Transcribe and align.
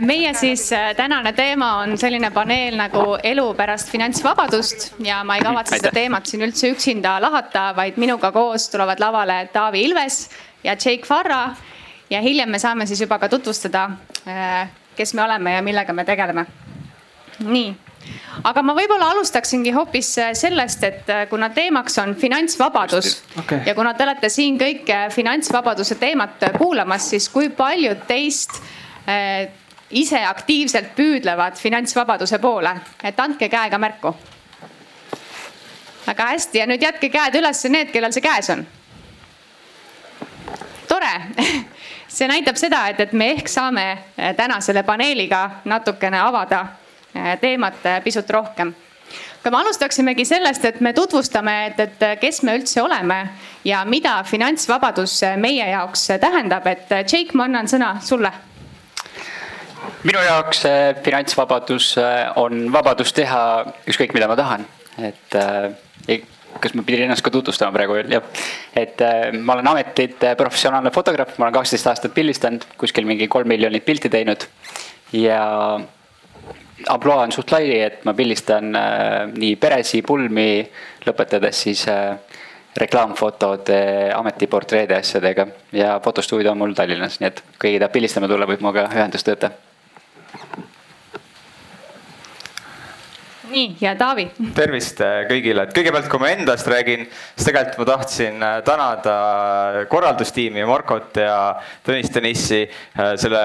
meie 0.00 0.34
siis 0.34 0.72
äh, 0.72 0.94
tänane 0.96 1.32
teema 1.32 1.74
on 1.82 1.98
selline 1.98 2.30
paneel 2.34 2.76
nagu 2.78 3.16
elu 3.22 3.46
pärast 3.54 3.90
finantsvabadust 3.92 4.94
ja 5.06 5.20
ma 5.24 5.36
ei 5.38 5.44
kavatse 5.46 5.78
seda 5.78 5.92
teemat 5.94 6.26
siin 6.26 6.42
üldse 6.42 6.72
üksinda 6.74 7.18
lahata, 7.22 7.70
vaid 7.76 7.98
minuga 8.02 8.32
koos 8.34 8.68
tulevad 8.70 9.00
lavale 9.00 9.44
Taavi 9.52 9.84
Ilves 9.86 10.24
ja 10.64 10.72
Jake 10.72 11.06
Farra. 11.06 11.54
ja 12.10 12.20
hiljem 12.20 12.50
me 12.50 12.58
saame 12.58 12.86
siis 12.86 13.00
juba 13.00 13.18
ka 13.18 13.28
tutvustada, 13.28 13.90
äh, 14.26 14.68
kes 14.96 15.14
me 15.14 15.22
oleme 15.22 15.54
ja 15.54 15.62
millega 15.62 15.92
me 15.92 16.04
tegeleme. 16.04 16.46
nii 17.40 17.74
aga 18.44 18.62
ma 18.62 18.74
võib-olla 18.74 19.12
alustaksingi 19.12 19.70
hoopis 19.70 20.14
sellest, 20.34 20.84
et 20.84 21.14
kuna 21.30 21.50
teemaks 21.54 21.98
on 21.98 22.14
finantsvabadus 22.14 23.22
okay. 23.38 23.60
ja 23.66 23.74
kuna 23.74 23.94
te 23.94 24.04
olete 24.04 24.28
siin 24.28 24.58
kõik 24.58 24.90
finantsvabaduse 25.14 25.94
teemat 25.94 26.50
kuulamas, 26.58 27.10
siis 27.10 27.28
kui 27.28 27.50
paljud 27.54 28.02
teist 28.08 28.58
ise 29.90 30.24
aktiivselt 30.26 30.94
püüdlevad 30.96 31.58
finantsvabaduse 31.58 32.38
poole, 32.38 32.74
et 33.04 33.20
andke 33.20 33.48
käega 33.48 33.78
märku. 33.78 34.14
väga 36.06 36.26
hästi. 36.26 36.58
Ja 36.58 36.66
nüüd 36.66 36.82
jätke 36.82 37.08
käed 37.08 37.34
üles 37.38 37.64
need, 37.68 37.90
kellel 37.92 38.12
see 38.12 38.22
käes 38.22 38.50
on. 38.50 38.66
tore, 40.88 41.12
see 42.08 42.28
näitab 42.28 42.56
seda, 42.56 42.88
et, 42.88 43.00
et 43.00 43.12
me 43.12 43.30
ehk 43.30 43.48
saame 43.48 43.86
eh, 44.16 44.34
täna 44.36 44.60
selle 44.60 44.82
paneeliga 44.82 45.50
natukene 45.64 46.20
avada 46.20 46.66
eh, 47.14 47.38
teemat 47.40 47.86
eh, 47.86 48.00
pisut 48.04 48.30
rohkem. 48.30 48.74
Aga 49.40 49.50
me 49.50 49.56
alustaksimegi 49.56 50.24
sellest, 50.24 50.64
et 50.64 50.80
me 50.80 50.92
tutvustame, 50.92 51.54
et, 51.66 51.80
et 51.80 52.20
kes 52.20 52.42
me 52.42 52.58
üldse 52.58 52.82
oleme 52.82 53.16
ja 53.64 53.84
mida 53.84 54.20
finantsvabadus 54.24 55.16
meie 55.36 55.70
jaoks 55.70 56.06
tähendab, 56.20 56.66
et 56.66 56.90
Jake, 56.90 57.34
ma 57.34 57.48
annan 57.48 57.66
sõna 57.66 57.96
sulle 58.04 58.30
minu 60.06 60.20
jaoks 60.24 60.64
äh, 60.64 60.96
finantsvabadus 61.04 61.94
äh, 62.00 62.32
on 62.40 62.68
vabadus 62.72 63.12
teha 63.16 63.40
ükskõik, 63.90 64.14
mida 64.16 64.28
ma 64.30 64.36
tahan, 64.38 64.64
et 65.04 65.36
äh, 65.36 66.20
kas 66.60 66.74
ma 66.74 66.84
pidin 66.86 67.06
ennast 67.06 67.24
ka 67.24 67.32
tutvustama 67.32 67.74
praegu 67.74 67.98
veel, 67.98 68.10
jah. 68.16 68.24
et 68.76 69.00
ma 69.38 69.54
olen 69.54 69.68
ametit 69.70 70.18
professionaalne 70.36 70.90
fotograaf, 70.92 71.36
ma 71.38 71.46
olen 71.46 71.54
kaksteist 71.60 71.86
aastat 71.92 72.14
pildistanud, 72.16 72.66
kuskil 72.80 73.06
mingi 73.08 73.28
kolm 73.30 73.48
miljonit 73.48 73.84
pilti 73.86 74.10
teinud. 74.10 74.48
ja 75.14 75.38
ampluaa 76.88 77.22
on 77.28 77.32
suht 77.32 77.54
lai, 77.54 77.70
et 77.86 78.04
ma 78.04 78.16
pildistan 78.18 78.74
nii 79.36 79.54
peresi, 79.62 80.02
pulmi, 80.02 80.66
lõpetades 81.06 81.64
siis 81.68 81.86
reklaamfotode, 82.82 83.80
ametiportreede 84.16 84.98
asjadega 84.98 85.46
ja 85.72 85.96
fotostuudio 86.04 86.50
on 86.50 86.64
mul 86.64 86.74
Tallinnas, 86.74 87.22
nii 87.22 87.30
et 87.30 87.42
keegi 87.62 87.78
tahab 87.78 87.94
pildistama 87.94 88.28
tulla, 88.30 88.50
võib 88.50 88.64
minuga 88.64 88.88
ühendust 88.90 89.30
võtta 89.30 89.54
nii 93.50 93.76
ja 93.80 93.94
Taavi. 93.98 94.28
tervist 94.54 95.02
äh, 95.04 95.24
kõigile, 95.30 95.66
et 95.66 95.76
kõigepealt, 95.76 96.08
kui 96.10 96.22
ma 96.22 96.32
endast 96.34 96.70
räägin, 96.70 97.06
siis 97.34 97.50
tegelikult 97.50 97.82
ma 97.82 97.90
tahtsin 97.92 98.40
äh, 98.46 98.56
tänada 98.66 99.14
korraldustiimi 99.90 100.64
Markot 100.68 101.20
ja 101.20 101.36
Tõnis 101.86 102.10
Tõnissi 102.14 102.64
äh, 102.66 103.14
selle 103.20 103.44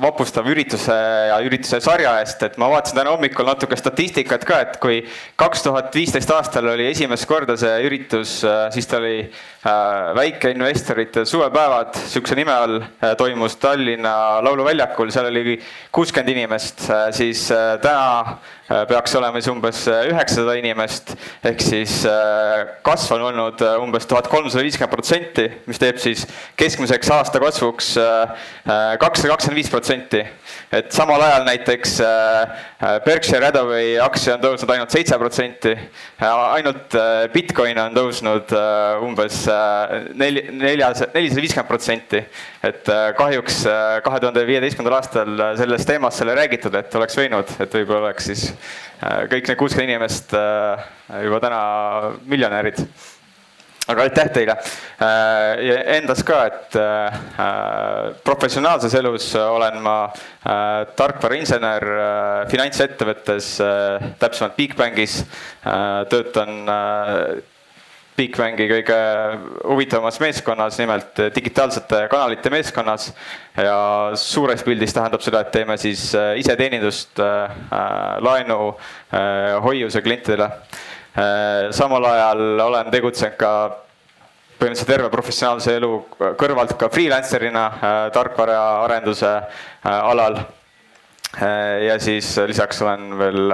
vapustava 0.00 0.46
ürituse 0.52 0.94
ja 0.94 1.40
ürituse 1.42 1.80
sarja 1.82 2.12
eest, 2.20 2.44
et 2.46 2.54
ma 2.62 2.68
vaatasin 2.70 3.00
täna 3.00 3.10
hommikul 3.10 3.48
natuke 3.48 3.74
statistikat 3.74 4.44
ka, 4.46 4.60
et 4.62 4.76
kui 4.78 5.00
kaks 5.40 5.64
tuhat 5.64 5.90
viisteist 5.98 6.30
aastal 6.30 6.68
oli 6.70 6.86
esimest 6.92 7.26
korda 7.26 7.56
see 7.58 7.72
üritus, 7.88 8.36
siis 8.70 8.86
ta 8.86 9.00
oli 9.00 9.16
väikeinvestorite 10.14 11.24
suvepäevad, 11.26 11.98
sihukese 12.06 12.38
nime 12.38 12.54
all 12.54 12.78
toimus 13.18 13.58
Tallinna 13.58 14.14
Lauluväljakul, 14.46 15.10
seal 15.10 15.26
oli 15.32 15.58
kuuskümmend 15.90 16.36
inimest, 16.36 16.86
siis 17.18 17.48
täna 17.82 18.06
Äh, 18.30 18.36
peaks 18.70 19.14
olema 19.18 19.40
siis 19.40 19.50
umbes 19.50 19.80
äh, 19.90 20.04
üheksasada 20.12 20.54
inimest 20.60 21.14
ehk 21.46 21.62
siis 21.64 22.04
äh, 22.06 22.68
kasv 22.86 23.16
on 23.16 23.24
olnud 23.30 23.64
umbes 23.82 24.06
tuhat 24.06 24.28
kolmsada 24.30 24.62
viiskümmend 24.62 24.92
protsenti, 24.94 25.46
mis 25.66 25.80
teeb 25.82 25.98
siis 25.98 26.22
keskmiseks 26.58 27.10
aasta 27.16 27.40
kasvuks 27.42 27.88
kakssada 29.00 29.32
kakskümmend 29.32 29.58
viis 29.58 29.70
protsenti. 29.72 30.22
et 30.72 30.92
samal 30.94 31.22
ajal 31.26 31.44
näiteks 31.48 31.96
Berkshire 33.04 33.48
Hathaway 33.48 33.96
aktsia 34.00 34.36
on 34.36 34.44
tõusnud 34.44 34.70
ainult 34.72 34.94
seitse 34.94 35.18
protsenti, 35.18 35.74
ainult 36.20 36.94
Bitcoin 37.34 37.78
on 37.82 37.96
tõusnud 37.96 38.54
umbes 39.06 39.42
neli, 40.14 40.46
neljas, 40.52 41.02
nelisada 41.14 41.42
viiskümmend 41.42 41.68
protsenti. 41.68 42.22
et 42.62 42.92
kahjuks 43.18 43.62
kahe 44.04 44.22
tuhande 44.22 44.46
viieteistkümnendal 44.46 45.00
aastal 45.00 45.44
sellest 45.58 45.90
teemast 45.90 46.22
ei 46.22 46.28
ole 46.28 46.38
räägitud, 46.42 46.74
et 46.78 46.94
oleks 47.00 47.18
võinud, 47.18 47.56
et 47.58 47.78
võib-olla 47.80 48.06
oleks 48.10 48.30
siis 48.30 48.50
Äh, 48.50 48.59
kõik 49.30 49.48
need 49.48 49.58
kuuskümmend 49.60 49.90
inimest 49.90 50.34
äh, 50.36 50.84
juba 51.24 51.40
täna 51.42 51.60
miljonärid 52.28 52.82
aga 53.90 54.04
aitäh 54.06 54.28
teile 54.34 54.54
äh, 54.54 55.62
ja 55.66 55.78
endas 55.96 56.22
ka, 56.26 56.42
et 56.46 56.76
professionaalses 58.24 58.94
elus 59.00 59.32
olen 59.40 59.80
ma 59.82 59.96
tarkvarainsener 60.96 61.86
finantsettevõttes, 62.52 63.48
täpsemalt 64.20 64.54
Bigbankis. 64.56 65.24
töötan 66.12 66.54
Bigbanki 68.20 68.66
kõige 68.68 68.96
huvitavamas 69.64 70.18
meeskonnas, 70.20 70.76
nimelt 70.80 71.20
digitaalsete 71.32 72.02
kanalite 72.12 72.50
meeskonnas. 72.52 73.12
ja 73.56 73.76
suures 74.14 74.62
pildis 74.64 74.92
tähendab 74.92 75.24
seda, 75.24 75.40
et 75.40 75.52
teeme 75.54 75.76
siis 75.80 76.10
äh, 76.14 76.34
iseteenindust 76.40 77.20
äh, 77.20 77.54
laenu 78.20 78.58
äh, 78.68 79.56
hoiuse 79.64 80.02
klientidele. 80.02 80.50
samal 81.74 82.04
ajal 82.06 82.60
olen 82.62 82.90
tegutsenud 82.92 83.34
ka 83.36 83.48
põhimõtteliselt 84.60 84.92
terve 84.92 85.08
professionaalse 85.10 85.74
elu 85.80 85.90
kõrvalt 86.38 86.76
ka 86.78 86.88
freelancer'ina 86.92 87.64
tarkvaraarenduse 88.14 89.32
alal. 89.90 90.38
ja 91.88 91.98
siis 91.98 92.36
lisaks 92.46 92.82
olen 92.82 93.18
veel 93.18 93.52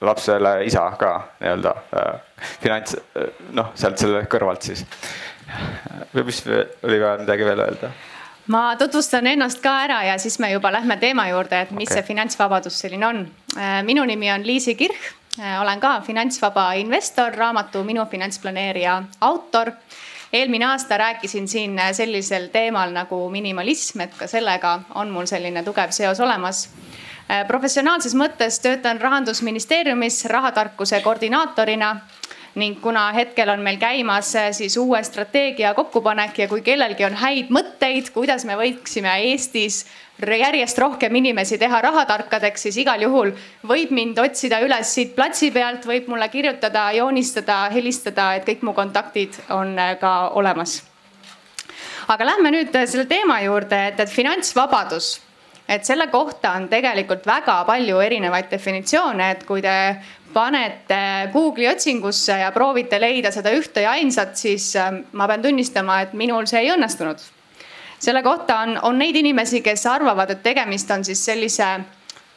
lapsele 0.00 0.64
isa 0.64 0.90
ka 0.98 1.12
nii-öelda 1.40 1.72
äh, 1.96 2.20
finants, 2.60 2.96
äh, 3.16 3.30
noh, 3.56 3.72
sealt 3.74 3.98
selle 3.98 4.24
kõrvalt 4.30 4.68
siis. 4.68 4.84
või 6.14 6.26
mis 6.26 6.42
oli 6.82 7.00
vaja 7.00 7.18
midagi 7.22 7.46
veel 7.46 7.62
öelda? 7.64 7.90
ma 8.52 8.62
tutvustan 8.78 9.26
ennast 9.26 9.62
ka 9.62 9.72
ära 9.86 10.02
ja 10.06 10.18
siis 10.22 10.38
me 10.38 10.52
juba 10.52 10.72
lähme 10.72 10.96
teema 11.02 11.28
juurde, 11.28 11.60
et 11.60 11.70
mis 11.70 11.88
okay. 11.88 12.00
see 12.00 12.08
finantsvabadus 12.12 12.80
selline 12.80 13.06
on. 13.06 13.22
Äh, 13.56 13.80
minu 13.86 14.04
nimi 14.04 14.30
on 14.32 14.46
Liisi 14.46 14.74
Kirch, 14.74 15.14
olen 15.36 15.80
ka 15.80 16.00
finantsvaba 16.00 16.70
investor, 16.80 17.34
raamatu 17.36 17.82
Minu 17.84 18.06
finantsplaneerija 18.08 19.02
autor 19.20 19.72
eelmine 20.32 20.64
aasta 20.66 20.96
rääkisin 20.98 21.48
siin 21.48 21.80
sellisel 21.92 22.48
teemal 22.52 22.90
nagu 22.92 23.18
minimalism, 23.30 24.00
et 24.00 24.16
ka 24.16 24.26
sellega 24.26 24.78
on 24.94 25.12
mul 25.12 25.28
selline 25.28 25.62
tugev 25.62 25.92
seos 25.92 26.20
olemas 26.20 26.68
professionaalses 27.48 28.14
mõttes 28.14 28.60
töötan 28.62 29.00
rahandusministeeriumis 29.00 30.24
rahatarkuse 30.30 31.00
koordinaatorina 31.02 31.96
ning 32.56 32.80
kuna 32.80 33.10
hetkel 33.12 33.50
on 33.52 33.60
meil 33.60 33.76
käimas 33.76 34.32
äh, 34.36 34.48
siis 34.56 34.76
uue 34.80 35.02
strateegia 35.04 35.74
kokkupanek 35.76 36.38
ja 36.38 36.48
kui 36.48 36.62
kellelgi 36.64 37.04
on 37.04 37.16
häid 37.20 37.52
mõtteid, 37.52 38.08
kuidas 38.14 38.46
me 38.48 38.56
võiksime 38.56 39.12
Eestis 39.28 39.84
järjest 40.16 40.78
rohkem 40.80 41.14
inimesi 41.20 41.58
teha 41.60 41.80
rahatarkadeks, 41.84 42.64
siis 42.66 42.78
igal 42.80 43.02
juhul 43.04 43.34
võib 43.68 43.92
mind 43.92 44.18
otsida 44.18 44.62
üles 44.64 44.94
siit 44.96 45.12
platsi 45.16 45.50
pealt, 45.52 45.84
võib 45.84 46.08
mulle 46.08 46.30
kirjutada, 46.32 46.88
joonistada, 46.96 47.66
helistada, 47.74 48.32
et 48.38 48.48
kõik 48.48 48.64
mu 48.64 48.72
kontaktid 48.76 49.36
on 49.52 49.76
äh, 49.78 49.98
ka 50.00 50.16
olemas. 50.40 50.80
aga 52.08 52.24
lähme 52.24 52.50
nüüd 52.54 52.72
selle 52.86 53.04
teema 53.04 53.42
juurde, 53.44 53.86
et, 53.90 54.00
et 54.00 54.08
finantsvabadus 54.10 55.18
et 55.68 55.84
selle 55.84 56.06
kohta 56.12 56.52
on 56.56 56.68
tegelikult 56.70 57.26
väga 57.26 57.56
palju 57.66 58.00
erinevaid 58.00 58.50
definitsioone, 58.50 59.30
et 59.30 59.44
kui 59.46 59.62
te 59.62 59.74
panete 60.32 61.00
Google'i 61.32 61.68
otsingusse 61.70 62.38
ja 62.42 62.52
proovite 62.52 63.00
leida 63.00 63.32
seda 63.32 63.52
ühte 63.56 63.82
ja 63.86 63.96
ainsat, 63.96 64.36
siis 64.36 64.74
ähm, 64.76 65.02
ma 65.12 65.26
pean 65.30 65.42
tunnistama, 65.42 66.00
et 66.04 66.14
minul 66.14 66.46
see 66.46 66.64
ei 66.64 66.72
õnnestunud. 66.74 67.22
selle 67.98 68.22
kohta 68.22 68.58
on, 68.60 68.78
on 68.82 68.98
neid 68.98 69.16
inimesi, 69.16 69.62
kes 69.64 69.86
arvavad, 69.86 70.30
et 70.30 70.42
tegemist 70.42 70.90
on 70.90 71.04
siis 71.04 71.24
sellise 71.24 71.68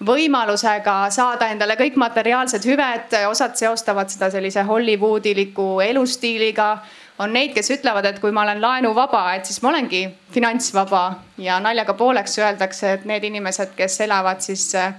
võimalusega 0.06 1.10
saada 1.12 1.50
endale 1.52 1.76
kõik 1.76 1.98
materiaalsed 2.00 2.64
hüved, 2.66 3.16
osad 3.28 3.58
seostavad 3.60 4.10
seda 4.10 4.30
sellise 4.32 4.64
Hollywoodiliku 4.64 5.82
elustiiliga 5.84 6.78
on 7.20 7.34
neid, 7.36 7.54
kes 7.56 7.72
ütlevad, 7.76 8.08
et 8.08 8.20
kui 8.24 8.32
ma 8.36 8.46
olen 8.46 8.62
laenuvaba, 8.64 9.24
et 9.36 9.48
siis 9.48 9.60
ma 9.64 9.74
olengi 9.74 10.06
finantsvaba 10.34 11.04
ja 11.44 11.60
naljaga 11.64 11.96
pooleks 12.00 12.40
öeldakse, 12.40 12.94
et 12.96 13.08
need 13.10 13.28
inimesed, 13.28 13.76
kes 13.78 14.00
elavad 14.08 14.44
siis 14.44 14.70
äh, 14.80 14.94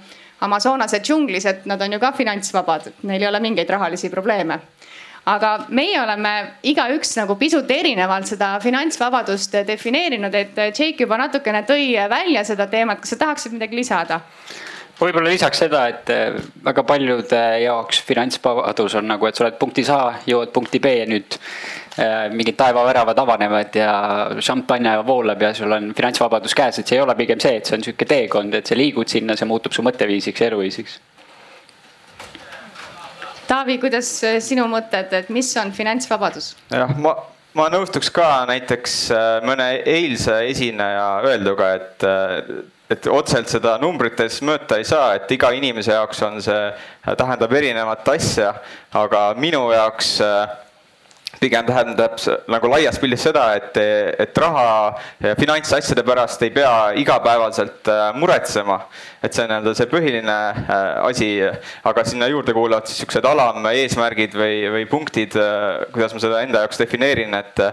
Amazonase 0.44 1.00
džunglis, 1.04 1.46
et 1.48 1.66
nad 1.68 1.80
on 1.82 1.96
ju 1.96 2.00
ka 2.00 2.12
finantsvabad, 2.16 2.92
neil 3.08 3.22
ei 3.22 3.28
ole 3.28 3.40
mingeid 3.40 3.70
rahalisi 3.70 4.12
probleeme. 4.12 4.60
aga 5.30 5.66
meie 5.68 5.98
oleme 6.00 6.30
igaüks 6.64 7.12
nagu 7.18 7.34
pisut 7.38 7.68
erinevalt 7.70 8.26
seda 8.26 8.54
finantsvabadust 8.60 9.52
defineerinud, 9.68 10.34
et 10.34 10.56
Jake 10.56 11.04
juba 11.04 11.18
natukene 11.20 11.60
tõi 11.68 11.92
välja 12.08 12.44
seda 12.44 12.66
teemat, 12.66 13.02
kas 13.02 13.12
sa 13.12 13.18
tahaksid 13.20 13.52
midagi 13.52 13.76
lisada? 13.76 14.20
võib-olla 15.00 15.28
lisaks 15.28 15.60
seda, 15.60 15.86
et 15.88 16.10
eh, 16.12 16.40
väga 16.64 16.82
paljude 16.88 17.42
jaoks 17.62 18.00
finantsvabadus 18.08 18.96
on 19.00 19.06
nagu, 19.12 19.28
et 19.28 19.36
sa 19.36 19.44
oled 19.44 19.60
punktis 19.60 19.92
A, 19.92 20.00
jõuad 20.28 20.52
punkti 20.56 20.80
B 20.80 20.92
ja 20.98 21.06
nüüd 21.08 21.36
äh, 21.36 21.79
mingid 22.30 22.54
taevaväravad 22.54 23.18
avanevad 23.18 23.74
ja 23.74 23.92
šampanja 24.40 25.00
voolab 25.02 25.42
ja 25.42 25.50
sul 25.54 25.72
on 25.74 25.90
finantsvabadus 25.96 26.54
käes, 26.54 26.78
et 26.78 26.86
see 26.86 27.00
ei 27.00 27.02
ole 27.02 27.16
pigem 27.18 27.40
see, 27.42 27.56
et 27.58 27.66
see 27.66 27.76
on 27.76 27.82
sihuke 27.84 28.06
teekond, 28.08 28.54
et 28.54 28.70
sa 28.70 28.78
liigud 28.78 29.10
sinna, 29.10 29.34
see 29.36 29.48
muutub 29.50 29.74
su 29.74 29.82
mõtteviisiks 29.82 30.44
ja 30.44 30.52
eluviisiks 30.52 31.00
Taavi, 33.50 33.80
kuidas 33.82 34.08
äh, 34.22 34.36
sinu 34.38 34.68
mõtted, 34.70 35.10
et 35.18 35.30
mis 35.34 35.48
on 35.58 35.72
finantsvabadus? 35.74 36.52
jah, 36.70 36.92
ma, 37.02 37.16
ma 37.58 37.66
nõustuks 37.72 38.12
ka 38.14 38.28
näiteks 38.46 38.98
äh, 39.10 39.30
mõne 39.42 39.72
eilse 39.82 40.36
esineja 40.52 41.08
öelduga, 41.26 41.72
et 41.80 42.06
äh, 42.06 42.60
et 42.90 43.06
otseselt 43.06 43.50
seda 43.50 43.76
numbrites 43.78 44.40
mõõta 44.42 44.80
ei 44.80 44.86
saa, 44.86 45.12
et 45.14 45.30
iga 45.30 45.52
inimese 45.54 45.92
jaoks 45.94 46.22
on 46.26 46.40
see, 46.42 46.64
tähendab 47.06 47.52
erinevat 47.54 48.08
asja, 48.10 48.48
aga 48.98 49.28
minu 49.38 49.68
jaoks 49.70 50.16
äh, 50.26 50.56
pigem 51.40 51.64
tähendab 51.66 52.18
nagu 52.52 52.70
laias 52.70 52.98
pildis 53.00 53.24
seda, 53.24 53.46
et, 53.56 53.78
et 54.20 54.40
raha 54.42 54.64
ja 55.24 55.36
finantsasjade 55.38 56.04
pärast 56.06 56.42
ei 56.44 56.52
pea 56.54 56.72
igapäevaselt 57.00 57.88
äh, 57.88 58.02
muretsema. 58.16 58.80
et 59.22 59.36
see 59.36 59.44
on 59.44 59.50
nii-öelda 59.52 59.74
see 59.76 59.88
põhiline 59.90 60.36
äh, 60.50 60.84
asi, 61.08 61.30
aga 61.90 62.04
sinna 62.08 62.28
juurde 62.30 62.54
kuuluvad 62.56 62.88
siis 62.88 63.02
siuksed 63.02 63.26
alameesmärgid 63.32 64.36
või, 64.36 64.60
või 64.76 64.86
punktid, 64.90 65.36
äh, 65.40 65.86
kuidas 65.94 66.16
ma 66.16 66.22
seda 66.22 66.44
enda 66.44 66.64
jaoks 66.64 66.80
defineerin, 66.84 67.34
et 67.40 67.64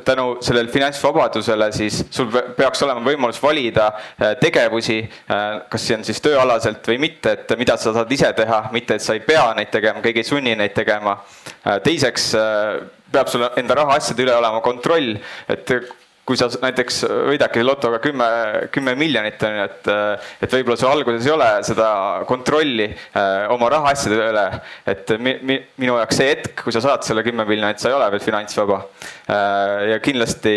tänu 0.00 0.38
sellele 0.42 0.68
finantsvabadusele 0.68 1.68
siis 1.72 2.00
sul 2.10 2.26
peaks 2.56 2.82
olema 2.82 3.02
võimalus 3.04 3.38
valida 3.42 3.86
äh, 3.94 4.32
tegevusi, 4.40 4.96
äh, 5.30 5.44
kas 5.70 5.86
see 5.86 5.98
on 5.98 6.02
siis 6.06 6.18
tööalaselt 6.24 6.88
või 6.90 6.98
mitte, 7.06 7.36
et 7.36 7.54
mida 7.60 7.76
sa 7.78 7.92
saad 7.94 8.10
ise 8.12 8.32
teha, 8.34 8.64
mitte 8.74 8.98
et 8.98 9.04
sa 9.04 9.14
ei 9.14 9.22
pea 9.22 9.52
neid 9.54 9.70
tegema, 9.70 10.02
keegi 10.02 10.24
ei 10.24 10.30
sunni 10.32 10.56
neid 10.58 10.74
tegema. 10.74 11.20
Äh, 11.62 11.78
teiseks 11.84 12.32
peab 13.14 13.30
sul 13.30 13.46
enda 13.54 13.78
rahaasjade 13.78 14.26
üle 14.26 14.34
olema 14.34 14.58
kontroll, 14.64 15.14
et 15.48 15.70
kui 16.24 16.38
sa 16.40 16.48
näiteks 16.48 17.02
võidadki 17.28 17.64
lotoga 17.64 17.98
kümme, 18.02 18.26
kümme 18.72 18.94
miljonit 18.96 19.42
on 19.44 19.58
ju, 19.58 19.66
et, 19.68 19.90
et 20.46 20.56
võib-olla 20.56 20.78
sul 20.80 20.88
alguses 20.90 21.26
ei 21.28 21.34
ole 21.34 21.48
seda 21.66 21.88
kontrolli 22.28 22.86
äh, 22.88 23.44
oma 23.52 23.68
rahaasjade 23.74 24.30
üle. 24.30 24.46
et 24.88 25.14
mi, 25.20 25.36
mi, 25.42 25.58
minu 25.82 25.98
jaoks 26.00 26.20
see 26.20 26.30
hetk, 26.32 26.64
kui 26.64 26.74
sa 26.74 26.82
saad 26.84 27.04
selle 27.04 27.24
kümme 27.26 27.44
miljonit, 27.48 27.82
sa 27.82 27.92
ei 27.92 27.98
ole 27.98 28.08
veel 28.14 28.24
finantsvaba 28.24 28.80
äh,. 28.80 29.92
ja 29.92 30.00
kindlasti 30.04 30.56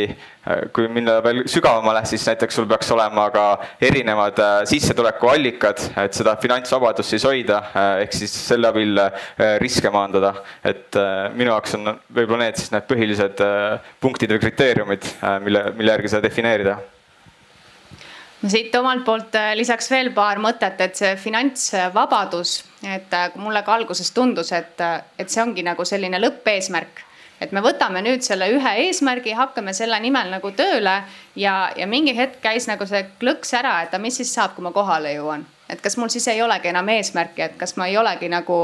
kui 0.73 0.87
minna 0.91 1.17
veel 1.23 1.43
sügavamale, 1.49 2.03
siis 2.07 2.23
näiteks 2.29 2.59
sul 2.59 2.67
peaks 2.69 2.91
olema 2.95 3.27
ka 3.33 3.45
erinevad 3.83 4.39
äh, 4.43 4.57
sissetulekuallikad, 4.69 5.83
et 6.03 6.17
seda 6.17 6.37
finantsvabadust 6.41 7.15
siis 7.15 7.25
hoida, 7.27 7.61
äh, 7.71 7.87
ehk 8.05 8.15
siis 8.15 8.35
selle 8.47 8.69
abil 8.71 8.99
riske 9.61 9.89
maandada. 9.93 10.33
et 10.67 10.95
minu 11.35 11.51
jaoks 11.51 11.75
on 11.77 11.89
võib-olla 12.13 12.47
need 12.47 12.59
siis 12.59 12.71
need 12.73 12.85
põhilised 12.89 13.41
punktid 14.01 14.31
või 14.33 14.41
kriteeriumid, 14.41 15.07
mille, 15.43 15.63
mille 15.77 15.93
järgi 15.93 16.11
seda 16.11 16.23
defineerida 16.25 16.77
no 18.41 18.51
siit 18.51 18.75
omalt 18.75 19.05
poolt 19.05 19.37
lisaks 19.57 19.89
veel 19.91 20.11
paar 20.15 20.41
mõtet, 20.43 20.79
et 20.83 20.99
see 20.99 21.15
finantsvabadus, 21.21 22.57
et 22.95 23.17
mulle 23.41 23.63
ka 23.65 23.77
alguses 23.77 24.11
tundus, 24.15 24.51
et, 24.55 24.83
et 25.17 25.29
see 25.29 25.43
ongi 25.43 25.65
nagu 25.65 25.85
selline 25.87 26.21
lõppeesmärk 26.21 27.06
et 27.41 27.53
me 27.53 27.61
võtame 27.61 28.01
nüüd 28.05 28.25
selle 28.25 28.49
ühe 28.53 28.73
eesmärgi, 28.87 29.35
hakkame 29.37 29.73
selle 29.77 29.99
nimel 30.01 30.31
nagu 30.33 30.51
tööle 30.57 30.95
ja, 31.37 31.55
ja 31.77 31.87
mingi 31.89 32.15
hetk 32.17 32.41
käis 32.43 32.67
nagu 32.69 32.87
see 32.89 33.03
klõks 33.21 33.53
ära, 33.57 33.81
et 33.83 33.93
aga 33.93 34.01
mis 34.01 34.17
siis 34.21 34.33
saab, 34.33 34.55
kui 34.55 34.65
ma 34.65 34.73
kohale 34.75 35.13
jõuan. 35.13 35.45
et 35.69 35.81
kas 35.83 35.97
mul 35.97 36.09
siis 36.09 36.27
ei 36.31 36.41
olegi 36.41 36.71
enam 36.71 36.89
eesmärki, 36.89 37.41
et 37.41 37.57
kas 37.57 37.75
ma 37.77 37.87
ei 37.87 37.97
olegi 37.97 38.29
nagu, 38.31 38.59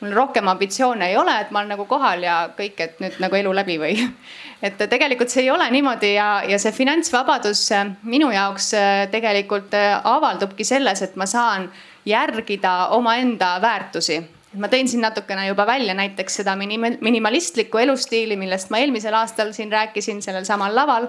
mul 0.00 0.12
rohkem 0.14 0.48
ambitsioone 0.48 1.08
ei 1.10 1.16
ole, 1.16 1.34
et 1.40 1.50
ma 1.50 1.60
olen 1.60 1.74
nagu 1.74 1.86
kohal 1.90 2.22
ja 2.22 2.36
kõik, 2.56 2.80
et 2.80 3.00
nüüd 3.02 3.18
nagu 3.20 3.36
elu 3.36 3.54
läbi 3.54 3.78
või. 3.82 3.96
et 4.66 4.78
tegelikult 4.78 5.32
see 5.32 5.44
ei 5.44 5.50
ole 5.50 5.66
niimoodi 5.70 6.14
ja, 6.14 6.28
ja 6.48 6.58
see 6.58 6.72
finantsvabadus 6.72 7.66
minu 8.02 8.30
jaoks 8.32 8.72
äh, 8.78 8.92
tegelikult 9.12 9.74
äh, 9.76 9.98
avaldubki 10.04 10.64
selles, 10.64 11.02
et 11.02 11.16
ma 11.16 11.26
saan 11.26 11.68
järgida 12.06 12.94
omaenda 12.96 13.58
väärtusi 13.60 14.22
ma 14.58 14.68
tõin 14.72 14.88
siin 14.88 15.02
natukene 15.04 15.46
juba 15.48 15.66
välja 15.66 15.94
näiteks 15.94 16.40
seda 16.40 16.56
minimalistlikku 16.56 17.78
elustiili, 17.78 18.36
millest 18.36 18.70
ma 18.70 18.82
eelmisel 18.82 19.14
aastal 19.14 19.52
siin 19.52 19.72
rääkisin 19.72 20.22
sellel 20.22 20.44
samal 20.44 20.74
laval. 20.74 21.08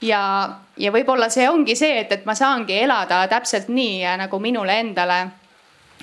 ja, 0.00 0.22
ja 0.76 0.92
võib-olla 0.94 1.28
see 1.28 1.48
ongi 1.50 1.74
see, 1.76 2.00
et, 2.00 2.12
et 2.12 2.24
ma 2.24 2.34
saangi 2.38 2.78
elada 2.84 3.24
täpselt 3.28 3.68
nii, 3.68 4.04
nagu 4.18 4.38
minule 4.38 4.80
endale 4.80 5.26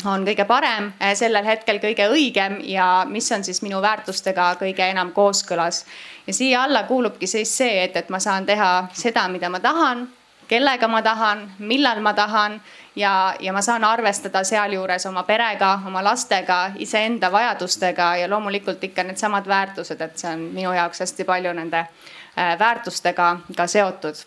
on 0.06 0.26
kõige 0.28 0.46
parem, 0.46 0.92
eh, 1.00 1.16
sellel 1.16 1.46
hetkel 1.46 1.80
kõige 1.80 2.10
õigem 2.12 2.60
ja 2.68 3.06
mis 3.10 3.32
on 3.32 3.44
siis 3.44 3.62
minu 3.64 3.82
väärtustega 3.82 4.56
kõige 4.60 4.90
enam 4.90 5.12
kooskõlas. 5.12 5.86
ja 6.28 6.34
siia 6.34 6.64
alla 6.64 6.84
kuulubki 6.84 7.28
siis 7.28 7.58
see, 7.58 7.84
et, 7.84 7.96
et 7.96 8.10
ma 8.10 8.20
saan 8.20 8.46
teha 8.46 8.88
seda, 8.94 9.28
mida 9.28 9.50
ma 9.50 9.60
tahan, 9.60 10.08
kellega 10.48 10.88
ma 10.88 11.02
tahan, 11.02 11.52
millal 11.60 12.02
ma 12.02 12.14
tahan 12.14 12.60
ja, 12.96 13.36
ja 13.40 13.54
ma 13.54 13.62
saan 13.62 13.84
arvestada 13.84 14.44
sealjuures 14.44 15.06
oma 15.06 15.24
perega, 15.24 15.80
oma 15.88 16.04
lastega, 16.04 16.72
iseenda 16.78 17.32
vajadustega 17.32 18.16
ja 18.22 18.30
loomulikult 18.30 18.84
ikka 18.84 19.04
needsamad 19.04 19.48
väärtused, 19.48 20.02
et 20.02 20.18
see 20.18 20.32
on 20.32 20.48
minu 20.54 20.74
jaoks 20.74 21.04
hästi 21.06 21.26
palju 21.26 21.54
nende 21.54 21.82
äh, 21.82 22.56
väärtustega 22.60 23.36
ka 23.56 23.68
seotud. 23.68 24.24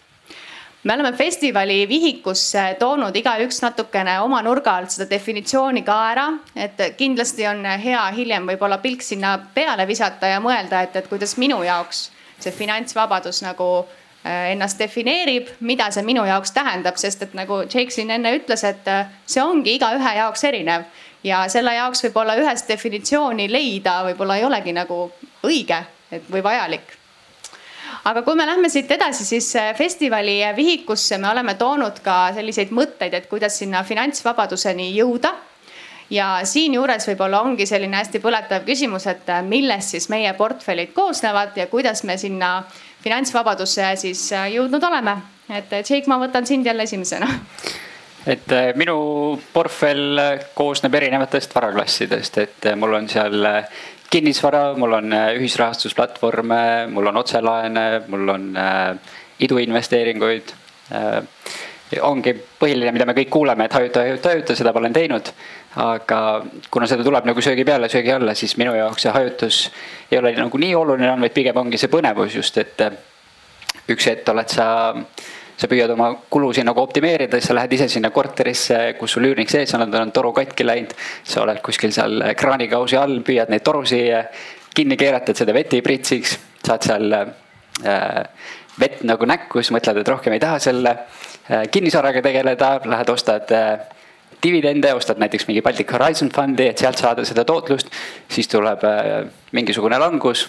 Me 0.82 0.94
oleme 0.94 1.12
festivali 1.12 1.88
vihikusse 1.88 2.76
toonud 2.78 3.16
igaüks 3.16 3.58
natukene 3.64 4.20
oma 4.22 4.38
nurga 4.46 4.76
alt 4.78 4.94
seda 4.94 5.08
definitsiooni 5.10 5.82
ka 5.82 5.96
ära, 6.12 6.26
et 6.54 6.78
kindlasti 6.96 7.48
on 7.50 7.64
hea 7.82 8.04
hiljem 8.14 8.46
võib-olla 8.46 8.78
pilk 8.78 9.02
sinna 9.02 9.34
peale 9.54 9.86
visata 9.90 10.30
ja 10.30 10.38
mõelda, 10.40 10.84
et, 10.86 10.94
et 10.96 11.08
kuidas 11.10 11.34
minu 11.36 11.58
jaoks 11.66 12.10
see 12.38 12.54
finantsvabadus 12.54 13.42
nagu 13.42 13.66
ennast 14.24 14.78
defineerib, 14.78 15.48
mida 15.60 15.90
see 15.94 16.02
minu 16.02 16.24
jaoks 16.26 16.52
tähendab, 16.52 16.98
sest 16.98 17.22
et 17.22 17.34
nagu 17.38 17.62
Jake 17.62 17.90
siin 17.94 18.10
enne 18.10 18.34
ütles, 18.36 18.64
et 18.66 18.88
äh, 18.90 19.06
see 19.26 19.42
ongi 19.42 19.76
igaühe 19.78 20.14
jaoks 20.18 20.44
erinev 20.44 20.88
ja 21.24 21.44
selle 21.50 21.74
jaoks 21.74 22.02
võib-olla 22.06 22.36
ühest 22.40 22.68
definitsiooni 22.68 23.48
leida 23.50 24.00
võib-olla 24.10 24.38
ei 24.38 24.46
olegi 24.48 24.74
nagu 24.74 25.04
õige, 25.46 25.82
et 26.10 26.30
või 26.30 26.42
vajalik 26.42 26.96
aga 28.08 28.22
kui 28.26 28.36
me 28.38 28.46
lähme 28.46 28.68
siit 28.72 28.90
edasi, 28.90 29.24
siis 29.24 29.48
äh, 29.56 29.70
festivali 29.76 30.40
vihikusse 30.56 31.18
me 31.18 31.30
oleme 31.30 31.54
toonud 31.54 32.02
ka 32.04 32.32
selliseid 32.34 32.74
mõtteid, 32.74 33.14
et 33.14 33.30
kuidas 33.30 33.58
sinna 33.58 33.84
finantsvabaduseni 33.84 34.90
jõuda. 34.96 35.34
ja 36.10 36.40
siinjuures 36.44 37.04
võib-olla 37.04 37.42
ongi 37.44 37.66
selline 37.68 37.96
hästi 37.96 38.18
põletav 38.24 38.62
küsimus, 38.64 39.06
et 39.06 39.28
millest 39.44 39.92
siis 39.92 40.08
meie 40.08 40.32
portfellid 40.32 40.94
koosnevad 40.96 41.56
ja 41.56 41.66
kuidas 41.66 42.00
me 42.04 42.16
sinna 42.16 42.64
finantsvabadusse 43.02 43.90
siis 44.00 44.22
äh, 44.32 44.48
jõudnud 44.54 44.84
oleme. 44.84 45.16
et 45.48 45.72
äh, 45.72 45.84
Jake, 45.84 46.06
ma 46.10 46.18
võtan 46.20 46.46
sind 46.46 46.66
jälle 46.66 46.82
esimesena. 46.82 47.28
et 48.26 48.52
äh, 48.52 48.72
minu 48.76 49.38
portfell 49.52 50.20
koosneb 50.54 50.94
erinevatest 50.94 51.54
varaklassidest, 51.54 52.38
et 52.38 52.72
mul 52.76 52.98
on 53.00 53.08
seal 53.08 53.46
kinnisvara, 54.10 54.72
mul 54.76 54.98
on 54.98 55.14
ühisrahastusplatvorme, 55.36 56.60
mul 56.90 57.10
on 57.10 57.16
otselaene, 57.20 57.88
mul 58.08 58.28
on 58.32 58.46
iduinvesteeringuid 59.38 60.54
ongi 62.02 62.34
põhiline, 62.60 62.92
mida 62.92 63.06
me 63.08 63.14
kõik 63.16 63.30
kuuleme, 63.32 63.64
et 63.64 63.72
hajuta, 63.72 64.02
hajuta, 64.04 64.32
hajuta, 64.34 64.56
seda 64.58 64.72
ma 64.72 64.82
olen 64.82 64.96
teinud. 64.96 65.32
aga 65.78 66.20
kuna 66.70 66.86
seda 66.90 67.04
tuleb 67.04 67.26
nagu 67.28 67.42
söögi 67.44 67.64
peale, 67.64 67.88
söögi 67.88 68.12
alla, 68.12 68.34
siis 68.34 68.56
minu 68.58 68.74
jaoks 68.74 69.04
see 69.04 69.12
hajutus 69.14 69.58
ei 70.10 70.18
ole 70.18 70.32
nagu 70.36 70.58
nii 70.58 70.74
oluline 70.74 71.12
vaid 71.20 71.34
pigem 71.36 71.56
ongi 71.56 71.78
see 71.78 71.92
põnevus 71.92 72.34
just, 72.34 72.56
et 72.58 72.82
üks 73.88 74.08
hetk 74.10 74.28
oled 74.32 74.48
sa 74.52 74.68
sa 75.58 75.66
püüad 75.66 75.90
oma 75.90 76.12
kulusid 76.30 76.66
nagu 76.66 76.80
optimeerida, 76.84 77.38
siis 77.38 77.50
sa 77.50 77.56
lähed 77.58 77.72
ise 77.74 77.88
sinna 77.90 78.12
korterisse, 78.14 78.78
kus 78.98 79.16
sul 79.16 79.26
üürnik 79.26 79.50
sees 79.50 79.74
on, 79.74 79.88
on 79.90 80.12
toru 80.14 80.30
katki 80.36 80.66
läinud. 80.66 80.94
sa 81.24 81.42
oled 81.42 81.58
kuskil 81.64 81.92
seal 81.94 82.22
kraanikausi 82.38 82.96
all, 82.96 83.18
püüad 83.26 83.50
neid 83.50 83.64
torusid 83.66 84.44
kinni 84.74 84.96
keerata, 84.96 85.32
et 85.32 85.42
seda 85.42 85.54
vett 85.56 85.74
ei 85.74 85.82
pritsiks. 85.82 86.38
saad 86.68 86.86
seal 86.86 87.14
äh, 87.14 88.22
vett 88.78 89.02
nagu 89.06 89.26
näkku, 89.26 89.62
siis 89.62 89.74
mõtled, 89.74 89.98
et 90.02 90.08
rohkem 90.08 90.36
ei 90.36 90.42
taha 90.42 90.60
selle 90.62 90.94
kinnisvaraga 91.70 92.22
tegeleda, 92.22 92.80
lähed 92.84 93.08
ostad 93.08 93.52
äh, 93.56 93.80
dividende, 94.42 94.92
ostad 94.94 95.18
näiteks 95.18 95.46
mingi 95.48 95.62
Baltic 95.62 95.92
Horizon 95.92 96.30
Fundi, 96.34 96.68
et 96.68 96.78
sealt 96.78 97.00
saada 97.00 97.24
seda 97.24 97.44
tootlust, 97.48 97.88
siis 98.28 98.48
tuleb 98.48 98.84
äh, 98.84 99.26
mingisugune 99.52 99.98
langus. 99.98 100.48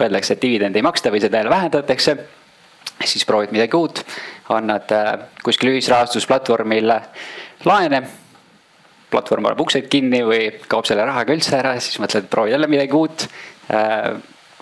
Öeldakse, 0.00 0.32
et 0.32 0.40
dividendi 0.42 0.80
ei 0.80 0.82
maksta 0.86 1.10
või 1.12 1.20
seda 1.20 1.36
jälle 1.38 1.50
vähendatakse. 1.52 2.16
siis 3.04 3.24
proovid 3.28 3.50
midagi 3.52 3.76
uut, 3.76 4.00
annad 4.48 4.88
kuskil 5.44 5.68
ühisrahastusplatvormil 5.74 6.88
laene. 7.64 8.02
platvorm 9.10 9.42
paneb 9.42 9.60
uksed 9.60 9.88
kinni 9.92 10.22
või 10.24 10.48
kaob 10.68 10.88
selle 10.88 11.04
rahaga 11.04 11.36
üldse 11.36 11.58
ära, 11.58 11.74
siis 11.80 12.00
mõtled, 12.00 12.26
proovi 12.30 12.50
jälle 12.50 12.66
midagi 12.66 12.92
uut. 12.92 13.28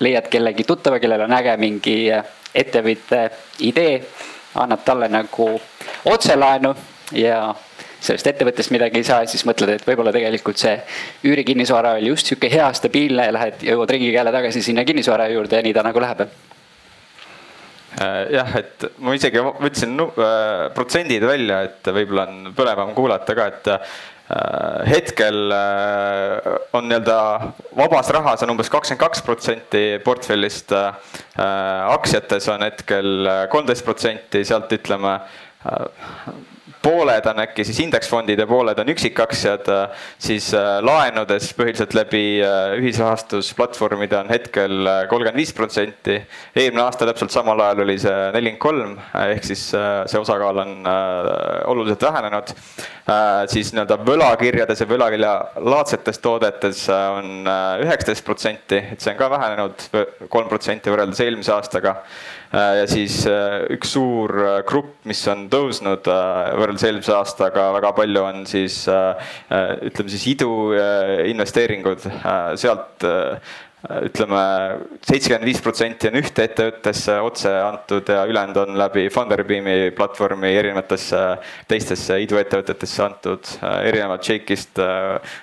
leiad 0.01 0.29
kellegi 0.29 0.65
tuttava, 0.65 0.99
kellel 0.99 1.21
on 1.21 1.33
äge 1.33 1.57
mingi 1.57 2.11
ettevõtte 2.55 3.31
idee, 3.61 4.03
annad 4.55 4.85
talle 4.85 5.09
nagu 5.09 5.49
otselaenu 6.05 6.75
ja 7.17 7.55
sellest 8.03 8.27
ettevõttest 8.27 8.73
midagi 8.75 8.99
ei 8.99 9.07
saa, 9.07 9.27
siis 9.31 9.45
mõtled, 9.47 9.77
et 9.77 9.85
võib-olla 9.87 10.13
tegelikult 10.15 10.59
see 10.59 10.75
üürikinnisvara 11.29 11.97
oli 11.99 12.11
just 12.11 12.31
sihuke 12.31 12.51
hea, 12.51 12.67
stabiilne 12.75 13.29
ja 13.29 13.35
lähed, 13.37 13.63
jõuad 13.69 13.95
ringiga 13.95 14.21
jälle 14.21 14.33
tagasi 14.35 14.63
sinna 14.63 14.85
kinnisvara 14.85 15.29
juurde 15.31 15.61
ja 15.61 15.67
nii 15.67 15.77
ta 15.77 15.85
nagu 15.87 16.03
läheb. 16.03 16.25
Äh, 16.27 16.52
jah, 18.01 18.55
et 18.59 18.87
ma 19.05 19.15
isegi 19.17 19.43
võtsin 19.43 19.99
äh, 20.01 20.71
protsendid 20.77 21.27
välja, 21.29 21.63
et 21.69 21.93
võib-olla 21.93 22.27
on 22.29 22.55
põnevam 22.57 22.95
kuulata 22.97 23.37
ka, 23.37 23.49
et 23.53 23.71
äh, 23.75 23.99
hetkel 24.89 25.53
on 26.73 26.87
nii-öelda 26.89 27.17
vabas 27.77 28.09
rahas 28.17 28.45
on 28.47 28.55
umbes 28.55 28.71
kakskümmend 28.73 29.03
kaks 29.03 29.21
protsenti 29.27 29.83
portfellist. 30.05 30.73
aktsiates 31.37 32.49
on 32.49 32.65
hetkel 32.65 33.29
kolmteist 33.53 33.85
protsenti, 33.85 34.41
sealt 34.49 34.73
ütleme 34.73 35.19
pooled 36.83 37.27
on 37.31 37.41
äkki 37.45 37.65
siis 37.67 37.79
indeksfondid 37.85 38.41
ja 38.43 38.47
pooled 38.47 38.79
on 38.83 38.91
üksikaktsiad, 38.93 39.69
siis 40.23 40.51
äh, 40.57 40.79
laenudes 40.85 41.53
põhiliselt 41.57 41.95
läbi 41.97 42.25
äh, 42.43 42.75
ühisrahastusplatvormide 42.81 44.19
on 44.19 44.33
hetkel 44.33 44.89
äh, 44.91 45.03
kolmkümmend 45.11 45.39
viis 45.39 45.55
protsenti. 45.57 46.19
eelmine 46.57 46.83
aasta 46.85 47.07
täpselt 47.09 47.35
samal 47.35 47.61
ajal 47.61 47.85
oli 47.87 47.99
see 48.03 48.17
nelikümmend 48.37 48.61
kolm, 48.63 48.97
ehk 49.23 49.47
siis 49.47 49.63
see 49.73 50.19
osakaal 50.21 50.59
on 50.63 50.89
oluliselt 51.73 52.03
vähenenud. 52.03 52.53
siis 53.51 53.73
nii-öelda 53.73 53.97
võlakirjades 54.07 54.83
ja 54.83 54.87
võlakirjalaadsetes 54.91 56.21
toodetes 56.23 56.85
on 56.93 57.49
üheksateist 57.83 58.25
protsenti, 58.25 58.79
et 58.95 59.03
see 59.03 59.15
on 59.15 59.19
ka 59.19 59.31
vähenenud 59.33 59.89
kolm 60.31 60.51
protsenti 60.51 60.93
võrreldes 60.93 61.23
eelmise 61.25 61.55
aastaga 61.55 61.97
Äh, 62.53 62.83
ja 62.83 62.87
siis 62.87 63.23
äh, 63.25 63.63
üks 63.73 63.95
suur 63.95 64.33
äh, 64.37 64.59
grupp, 64.69 64.99
mis 65.09 65.23
on 65.33 65.47
tõusnud 65.49 66.05
võrreldes 66.05 66.72
eelmise 66.81 67.13
aastaga 67.17 67.69
väga 67.77 67.93
palju, 67.97 68.23
on 68.23 68.47
siis 68.49 68.85
ütleme 68.89 70.13
siis 70.13 70.25
iduinvesteeringud, 70.33 72.09
sealt 72.61 73.07
ütleme, 73.83 74.43
seitsekümmend 75.03 75.49
viis 75.49 75.61
protsenti 75.63 76.07
on 76.07 76.19
ühte 76.21 76.45
ettevõttesse 76.47 77.17
otse 77.27 77.51
antud 77.65 78.13
ja 78.15 78.23
ülejäänud 78.31 78.61
on 78.63 78.77
läbi 78.79 79.09
Funderbeami 79.11 79.91
platvormi 79.99 80.53
erinevatesse 80.55 81.23
teistesse 81.71 82.21
iduettevõtetesse 82.23 83.03
antud. 83.03 83.55
erinevalt 83.83 84.23
Shake'ist 84.29 84.79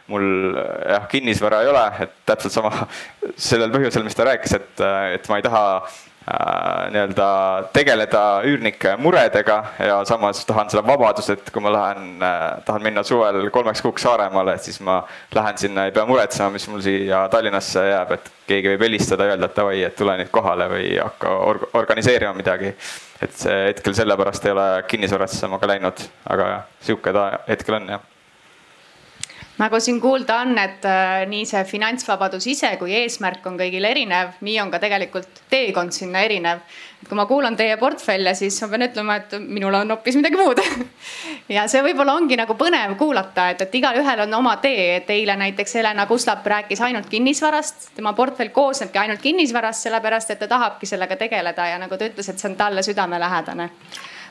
mul 0.08 0.30
jah, 0.56 1.10
kinnisvara 1.12 1.64
ei 1.66 1.74
ole, 1.74 1.88
et 2.08 2.16
täpselt 2.32 2.56
sama 2.56 2.72
sellel 3.50 3.76
põhjusel, 3.76 4.08
mis 4.08 4.16
ta 4.16 4.32
rääkis, 4.32 4.56
et, 4.56 4.86
et 5.20 5.28
ma 5.28 5.42
ei 5.42 5.50
taha 5.50 5.66
Äh, 5.84 6.09
nii-öelda 6.30 7.28
tegeleda 7.74 8.24
üürnike 8.46 8.96
muredega 9.02 9.58
ja 9.82 10.00
samas 10.06 10.44
tahan 10.46 10.70
seda 10.70 10.84
vabadust, 10.86 11.32
et 11.34 11.50
kui 11.54 11.64
ma 11.64 11.72
lähen, 11.74 12.12
äh, 12.22 12.44
tahan 12.66 12.86
minna 12.86 13.04
suvel 13.04 13.50
kolmeks 13.54 13.82
kuuks 13.86 14.06
Saaremaale, 14.06 14.58
siis 14.62 14.80
ma 14.86 15.00
lähen 15.36 15.58
sinna, 15.58 15.88
ei 15.88 15.96
pea 15.96 16.06
muretsema, 16.10 16.52
mis 16.54 16.68
mul 16.70 16.84
siia 16.86 17.24
Tallinnasse 17.34 17.86
jääb, 17.88 18.14
et 18.18 18.30
keegi 18.50 18.74
võib 18.74 18.86
helistada 18.88 19.30
öelda, 19.30 19.50
et 19.50 19.58
davai, 19.58 19.82
et 19.88 19.98
tule 19.98 20.18
nüüd 20.20 20.32
kohale 20.34 20.70
või 20.70 20.92
hakka 21.00 21.34
org 21.50 21.66
organiseerima 21.82 22.34
midagi. 22.38 22.76
et 23.22 23.34
see 23.36 23.66
hetkel 23.66 23.94
sellepärast 23.98 24.46
ei 24.46 24.54
ole 24.54 24.68
kinnisvarasse 24.88 25.48
ma 25.52 25.60
ka 25.60 25.68
läinud, 25.68 26.06
aga 26.30 26.54
sihuke 26.82 27.12
ta 27.14 27.26
hetkel 27.50 27.82
on 27.82 27.92
jah 27.96 28.08
nagu 29.60 29.80
siin 29.80 30.00
kuulda 30.02 30.40
on, 30.44 30.58
et 30.58 30.86
äh, 30.88 31.26
nii 31.30 31.46
see 31.48 31.64
finantsvabadus 31.68 32.48
ise 32.48 32.72
kui 32.80 32.94
eesmärk 33.02 33.46
on 33.50 33.58
kõigil 33.60 33.86
erinev, 33.86 34.38
nii 34.46 34.60
on 34.64 34.72
ka 34.72 34.80
tegelikult 34.80 35.44
teekond 35.52 35.96
sinna 35.96 36.24
erinev. 36.24 36.64
kui 37.08 37.16
ma 37.16 37.26
kuulan 37.26 37.56
teie 37.56 37.78
portfelle, 37.80 38.34
siis 38.36 38.58
ma 38.62 38.68
pean 38.74 38.84
ütlema, 38.90 39.16
et 39.20 39.36
minul 39.40 39.76
on 39.80 39.96
hoopis 39.96 40.18
midagi 40.20 40.40
muud. 40.40 40.60
Ja 41.50 41.64
see 41.66 41.80
võib-olla 41.82 42.14
ongi 42.14 42.36
nagu 42.38 42.54
põnev 42.54 42.92
kuulata, 43.00 43.48
et, 43.50 43.64
et 43.66 43.76
igalühel 43.80 44.20
on 44.28 44.34
oma 44.38 44.52
tee, 44.62 45.00
et 45.00 45.08
eile 45.10 45.34
näiteks 45.40 45.74
Helena 45.80 46.06
Kuslap 46.06 46.46
rääkis 46.46 46.84
ainult 46.86 47.10
kinnisvarast, 47.10 47.88
tema 47.96 48.14
portfell 48.14 48.54
koosnebki 48.54 49.02
ainult 49.02 49.24
kinnisvarast, 49.24 49.88
sellepärast 49.88 50.36
et 50.36 50.44
ta 50.44 50.48
tahabki 50.52 50.86
sellega 50.86 51.18
tegeleda 51.18 51.66
ja 51.72 51.82
nagu 51.82 51.98
ta 51.98 52.06
ütles, 52.06 52.30
et 52.30 52.38
see 52.38 52.52
on 52.52 52.58
talle 52.60 52.86
südamelähedane 52.86 53.72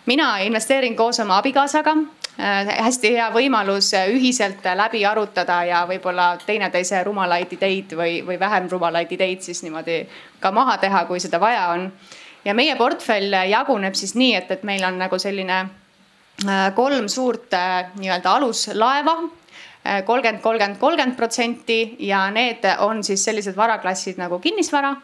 mina 0.08 0.38
investeerin 0.40 0.96
koos 0.96 1.20
oma 1.20 1.36
abikaasaga 1.38 1.94
Äh, 2.38 2.68
hästi 2.84 3.10
hea 3.16 3.24
võimalus 3.34 3.88
äh, 3.98 4.12
ühiselt 4.14 4.62
äh, 4.62 4.76
läbi 4.78 5.00
arutada 5.02 5.56
ja 5.66 5.80
võib-olla 5.90 6.36
teineteise 6.38 7.00
rumalaid 7.02 7.50
ideid 7.56 7.96
või, 7.98 8.20
või 8.22 8.36
vähem 8.38 8.68
rumalaid 8.70 9.10
ideid 9.10 9.42
siis 9.42 9.64
niimoodi 9.64 10.04
ka 10.38 10.52
maha 10.54 10.76
teha, 10.78 11.00
kui 11.08 11.18
seda 11.18 11.40
vaja 11.42 11.64
on. 11.72 11.88
ja 12.44 12.54
meie 12.54 12.76
portfell 12.78 13.34
jaguneb 13.50 13.98
siis 13.98 14.14
nii, 14.14 14.36
et, 14.38 14.52
et 14.54 14.62
meil 14.62 14.86
on 14.86 15.00
nagu 15.02 15.18
selline 15.18 15.58
kolm 16.78 17.08
suurt 17.10 17.56
nii-öelda 17.98 18.36
aluslaeva 18.38 19.16
kolmkümmend, 20.06 20.38
kolmkümmend, 20.38 20.78
kolmkümmend 20.78 21.16
protsenti 21.18 21.96
ja 22.06 22.28
need 22.30 22.62
on 22.86 23.02
siis 23.02 23.24
sellised 23.26 23.58
varaklassid 23.58 24.22
nagu 24.22 24.38
kinnisvara 24.38 24.94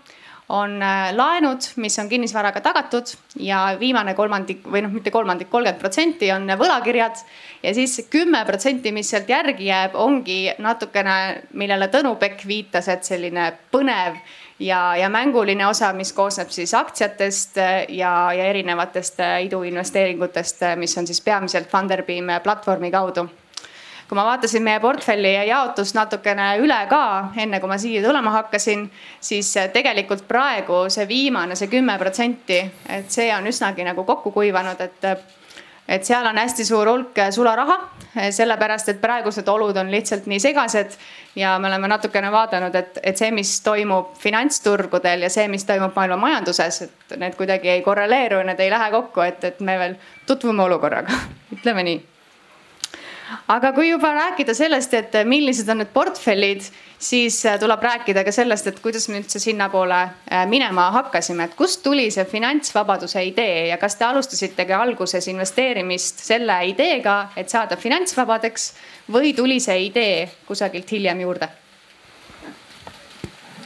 on 0.48 0.82
äh, 0.82 1.14
laenud, 1.16 1.64
mis 1.76 1.98
on 1.98 2.08
kinnisvaraga 2.08 2.60
tagatud 2.60 3.14
ja 3.40 3.76
viimane 3.80 4.14
kolmandik 4.14 4.64
või 4.68 4.82
noh, 4.84 4.92
mitte 4.92 5.10
kolmandik, 5.10 5.48
kolmkümmend 5.50 5.80
protsenti 5.80 6.30
on 6.32 6.48
võlakirjad. 6.60 7.22
ja 7.62 7.74
siis 7.74 8.06
kümme 8.10 8.44
protsenti, 8.44 8.92
mis 8.92 9.10
sealt 9.10 9.28
järgi 9.28 9.70
jääb, 9.70 9.94
ongi 9.94 10.52
natukene, 10.58 11.44
millele 11.52 11.88
Tõnu 11.88 12.16
Pekk 12.20 12.44
viitas, 12.46 12.88
et 12.88 13.04
selline 13.04 13.52
põnev 13.72 14.18
ja, 14.58 14.96
ja 14.96 15.08
mänguline 15.08 15.66
osa, 15.66 15.92
mis 15.92 16.12
koosneb 16.12 16.52
siis 16.52 16.74
aktsiatest 16.74 17.56
ja, 17.88 18.12
ja 18.32 18.50
erinevatest 18.50 19.20
äh, 19.24 19.38
iduinvesteeringutest, 19.48 20.68
mis 20.76 20.98
on 20.98 21.06
siis 21.06 21.24
peamiselt 21.24 21.72
Funderbeam 21.72 22.36
platvormi 22.42 22.92
kaudu 22.92 23.28
kui 24.08 24.16
ma 24.18 24.25
vaatasin 24.25 24.62
meie 24.62 24.80
portfelli 24.80 25.32
jaotust 25.49 25.96
natukene 25.96 26.54
üle 26.62 26.80
ka, 26.90 27.04
enne 27.40 27.61
kui 27.61 27.70
ma 27.70 27.78
siia 27.80 28.02
tulema 28.04 28.34
hakkasin, 28.40 28.84
siis 29.20 29.54
tegelikult 29.73 30.26
praegu 30.28 30.84
see 30.92 31.08
viimane, 31.08 31.56
see 31.56 31.70
kümme 31.73 31.96
protsenti, 31.99 32.61
et 32.88 33.11
see 33.12 33.30
on 33.34 33.49
üsnagi 33.50 33.87
nagu 33.87 34.04
kokku 34.04 34.34
kuivanud, 34.34 34.80
et 34.80 35.08
et 35.88 36.04
seal 36.04 36.25
on 36.26 36.38
hästi 36.40 36.64
suur 36.64 36.88
hulk 36.88 37.18
sularaha, 37.30 37.75
sellepärast 38.32 38.88
et 38.88 39.00
praegused 39.02 39.49
olud 39.52 39.76
on 39.76 39.90
lihtsalt 39.92 40.25
nii 40.30 40.40
segased 40.40 40.96
ja 41.37 41.58
me 41.58 41.68
oleme 41.68 41.90
natukene 41.92 42.30
vaadanud, 42.32 42.75
et, 42.75 42.99
et 43.02 43.20
see, 43.20 43.28
mis 43.37 43.50
toimub 43.61 44.14
finantsturgudel 44.20 45.26
ja 45.26 45.30
see, 45.32 45.44
mis 45.52 45.68
toimub 45.68 45.92
maailma 45.96 46.16
majanduses, 46.23 46.80
et 46.87 47.16
need 47.20 47.37
kuidagi 47.37 47.75
ei 47.75 47.84
korreleeru, 47.84 48.40
need 48.49 48.64
ei 48.64 48.73
lähe 48.73 48.90
kokku, 48.96 49.26
et, 49.28 49.44
et 49.44 49.61
me 49.61 49.76
veel 49.78 50.00
tutvume 50.26 50.64
olukorraga, 50.64 51.20
ütleme 51.58 51.84
nii 51.90 52.00
aga 53.48 53.72
kui 53.76 53.88
juba 53.90 54.12
rääkida 54.14 54.54
sellest, 54.54 54.94
et 54.94 55.16
millised 55.28 55.68
on 55.72 55.82
need 55.82 55.90
portfellid, 55.94 56.64
siis 56.98 57.40
äh, 57.46 57.58
tuleb 57.60 57.82
rääkida 57.82 58.24
ka 58.24 58.32
sellest, 58.32 58.66
et 58.70 58.80
kuidas 58.80 59.08
me 59.08 59.20
üldse 59.20 59.40
sinnapoole 59.42 60.00
äh, 60.04 60.44
minema 60.50 60.90
hakkasime, 60.94 61.48
et 61.48 61.58
kust 61.58 61.82
tuli 61.82 62.08
see 62.14 62.24
finantsvabaduse 62.28 63.22
idee 63.28 63.66
ja 63.68 63.78
kas 63.80 63.98
te 64.00 64.06
alustasitegi 64.08 64.76
alguses 64.76 65.28
investeerimist 65.32 66.24
selle 66.24 66.58
ideega, 66.70 67.18
et 67.36 67.52
saada 67.52 67.76
finantsvabadeks 67.80 68.72
või 69.12 69.34
tuli 69.36 69.60
see 69.60 69.86
idee 69.90 70.24
kusagilt 70.48 70.96
hiljem 70.96 71.26
juurde? 71.26 71.50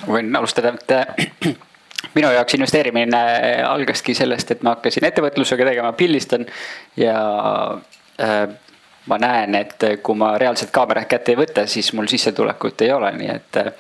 võin 0.09 0.37
alustada, 0.37 0.73
et 0.73 1.49
minu 2.17 2.31
jaoks 2.33 2.55
investeerimine 2.57 3.19
algaski 3.67 4.15
sellest, 4.17 4.55
et 4.55 4.63
ma 4.65 4.77
hakkasin 4.77 5.05
ettevõtlusega 5.09 5.67
tegema, 5.69 5.93
pildistan 5.99 6.47
ja 6.97 7.19
äh, 8.23 8.49
ma 9.09 9.19
näen, 9.21 9.55
et 9.59 9.89
kui 10.03 10.17
ma 10.19 10.35
reaalselt 10.39 10.73
kaamerat 10.75 11.09
kätte 11.09 11.33
ei 11.33 11.41
võta, 11.41 11.67
siis 11.67 11.93
mul 11.97 12.09
sissetulekut 12.11 12.87
ei 12.87 12.93
ole, 12.93 13.13
nii 13.17 13.31
et 13.33 13.61
äh, 13.63 13.73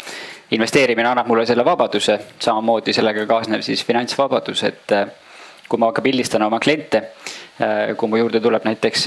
investeerimine 0.56 1.08
annab 1.10 1.28
mulle 1.28 1.46
selle 1.46 1.64
vabaduse, 1.64 2.18
samamoodi 2.40 2.94
sellega 2.96 3.26
kaasneb 3.28 3.62
siis 3.66 3.84
finantsvabadus, 3.84 4.64
et 4.68 4.96
äh, 4.96 5.06
kui 5.68 5.80
ma 5.80 5.92
ka 5.92 6.02
pildistan 6.04 6.42
oma 6.46 6.60
kliente, 6.60 7.10
kui 7.98 8.08
mu 8.08 8.16
juurde 8.16 8.40
tuleb 8.40 8.64
näiteks 8.64 9.02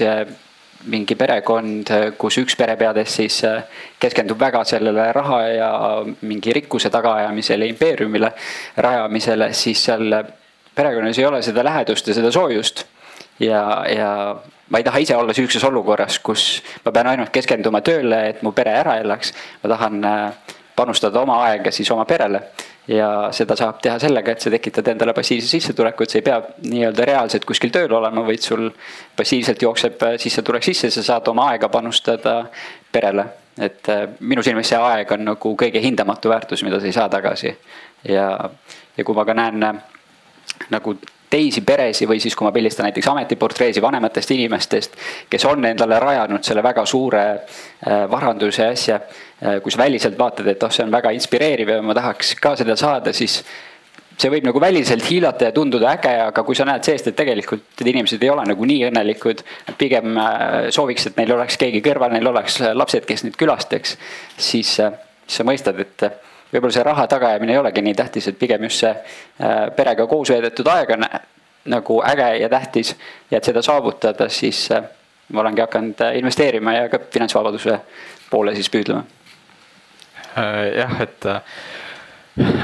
mingi 0.92 1.16
perekond, 1.18 1.90
kus 2.22 2.38
üks 2.42 2.56
perepeadest 2.58 3.18
siis 3.18 3.38
keskendub 4.02 4.40
väga 4.42 4.64
sellele 4.68 5.08
raha 5.16 5.40
ja 5.48 5.72
mingi 6.28 6.54
rikkuse 6.54 6.90
tagaajamisele, 6.94 7.66
impeeriumile 7.72 8.32
rajamisele, 8.78 9.52
siis 9.58 9.84
seal 9.90 10.14
perekonnas 10.76 11.20
ei 11.20 11.26
ole 11.26 11.42
seda 11.46 11.64
lähedust 11.66 12.08
ja 12.08 12.18
seda 12.18 12.32
soojust. 12.32 12.86
ja, 13.40 13.62
ja 13.90 14.12
ma 14.72 14.80
ei 14.80 14.88
taha 14.88 15.04
ise 15.04 15.16
olla 15.16 15.34
sihukeses 15.36 15.64
olukorras, 15.68 16.20
kus 16.24 16.64
ma 16.86 16.92
pean 16.96 17.12
ainult 17.12 17.32
keskenduma 17.36 17.84
tööle, 17.86 18.24
et 18.32 18.42
mu 18.42 18.54
pere 18.56 18.74
ära 18.80 18.98
elaks. 19.04 19.34
ma 19.64 19.76
tahan 19.76 20.04
äh, 20.08 20.58
panustada 20.76 21.22
oma 21.22 21.44
aega 21.50 21.72
siis 21.72 21.92
oma 21.92 22.06
perele 22.06 22.42
ja 22.88 23.10
seda 23.36 23.56
saab 23.60 23.82
teha 23.84 24.00
sellega, 24.02 24.34
et 24.34 24.42
sa 24.42 24.52
tekitad 24.54 24.88
endale 24.94 25.14
passiivse 25.14 25.50
sissetuleku, 25.52 26.04
et 26.04 26.14
sa 26.14 26.20
ei 26.20 26.26
pea 26.26 26.40
nii-öelda 26.66 27.06
reaalselt 27.08 27.46
kuskil 27.46 27.74
tööl 27.74 27.94
olema, 27.94 28.24
vaid 28.26 28.42
sul 28.42 28.70
passiivselt 29.18 29.62
jookseb 29.62 30.02
sissetulek 30.22 30.66
sisse, 30.66 30.90
sa 30.94 31.04
saad 31.06 31.30
oma 31.32 31.52
aega 31.52 31.70
panustada 31.70 32.42
perele. 32.92 33.28
et 33.62 33.90
äh, 33.90 34.06
minu 34.20 34.44
silmis 34.44 34.70
see 34.72 34.78
aeg 34.80 35.10
on 35.12 35.26
nagu 35.28 35.50
kõige 35.60 35.82
hindamatu 35.84 36.30
väärtus, 36.32 36.64
mida 36.64 36.80
sa 36.80 36.88
ei 36.88 36.96
saa 36.96 37.10
tagasi. 37.10 37.58
ja, 38.08 38.50
ja 38.98 39.04
kui 39.04 39.16
ma 39.16 39.26
ka 39.26 39.34
näen 39.34 39.64
äh, 39.64 39.82
nagu 40.72 40.96
teisi 41.32 41.64
peresid 41.66 42.10
või 42.10 42.20
siis, 42.22 42.36
kui 42.36 42.46
ma 42.46 42.52
pildistan 42.56 42.88
näiteks 42.90 43.08
ametiportreesi 43.12 43.82
vanematest 43.84 44.34
inimestest, 44.36 44.96
kes 45.32 45.48
on 45.50 45.66
endale 45.70 46.00
rajanud 46.02 46.44
selle 46.46 46.64
väga 46.64 46.86
suure 46.90 47.24
äh, 47.32 48.06
varanduse 48.12 48.68
asja. 48.74 49.00
Äh, 49.42 49.60
kui 49.64 49.74
sa 49.74 49.84
väliselt 49.84 50.18
vaatad, 50.20 50.48
et 50.52 50.64
oh, 50.64 50.72
see 50.74 50.86
on 50.86 50.94
väga 50.94 51.14
inspireeriv 51.16 51.76
ja 51.76 51.82
ma 51.86 51.96
tahaks 51.98 52.36
ka 52.42 52.56
seda 52.60 52.76
saada, 52.80 53.14
siis 53.16 53.42
see 54.22 54.30
võib 54.30 54.46
nagu 54.46 54.62
väliselt 54.62 55.08
hiilata 55.08 55.48
ja 55.48 55.54
tunduda 55.56 55.96
äge, 55.96 56.12
aga 56.28 56.44
kui 56.46 56.58
sa 56.58 56.68
näed 56.68 56.86
seest, 56.86 57.08
et 57.10 57.18
tegelikult 57.18 57.80
need 57.80 57.94
inimesed 57.96 58.22
ei 58.22 58.30
ole 58.30 58.44
nagu 58.46 58.68
nii 58.68 58.90
õnnelikud. 58.92 59.46
pigem 59.80 60.18
äh, 60.18 60.68
sooviks, 60.76 61.08
et 61.08 61.22
neil 61.22 61.32
oleks 61.38 61.58
keegi 61.62 61.82
kõrval, 61.86 62.12
neil 62.14 62.28
oleks 62.34 62.60
lapsed, 62.76 63.08
kes 63.08 63.26
neid 63.26 63.40
külastaks, 63.40 63.96
siis 64.38 64.76
sa 64.76 65.48
mõistad, 65.48 65.80
et 65.80 66.12
võib-olla 66.54 66.74
see 66.76 66.84
raha 66.84 67.08
tagaajamine 67.08 67.56
ei 67.56 67.60
olegi 67.62 67.82
nii 67.82 67.94
tähtis, 67.96 68.28
et 68.28 68.40
pigem 68.40 68.64
just 68.68 68.84
see 68.84 68.92
äh, 68.92 69.68
perega 69.76 70.08
koos 70.08 70.32
veedetud 70.34 70.68
aeg 70.68 70.96
on 70.98 71.06
nagu 71.72 72.02
äge 72.08 72.30
ja 72.42 72.50
tähtis. 72.50 72.96
ja 73.32 73.38
et 73.38 73.44
seda 73.44 73.62
saavutada, 73.62 74.30
siis 74.30 74.72
äh, 74.72 74.84
ma 75.32 75.42
olengi 75.42 75.62
hakanud 75.62 76.02
äh, 76.02 76.18
investeerima 76.18 76.74
ja 76.74 76.90
ka 76.90 77.00
finantsvabaduse 77.14 77.80
poole 78.30 78.56
siis 78.56 78.70
püüdlema. 78.70 79.04
jah, 80.76 81.02
et 81.02 81.26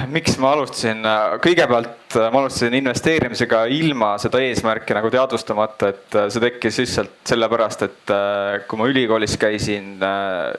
miks 0.07 0.37
ma 0.39 0.53
alustasin, 0.55 1.01
kõigepealt 1.43 2.15
äh, 2.15 2.27
ma 2.31 2.39
alustasin 2.39 2.75
investeerimisega 2.77 3.65
ilma 3.75 4.13
seda 4.21 4.39
eesmärki 4.45 4.95
nagu 4.95 5.09
teadvustamata, 5.11 5.89
et 5.91 6.15
äh, 6.15 6.29
see 6.31 6.43
tekkis 6.45 6.79
lihtsalt 6.79 7.17
sellepärast, 7.27 7.83
et 7.83 8.13
äh, 8.15 8.61
kui 8.69 8.79
ma 8.79 8.87
ülikoolis 8.87 9.35
käisin, 9.41 9.97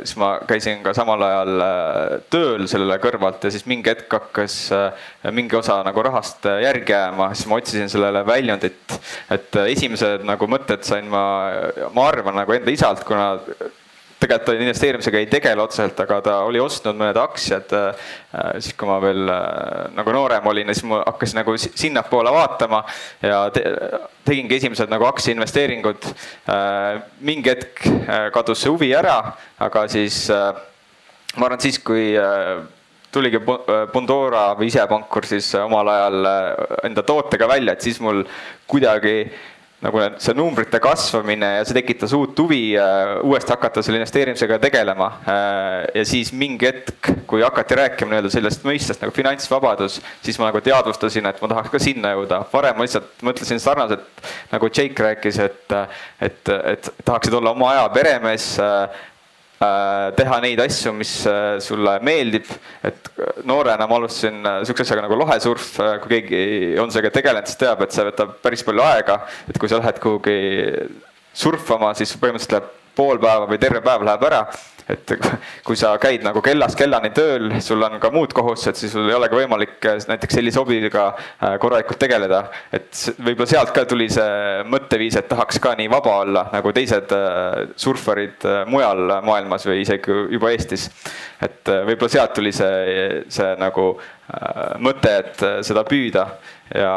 siis 0.03 0.15
ma 0.21 0.35
käisin 0.49 0.83
ka 0.85 0.93
samal 0.97 1.25
ajal 1.25 1.65
tööl 2.33 2.69
sellele 2.69 3.01
kõrvalt 3.01 3.49
ja 3.49 3.55
siis 3.55 3.65
mingi 3.71 3.89
hetk 3.95 4.13
hakkas 4.13 4.59
mingi 5.33 5.57
osa 5.57 5.81
nagu 5.87 6.05
rahast 6.05 6.45
järgi 6.63 6.93
jääma, 6.93 7.33
siis 7.33 7.49
ma 7.49 7.59
otsisin 7.63 7.89
sellele 7.93 8.25
väljundit. 8.29 8.99
et 9.33 9.61
esimesed 9.69 10.25
nagu 10.29 10.49
mõtted 10.51 10.85
sain 10.85 11.09
ma, 11.09 11.25
ma 11.97 12.09
arvan 12.13 12.37
nagu 12.43 12.57
enda 12.57 12.73
isalt, 12.75 13.05
kuna 13.09 13.39
tegelikult 14.19 14.47
ta 14.49 14.55
investeerimisega 14.59 15.21
ei 15.21 15.29
tegele 15.31 15.63
otseselt, 15.63 15.99
aga 16.03 16.19
ta 16.25 16.37
oli 16.47 16.61
ostnud 16.63 16.97
mõned 16.99 17.19
aktsiad 17.23 17.75
äh, 17.77 18.07
siis, 18.59 18.75
kui 18.79 18.89
ma 18.91 18.99
veel 19.03 19.31
äh, 19.31 19.85
nagu 19.95 20.15
noorem 20.15 20.49
olin 20.51 20.71
ja 20.71 20.75
siis 20.77 20.89
ma 20.91 21.03
hakkasin 21.05 21.39
nagu 21.39 21.55
sinnapoole 21.59 22.33
vaatama 22.35 22.83
ja 23.23 23.45
te, 23.55 23.63
tegingi 24.27 24.59
esimesed 24.59 24.91
nagu 24.91 25.07
aktsiainvesteeringud. 25.09 26.09
Äh, 26.51 26.99
mingi 27.25 27.53
hetk 27.53 27.85
kadus 28.35 28.65
see 28.65 28.73
huvi 28.73 28.91
ära, 28.97 29.21
aga 29.63 29.85
siis 29.91 30.25
ma 30.31 31.47
arvan, 31.47 31.59
et 31.59 31.69
siis, 31.69 31.79
kui 31.85 32.11
tuligi 33.15 33.39
Bondora 33.93 34.51
või 34.59 34.69
isepankur 34.69 35.27
siis 35.29 35.53
omal 35.61 35.89
ajal 35.93 36.29
enda 36.89 37.05
tootega 37.07 37.49
välja, 37.49 37.77
et 37.77 37.87
siis 37.87 38.01
mul 38.05 38.25
kuidagi 38.69 39.23
nagu 39.85 40.01
see 40.19 40.35
numbrite 40.35 40.81
kasvamine 40.83 41.49
ja 41.59 41.67
see 41.67 41.77
tekitas 41.77 42.13
uut 42.17 42.39
huvi 42.43 42.73
äh, 42.79 43.13
uuesti 43.23 43.53
hakata 43.55 43.83
selle 43.85 44.01
investeerimisega 44.01 44.59
tegelema. 44.63 45.07
Äh, 45.23 45.85
ja 46.01 46.05
siis 46.09 46.33
mingi 46.35 46.67
hetk, 46.67 47.11
kui 47.31 47.45
hakati 47.47 47.79
rääkima 47.79 48.11
nii-öelda 48.11 48.33
sellest 48.35 48.67
mõistest 48.67 49.05
nagu 49.05 49.15
finantsvabadus, 49.15 50.01
siis 50.25 50.41
ma 50.41 50.49
nagu 50.49 50.63
teadvustasin, 50.67 51.31
et 51.31 51.39
ma 51.43 51.53
tahaks 51.53 51.71
ka 51.75 51.83
sinna 51.83 52.15
jõuda. 52.17 52.41
varem 52.53 52.79
ma 52.79 52.89
lihtsalt 52.89 53.23
mõtlesin 53.23 53.63
sarnaselt 53.63 54.27
nagu 54.51 54.73
Jake 54.73 55.07
rääkis, 55.09 55.39
et, 55.47 55.77
et, 56.27 56.55
et 56.75 56.91
tahaksid 57.05 57.39
olla 57.39 57.55
oma 57.55 57.71
aja 57.77 57.87
peremees 57.95 58.57
äh, 58.63 59.07
teha 59.59 60.39
neid 60.43 60.61
asju, 60.63 60.93
mis 60.95 61.13
äh, 61.27 61.59
sulle 61.63 61.97
meeldib. 62.07 62.47
et 62.87 63.11
noorena 63.45 63.89
ma 63.91 63.99
alustasin 63.99 64.47
äh, 64.47 64.61
sihukese 64.63 64.87
asjaga 64.87 65.07
nagu 65.09 65.19
lohesurf, 65.19 65.73
kui 66.05 66.13
keegi 66.15 66.79
on 66.79 66.93
sellega 66.95 67.11
tegelenud, 67.17 67.51
siis 67.51 67.59
teab, 67.59 67.83
et 67.83 67.95
see 67.95 68.07
võtab 68.07 68.37
päris 68.45 68.63
palju 68.67 68.85
aega. 68.87 69.21
et 69.51 69.59
kui 69.59 69.71
sa 69.71 69.81
lähed 69.83 69.99
kuhugi 70.03 70.39
surfama, 71.35 71.91
siis 71.99 72.15
põhimõtteliselt 72.19 72.55
läheb 72.59 72.78
pool 72.99 73.23
päeva 73.23 73.47
või 73.47 73.63
terve 73.63 73.85
päev 73.85 74.05
läheb 74.09 74.29
ära 74.31 74.43
et 74.89 75.13
kui 75.67 75.77
sa 75.79 75.93
käid 76.01 76.25
nagu 76.25 76.41
kellast 76.45 76.79
kellani 76.79 77.11
tööl, 77.17 77.51
sul 77.65 77.83
on 77.85 77.99
ka 78.01 78.11
muud 78.15 78.33
kohustused, 78.37 78.79
siis 78.81 78.95
sul 78.95 79.09
ei 79.11 79.17
olegi 79.17 79.37
võimalik 79.37 79.89
äh, 79.89 79.99
näiteks 80.09 80.39
sellise 80.39 80.61
hobiga 80.63 81.05
äh, 81.13 81.57
korralikult 81.61 82.01
tegeleda. 82.01 82.43
et 82.73 83.03
võib-olla 83.19 83.51
sealt 83.51 83.73
ka 83.77 83.85
tuli 83.89 84.09
see 84.13 84.65
mõtteviis, 84.69 85.19
et 85.21 85.29
tahaks 85.29 85.61
ka 85.63 85.75
nii 85.79 85.91
vaba 85.93 86.19
olla 86.25 86.47
nagu 86.55 86.73
teised 86.77 87.13
äh, 87.15 87.75
surfarid 87.77 88.49
mujal 88.69 89.19
maailmas 89.27 89.69
või 89.69 89.83
isegi 89.85 90.21
juba 90.35 90.53
Eestis. 90.55 90.89
et 91.45 91.69
võib-olla 91.69 92.15
sealt 92.17 92.37
tuli 92.39 92.53
see, 92.53 93.25
see 93.29 93.53
nagu 93.61 93.91
mõte, 94.85 95.13
et 95.23 95.45
seda 95.65 95.85
püüda 95.89 96.27
ja 96.75 96.93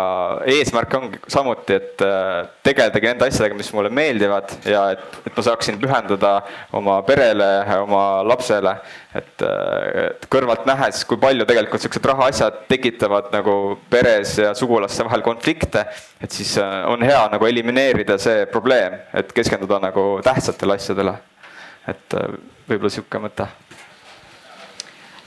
eesmärk 0.51 0.93
ongi 0.97 1.19
samuti, 1.31 1.77
et 1.77 2.03
äh, 2.03 2.49
tegeledagi 2.65 3.07
nende 3.07 3.27
asjadega, 3.27 3.55
mis 3.57 3.71
mulle 3.75 3.91
meeldivad 3.93 4.51
ja 4.67 4.83
et, 4.95 5.03
et 5.25 5.37
ma 5.37 5.45
saaksin 5.45 5.79
pühenduda 5.81 6.33
oma 6.77 6.97
perele, 7.07 7.47
oma 7.79 8.03
lapsele. 8.27 8.75
et, 9.15 9.45
äh, 9.47 10.05
et 10.07 10.27
kõrvalt 10.31 10.67
nähes, 10.67 11.03
kui 11.07 11.19
palju 11.21 11.47
tegelikult 11.47 11.83
siuksed 11.83 12.11
rahaasjad 12.11 12.61
tekitavad 12.71 13.31
nagu 13.35 13.55
peres 13.91 14.37
ja 14.39 14.53
sugulaste 14.57 15.07
vahel 15.07 15.23
konflikte. 15.25 15.85
et 16.21 16.31
siis 16.31 16.57
äh, 16.59 16.77
on 16.91 17.03
hea 17.03 17.23
nagu 17.31 17.47
elimineerida 17.47 18.19
see 18.21 18.45
probleem, 18.51 18.99
et 19.13 19.33
keskenduda 19.33 19.79
nagu 19.87 20.07
tähtsatele 20.23 20.79
asjadele. 20.79 21.17
et 21.87 22.19
võib-olla 22.67 22.91
sihuke 22.93 23.19
mõte 23.23 23.47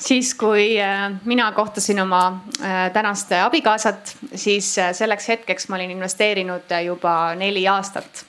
siis, 0.04 0.34
kui 0.34 0.80
äh, 0.80 1.12
mina 1.24 1.52
kohtasin 1.52 2.00
oma 2.00 2.44
äh, 2.62 2.92
tänast 2.92 3.32
abikaasat, 3.32 4.16
siis 4.34 4.78
äh, 4.78 4.92
selleks 4.92 5.28
hetkeks 5.28 5.68
ma 5.68 5.76
olin 5.76 5.90
investeerinud 5.90 6.76
juba 6.84 7.34
neli 7.34 7.68
aastat. 7.68 8.24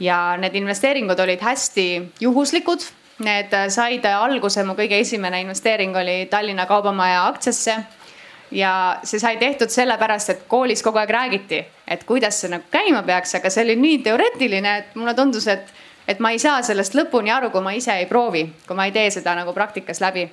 ja 0.00 0.36
need 0.40 0.54
investeeringud 0.54 1.18
olid 1.20 1.42
hästi 1.44 2.12
juhuslikud. 2.20 2.80
Need 3.20 3.52
said 3.68 4.04
alguse, 4.08 4.62
mu 4.64 4.72
kõige 4.72 4.96
esimene 4.96 5.42
investeering 5.42 5.96
oli 5.96 6.26
Tallinna 6.30 6.64
Kaubamaja 6.66 7.26
aktsiasse 7.26 7.74
ja 8.50 8.70
see 9.04 9.20
sai 9.20 9.36
tehtud 9.36 9.68
sellepärast, 9.68 10.30
et 10.30 10.46
koolis 10.48 10.82
kogu 10.82 10.98
aeg 10.98 11.10
räägiti, 11.12 11.58
et 11.84 12.04
kuidas 12.08 12.40
see 12.40 12.48
nagu 12.48 12.64
käima 12.72 13.02
peaks, 13.02 13.34
aga 13.36 13.52
see 13.52 13.66
oli 13.66 13.76
nii 13.76 13.98
teoreetiline, 14.08 14.76
et 14.78 14.96
mulle 14.96 15.14
tundus, 15.14 15.46
et, 15.52 15.68
et 16.08 16.18
ma 16.18 16.32
ei 16.32 16.40
saa 16.40 16.62
sellest 16.62 16.96
lõpuni 16.96 17.34
aru, 17.36 17.52
kui 17.52 17.60
ma 17.60 17.76
ise 17.76 17.92
ei 18.00 18.08
proovi, 18.08 18.46
kui 18.66 18.76
ma 18.76 18.88
ei 18.88 18.96
tee 18.96 19.10
seda 19.20 19.36
nagu 19.36 19.52
praktikas 19.52 20.00
läbi 20.00 20.24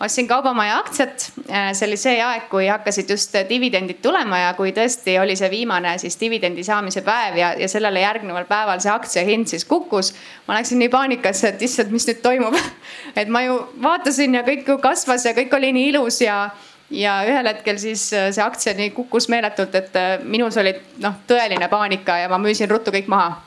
ostsin 0.00 0.28
Kaubamaja 0.28 0.78
aktsiat. 0.78 1.32
Äh, 1.50 1.72
see 1.72 1.86
oli 1.88 1.96
see 2.00 2.16
aeg, 2.22 2.48
kui 2.50 2.68
hakkasid 2.68 3.10
just 3.10 3.34
dividendid 3.48 4.02
tulema 4.04 4.38
ja 4.42 4.52
kui 4.58 4.72
tõesti 4.76 5.16
oli 5.20 5.36
see 5.38 5.50
viimane 5.50 5.96
siis 6.02 6.18
dividendi 6.20 6.64
saamise 6.66 7.02
päev 7.06 7.38
ja, 7.40 7.52
ja 7.58 7.68
sellele 7.68 8.02
järgneval 8.04 8.44
päeval 8.48 8.82
see 8.84 8.92
aktsia 8.92 9.24
hind 9.26 9.48
siis 9.48 9.64
kukkus. 9.64 10.12
ma 10.46 10.58
läksin 10.58 10.78
nii 10.82 10.92
paanikasse, 10.92 11.48
et 11.48 11.62
issand, 11.62 11.90
mis 11.94 12.06
nüüd 12.08 12.22
toimub 12.22 12.56
et 13.20 13.28
ma 13.28 13.42
ju 13.46 13.58
vaatasin 13.82 14.34
ja 14.34 14.44
kõik 14.46 14.68
ju 14.68 14.78
kasvas 14.82 15.26
ja 15.26 15.34
kõik 15.36 15.54
oli 15.56 15.72
nii 15.72 15.92
ilus 15.94 16.20
ja 16.20 16.50
ja 16.90 17.18
ühel 17.26 17.48
hetkel 17.50 17.78
siis 17.82 18.12
äh, 18.14 18.30
see 18.30 18.44
aktsia 18.44 18.74
nii 18.76 18.92
kukkus 18.94 19.28
meeletult, 19.32 19.74
et 19.74 19.96
äh, 19.96 20.16
minus 20.22 20.56
oli 20.60 20.74
noh, 21.02 21.20
tõeline 21.26 21.68
paanika 21.72 22.20
ja 22.22 22.28
ma 22.30 22.38
müüsin 22.42 22.70
ruttu 22.70 22.94
kõik 22.94 23.08
maha 23.10 23.45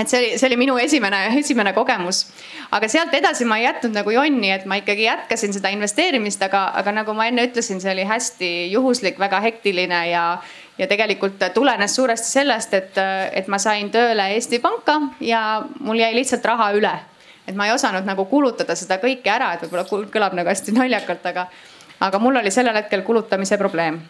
et 0.00 0.08
see 0.08 0.18
oli, 0.18 0.38
see 0.38 0.48
oli 0.48 0.56
minu 0.56 0.76
esimene, 0.80 1.20
esimene 1.38 1.72
kogemus. 1.76 2.24
aga 2.72 2.88
sealt 2.88 3.14
edasi 3.14 3.44
ma 3.44 3.58
ei 3.60 3.66
jätnud 3.66 3.94
nagu 3.96 4.14
jonni, 4.14 4.50
et 4.54 4.64
ma 4.66 4.78
ikkagi 4.80 5.04
jätkasin 5.04 5.52
seda 5.52 5.72
investeerimist, 5.74 6.42
aga, 6.42 6.64
aga 6.80 6.94
nagu 7.02 7.14
ma 7.16 7.28
enne 7.28 7.44
ütlesin, 7.48 7.80
see 7.82 7.92
oli 7.92 8.06
hästi 8.08 8.50
juhuslik, 8.72 9.18
väga 9.20 9.40
hektiline 9.44 10.00
ja, 10.10 10.24
ja 10.78 10.88
tegelikult 10.88 11.42
tulenes 11.54 11.96
suuresti 11.96 12.32
sellest, 12.38 12.74
et, 12.74 13.02
et 13.32 13.48
ma 13.52 13.60
sain 13.60 13.90
tööle 13.92 14.30
Eesti 14.36 14.62
Panka 14.64 14.98
ja 15.20 15.62
mul 15.80 16.00
jäi 16.00 16.14
lihtsalt 16.16 16.44
raha 16.48 16.72
üle. 16.78 16.94
et 17.46 17.54
ma 17.58 17.66
ei 17.66 17.72
osanud 17.74 18.06
nagu 18.06 18.24
kulutada 18.30 18.74
seda 18.78 19.00
kõike 19.02 19.28
ära, 19.28 19.52
et 19.54 19.62
võib-olla 19.66 20.08
kõlab 20.08 20.34
nagu 20.38 20.48
hästi 20.48 20.72
naljakalt, 20.72 21.26
aga, 21.26 21.48
aga 22.00 22.18
mul 22.18 22.38
oli 22.40 22.50
sellel 22.50 22.76
hetkel 22.78 23.02
kulutamise 23.02 23.58
probleem 23.58 24.00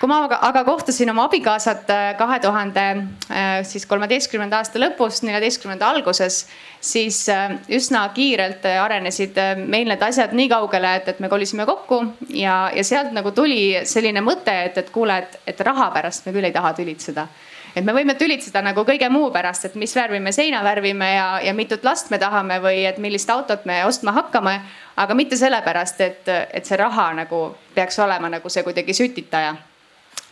kui 0.00 0.10
ma 0.10 0.24
aga, 0.26 0.62
kohtasin 0.66 1.10
oma 1.12 1.26
abikaasat 1.28 1.90
äh, 1.90 2.04
kahe 2.18 2.38
tuhande 2.42 2.84
äh, 2.84 3.62
siis 3.66 3.86
kolmeteistkümnenda 3.90 4.60
aasta 4.60 4.80
lõpus, 4.82 5.22
neljateistkümnenda 5.26 5.88
alguses, 5.94 6.44
siis 6.80 7.22
äh, 7.32 7.56
üsna 7.72 8.04
kiirelt 8.16 8.66
arenesid 8.66 9.38
meil 9.64 9.88
need 9.90 10.04
asjad 10.04 10.34
nii 10.36 10.50
kaugele, 10.52 10.96
et, 11.00 11.08
et 11.14 11.24
me 11.24 11.30
kolisime 11.32 11.66
kokku 11.68 12.02
ja, 12.28 12.68
ja 12.74 12.84
sealt 12.84 13.14
nagu 13.16 13.32
tuli 13.36 13.86
selline 13.88 14.24
mõte, 14.24 14.54
et, 14.68 14.78
et 14.84 14.92
kuule, 14.94 15.18
et, 15.24 15.40
et 15.54 15.66
raha 15.66 15.90
pärast 15.94 16.26
me 16.26 16.36
küll 16.36 16.50
ei 16.50 16.54
taha 16.54 16.74
tülitseda 16.76 17.28
et 17.74 17.84
me 17.84 17.92
võime 17.92 18.14
tülitseda 18.18 18.62
nagu 18.62 18.84
kõige 18.86 19.08
muu 19.10 19.30
pärast, 19.34 19.64
et 19.68 19.74
mis 19.80 19.94
värvi 19.96 20.20
me 20.20 20.32
seina 20.32 20.62
värvime 20.64 21.10
ja, 21.14 21.28
ja 21.42 21.54
mitut 21.54 21.84
last 21.84 22.10
me 22.10 22.18
tahame 22.22 22.60
või 22.62 22.84
et 22.88 22.98
millist 23.02 23.30
autot 23.30 23.66
me 23.66 23.82
ostma 23.84 24.12
hakkame. 24.12 24.60
aga 24.96 25.14
mitte 25.14 25.36
sellepärast, 25.36 26.00
et, 26.00 26.28
et 26.28 26.66
see 26.66 26.76
raha 26.78 27.12
nagu 27.14 27.44
peaks 27.74 27.98
olema 27.98 28.28
nagu 28.28 28.48
see 28.48 28.62
kuidagi 28.62 28.94
sütitaja 28.94 29.56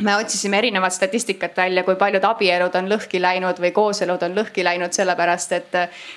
me 0.02 0.16
otsisime 0.16 0.58
erinevat 0.58 0.92
statistikat 0.92 1.56
välja, 1.56 1.82
kui 1.84 1.94
paljud 1.96 2.24
abielud 2.24 2.74
on 2.78 2.88
lõhki 2.90 3.20
läinud 3.22 3.58
või 3.62 3.70
kooselud 3.74 4.22
on 4.22 4.34
lõhki 4.36 4.64
läinud 4.64 4.94
sellepärast, 4.94 5.52
et, 5.52 5.76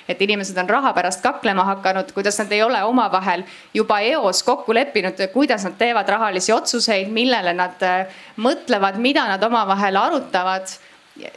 et 0.10 0.22
inimesed 0.22 0.58
on 0.62 0.70
raha 0.70 0.94
pärast 0.94 1.22
kaklema 1.24 1.66
hakanud, 1.72 2.12
kuidas 2.16 2.40
nad 2.42 2.52
ei 2.56 2.64
ole 2.64 2.82
omavahel 2.84 3.44
juba 3.74 4.00
eos 4.06 4.44
kokku 4.44 4.74
leppinud, 4.74 5.22
kuidas 5.34 5.68
nad 5.68 5.78
teevad 5.78 6.10
rahalisi 6.10 6.54
otsuseid, 6.56 7.12
millele 7.14 7.54
nad 7.54 7.86
äh, 7.86 8.18
mõtlevad, 8.42 9.00
mida 9.02 9.28
nad 9.30 9.44
omavahel 9.44 10.02
arutavad 10.02 10.78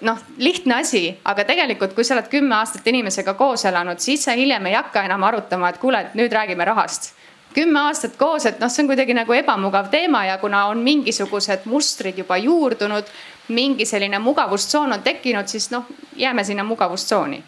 noh, 0.00 0.18
lihtne 0.38 0.80
asi, 0.80 1.18
aga 1.24 1.44
tegelikult, 1.44 1.94
kui 1.94 2.04
sa 2.04 2.16
oled 2.16 2.28
kümme 2.32 2.54
aastat 2.56 2.86
inimesega 2.86 3.34
koos 3.38 3.64
elanud, 3.64 4.00
siis 4.02 4.24
sa 4.24 4.34
hiljem 4.38 4.66
ei 4.66 4.74
hakka 4.78 5.04
enam 5.06 5.22
arutama, 5.28 5.68
et 5.68 5.78
kuule, 5.78 6.00
et 6.00 6.18
nüüd 6.18 6.32
räägime 6.32 6.66
rahast 6.66 7.12
kümme 7.54 7.80
aastat 7.80 8.16
koos, 8.16 8.46
et 8.46 8.60
noh, 8.60 8.70
see 8.70 8.84
on 8.84 8.90
kuidagi 8.90 9.14
nagu 9.16 9.34
ebamugav 9.34 9.88
teema 9.90 10.24
ja 10.28 10.36
kuna 10.38 10.66
on 10.70 10.82
mingisugused 10.84 11.64
mustrid 11.66 12.18
juba 12.20 12.36
juurdunud, 12.36 13.08
mingi 13.48 13.86
selline 13.88 14.18
mugavustsoon 14.22 14.92
on 14.92 15.02
tekkinud, 15.02 15.48
siis 15.48 15.70
noh, 15.72 15.88
jääme 16.16 16.44
sinna 16.44 16.64
mugavustsooni. 16.64 17.42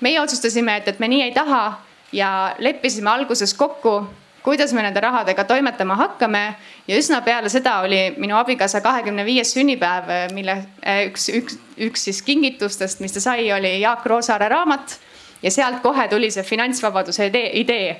meie 0.00 0.20
otsustasime, 0.20 0.76
et, 0.76 0.88
et 0.88 0.98
me 0.98 1.08
nii 1.08 1.22
ei 1.22 1.32
taha 1.34 1.80
ja 2.12 2.54
leppisime 2.58 3.10
alguses 3.10 3.54
kokku, 3.54 4.04
kuidas 4.48 4.72
me 4.72 4.80
nende 4.82 5.00
rahadega 5.04 5.44
toimetama 5.44 5.96
hakkame. 5.96 6.42
ja 6.88 6.96
üsna 6.96 7.20
peale 7.20 7.50
seda 7.52 7.80
oli 7.84 8.14
minu 8.16 8.36
abikaasa 8.36 8.80
kahekümne 8.80 9.24
viies 9.24 9.52
sünnipäev, 9.52 10.32
mille 10.32 10.54
eh, 10.82 11.02
üks, 11.10 11.28
üks, 11.28 11.58
üks 11.76 12.06
siis 12.08 12.22
kingitustest, 12.24 13.02
mis 13.04 13.12
ta 13.12 13.20
sai, 13.20 13.52
oli 13.52 13.80
Jaak 13.80 14.06
Roosaare 14.06 14.48
raamat. 14.48 14.96
ja 15.42 15.50
sealt 15.50 15.82
kohe 15.82 16.08
tuli 16.08 16.30
see 16.30 16.42
finantsvabaduse 16.42 17.28
idee, 17.28 17.50
idee 17.60 17.90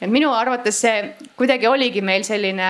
et 0.00 0.10
minu 0.10 0.30
arvates 0.32 0.78
see 0.84 1.02
kuidagi 1.36 1.66
oligi 1.66 2.00
meil 2.00 2.22
selline 2.22 2.68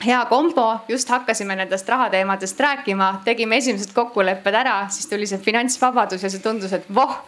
hea 0.00 0.20
kombo, 0.30 0.66
just 0.88 1.12
hakkasime 1.12 1.56
nendest 1.60 1.88
rahateemadest 1.88 2.60
rääkima, 2.60 3.10
tegime 3.24 3.60
esimesed 3.60 3.92
kokkulepped 3.92 4.56
ära, 4.62 4.86
siis 4.88 5.10
tuli 5.10 5.28
see 5.28 5.42
finantsvabadus 5.44 6.24
ja 6.24 6.32
see 6.32 6.40
tundus, 6.40 6.72
et 6.72 6.88
voh, 6.94 7.18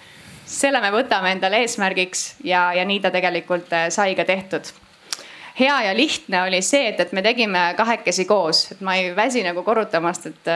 selle 0.49 0.81
me 0.81 0.89
võtame 0.95 1.35
endale 1.37 1.61
eesmärgiks 1.67 2.31
ja, 2.49 2.71
ja 2.73 2.89
nii 2.89 3.03
ta 3.05 3.13
tegelikult 3.13 3.77
äh, 3.77 3.91
sai 3.93 4.17
ka 4.17 4.25
tehtud 4.25 4.73
hea 5.59 5.83
ja 5.87 5.97
lihtne 5.97 6.43
oli 6.43 6.63
see, 6.63 6.89
et, 6.89 7.01
et 7.01 7.13
me 7.13 7.23
tegime 7.23 7.73
kahekesi 7.77 8.25
koos, 8.29 8.65
et 8.73 8.81
ma 8.81 8.97
ei 8.99 9.13
väsi 9.17 9.45
nagu 9.45 9.63
korrutamast, 9.67 10.31
et, 10.33 10.53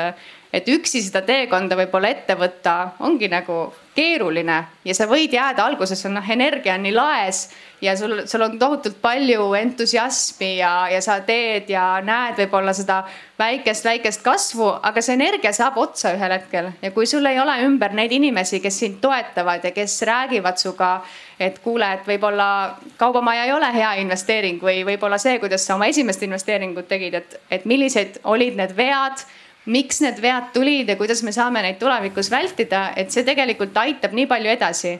et 0.56 0.68
üksi 0.72 1.02
seda 1.04 1.20
teekonda 1.26 1.76
võib-olla 1.76 2.08
ette 2.14 2.36
võtta 2.38 2.76
ongi 3.04 3.28
nagu 3.28 3.66
keeruline 3.96 4.56
ja 4.84 4.94
sa 4.96 5.06
võid 5.08 5.32
jääda 5.32 5.64
alguses, 5.68 6.04
noh, 6.12 6.24
energia 6.32 6.76
on 6.76 6.84
nii 6.86 6.94
laes 6.96 7.46
ja 7.84 7.92
sul, 7.96 8.22
sul 8.28 8.44
on 8.44 8.56
tohutult 8.60 8.96
palju 9.02 9.50
entusiasmi 9.58 10.56
ja, 10.58 10.72
ja 10.92 11.00
sa 11.04 11.18
teed 11.26 11.68
ja 11.72 11.84
näed 12.04 12.40
võib-olla 12.40 12.72
seda 12.76 13.02
väikest, 13.38 13.84
väikest 13.84 14.24
kasvu, 14.24 14.68
aga 14.80 15.04
see 15.04 15.16
energia 15.16 15.52
saab 15.56 15.76
otsa 15.80 16.14
ühel 16.16 16.32
hetkel. 16.38 16.70
Ja 16.82 16.90
kui 16.96 17.08
sul 17.08 17.28
ei 17.28 17.40
ole 17.40 17.58
ümber 17.66 17.92
neid 17.96 18.12
inimesi, 18.16 18.62
kes 18.64 18.80
sind 18.84 19.00
toetavad 19.04 19.64
ja 19.64 19.72
kes 19.76 19.98
räägivad 20.08 20.60
sinuga, 20.60 20.92
et 21.40 21.60
kuule, 21.64 21.90
et 21.98 22.08
võib-olla 22.08 22.48
kaubamaja 22.96 23.44
ei 23.44 23.52
ole 23.52 23.72
hea 23.76 23.96
investeering 24.04 24.62
või 24.62 24.84
võib-olla 24.88 25.20
see, 25.20 25.36
kuidas 25.42 25.68
sa 25.68 25.76
oma 25.76 25.88
esimest 25.92 26.24
investeeringut 26.24 26.88
tegid, 26.88 27.20
et, 27.20 27.40
et 27.52 27.68
millised 27.68 28.22
olid 28.24 28.56
need 28.56 28.72
vead 28.76 29.24
miks 29.66 30.00
need 30.04 30.20
vead 30.22 30.50
tulid 30.54 30.88
ja 30.88 30.96
kuidas 30.96 31.22
me 31.26 31.34
saame 31.34 31.62
neid 31.64 31.78
tulevikus 31.80 32.30
vältida, 32.30 32.90
et 32.96 33.10
see 33.10 33.24
tegelikult 33.26 33.76
aitab 33.82 34.14
nii 34.16 34.26
palju 34.30 34.50
edasi. 34.54 34.98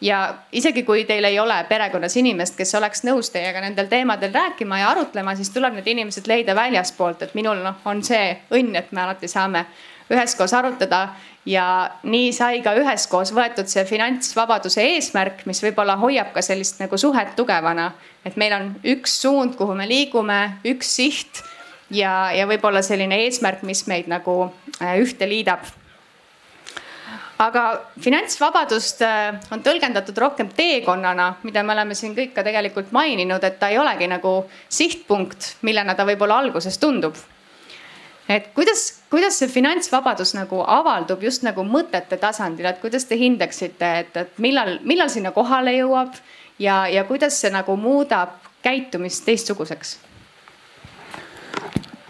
ja 0.00 0.18
isegi 0.52 0.84
kui 0.86 1.02
teil 1.04 1.24
ei 1.24 1.38
ole 1.42 1.56
perekonnas 1.68 2.14
inimest, 2.16 2.54
kes 2.56 2.74
oleks 2.78 3.02
nõus 3.02 3.32
teiega 3.34 3.60
nendel 3.60 3.88
teemadel 3.90 4.30
rääkima 4.30 4.78
ja 4.78 4.90
arutlema, 4.92 5.34
siis 5.34 5.50
tuleb 5.50 5.74
need 5.74 5.86
inimesed 5.90 6.26
leida 6.30 6.54
väljaspoolt, 6.54 7.22
et 7.22 7.34
minul 7.34 7.58
noh, 7.64 7.80
on 7.84 8.02
see 8.06 8.36
õnn, 8.54 8.76
et 8.78 8.92
me 8.92 9.02
alati 9.02 9.28
saame 9.28 9.64
üheskoos 10.10 10.54
arutada 10.54 11.08
ja 11.46 11.90
nii 12.02 12.30
sai 12.32 12.62
ka 12.62 12.76
üheskoos 12.78 13.32
võetud 13.34 13.66
see 13.70 13.84
finantsvabaduse 13.88 14.86
eesmärk, 14.94 15.42
mis 15.50 15.62
võib-olla 15.64 15.98
hoiab 15.98 16.30
ka 16.34 16.42
sellist 16.46 16.78
nagu 16.82 16.98
suhet 16.98 17.34
tugevana. 17.36 17.92
et 18.24 18.36
meil 18.36 18.52
on 18.52 18.74
üks 18.84 19.20
suund, 19.22 19.56
kuhu 19.56 19.74
me 19.74 19.88
liigume, 19.88 20.60
üks 20.64 20.94
siht 20.94 21.42
ja, 21.90 22.30
ja 22.34 22.46
võib-olla 22.48 22.82
selline 22.82 23.22
eesmärk, 23.24 23.62
mis 23.66 23.84
meid 23.90 24.08
nagu 24.10 24.40
äh, 24.80 24.98
ühte 25.02 25.28
liidab. 25.28 25.66
aga 27.38 27.62
finantsvabadust 28.02 29.02
äh, 29.06 29.38
on 29.54 29.62
tõlgendatud 29.62 30.18
rohkem 30.18 30.48
teekonnana, 30.56 31.36
mida 31.42 31.62
me 31.62 31.72
oleme 31.72 31.94
siin 31.94 32.14
kõik 32.16 32.34
ka 32.34 32.42
tegelikult 32.42 32.92
maininud, 32.92 33.44
et 33.44 33.58
ta 33.58 33.68
ei 33.68 33.78
olegi 33.78 34.08
nagu 34.10 34.44
sihtpunkt, 34.68 35.56
millena 35.62 35.94
ta 35.94 36.06
võib-olla 36.06 36.38
alguses 36.42 36.78
tundub 36.78 37.16
et 38.28 38.50
kuidas, 38.54 39.00
kuidas 39.10 39.38
see 39.40 39.48
finantsvabadus 39.48 40.34
nagu 40.36 40.60
avaldub 40.66 41.22
just 41.24 41.46
nagu 41.46 41.64
mõtete 41.64 42.18
tasandil, 42.20 42.68
et 42.68 42.80
kuidas 42.82 43.08
te 43.08 43.16
hindaksite, 43.16 43.92
et, 44.02 44.16
et 44.16 44.42
millal, 44.42 44.76
millal 44.84 45.08
sinna 45.12 45.32
kohale 45.32 45.72
jõuab 45.78 46.18
ja, 46.60 46.82
ja 46.92 47.06
kuidas 47.08 47.40
see 47.40 47.52
nagu 47.54 47.76
muudab 47.80 48.36
käitumist 48.62 49.24
teistsuguseks? 49.24 49.96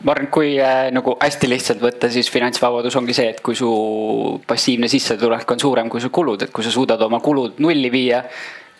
Ma 0.05 0.13
arvan, 0.13 0.29
et 0.29 0.33
kui 0.35 0.53
äh, 0.63 0.89
nagu 0.95 1.17
hästi 1.19 1.51
lihtsalt 1.51 1.83
võtta, 1.83 2.11
siis 2.13 2.31
finantsvabadus 2.31 2.97
ongi 3.01 3.17
see, 3.17 3.33
et 3.35 3.43
kui 3.45 3.57
su 3.59 3.69
passiivne 4.47 4.91
sissetulek 4.91 5.51
on 5.55 5.63
suurem 5.63 5.91
kui 5.91 6.03
su 6.03 6.13
kulud, 6.15 6.47
et 6.47 6.55
kui 6.55 6.67
sa 6.67 6.73
suudad 6.75 7.03
oma 7.07 7.21
kulud 7.25 7.61
nulli 7.65 7.91
viia. 7.93 8.23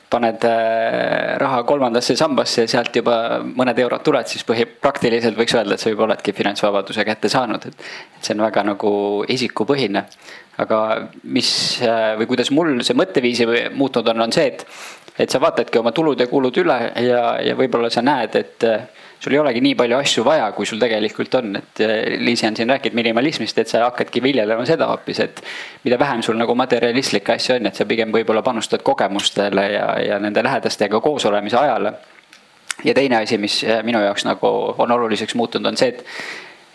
paned 0.09 0.41
äh, 0.49 1.37
raha 1.37 1.65
kolmandasse 1.69 2.15
sambasse 2.17 2.63
ja 2.63 2.69
sealt 2.73 2.95
juba 2.97 3.43
mõned 3.45 3.77
eurod 3.77 4.01
tuled, 4.01 4.25
siis 4.25 4.41
põhi, 4.49 4.65
praktiliselt 4.65 5.37
võiks 5.37 5.53
öelda, 5.53 5.77
et 5.77 5.83
sa 5.83 5.91
juba 5.91 6.07
oledki 6.07 6.33
finantsvabaduse 6.33 7.05
kätte 7.05 7.29
saanud, 7.29 7.67
et. 7.69 7.77
et 8.17 8.25
see 8.25 8.33
on 8.33 8.41
väga 8.41 8.63
nagu 8.65 8.93
isikupõhine. 9.29 10.05
aga 10.65 10.79
mis 11.25 11.51
äh, 11.85 12.17
või 12.17 12.31
kuidas 12.31 12.51
mul 12.51 12.81
see 12.81 12.97
mõtteviisi 12.97 13.45
muutunud 13.77 14.09
on, 14.15 14.23
on 14.25 14.33
see, 14.33 14.47
et, 14.47 14.65
et 15.19 15.29
sa 15.29 15.43
vaatadki 15.45 15.79
oma 15.79 15.93
tulud 15.93 16.21
ja 16.21 16.27
kulud 16.27 16.57
üle 16.57 16.79
ja, 17.05 17.21
ja 17.45 17.59
võib-olla 17.61 17.93
sa 17.93 18.01
näed, 18.01 18.41
et 18.41 18.65
sul 19.21 19.35
ei 19.35 19.39
olegi 19.39 19.61
nii 19.63 19.75
palju 19.79 19.97
asju 19.99 20.25
vaja, 20.27 20.51
kui 20.57 20.67
sul 20.67 20.81
tegelikult 20.81 21.35
on, 21.41 21.57
et 21.59 21.83
eh, 21.85 22.19
Liisi 22.23 22.47
on 22.47 22.57
siin 22.57 22.71
rääkinud 22.71 22.97
minimalismist, 22.99 23.59
et 23.59 23.71
sa 23.71 23.85
hakkadki 23.87 24.23
viljelema 24.23 24.67
seda 24.67 24.89
hoopis, 24.93 25.21
et. 25.25 25.43
mida 25.85 25.99
vähem 25.99 26.23
sul 26.23 26.39
nagu 26.39 26.55
materialistlikke 26.55 27.35
asju 27.35 27.57
on, 27.57 27.71
et 27.71 27.79
sa 27.79 27.87
pigem 27.87 28.13
võib-olla 28.15 28.43
panustad 28.43 28.83
kogemustele 28.87 29.67
ja, 29.73 29.87
ja 30.07 30.19
nende 30.23 30.43
lähedastega 30.45 31.01
koos 31.01 31.27
olemise 31.27 31.57
ajale. 31.59 31.93
ja 32.85 32.95
teine 32.95 33.23
asi, 33.23 33.39
mis 33.39 33.63
eh, 33.65 33.83
minu 33.83 34.03
jaoks 34.03 34.25
nagu 34.25 34.53
on 34.79 34.91
oluliseks 34.91 35.35
muutunud, 35.35 35.73
on 35.73 35.77
see, 35.77 35.89
et 35.89 36.05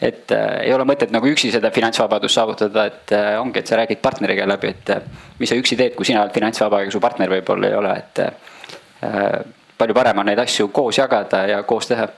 et 0.03 0.31
äh, 0.35 0.65
ei 0.65 0.73
ole 0.73 0.83
mõtet 0.83 1.13
nagu 1.15 1.27
üksi 1.29 1.47
seda 1.53 1.69
finantsvabadust 1.71 2.35
saavutada, 2.35 2.85
et 2.89 3.11
äh, 3.15 3.37
ongi, 3.39 3.61
et 3.61 3.69
sa 3.69 3.77
räägid 3.79 4.01
partneriga 4.03 4.43
läbi, 4.49 4.73
et 4.73 4.89
äh, 4.91 5.05
mis 5.39 5.47
sa 5.47 5.55
üksi 5.55 5.77
teed, 5.79 5.95
kui 5.95 6.03
sina 6.03 6.25
oled 6.25 6.33
finantsvaba, 6.35 6.81
aga 6.83 6.91
su 6.91 6.99
partner 6.99 7.31
võib-olla 7.31 7.69
ei 7.69 7.77
ole, 7.77 7.93
et 8.01 8.19
äh, 8.19 9.37
palju 9.77 9.95
parem 9.95 10.19
on 10.19 10.27
neid 10.27 10.41
asju 10.43 10.67
koos 10.75 10.99
jagada 10.99 11.45
ja 11.47 11.61
koos 11.67 11.87
teha 11.87 12.09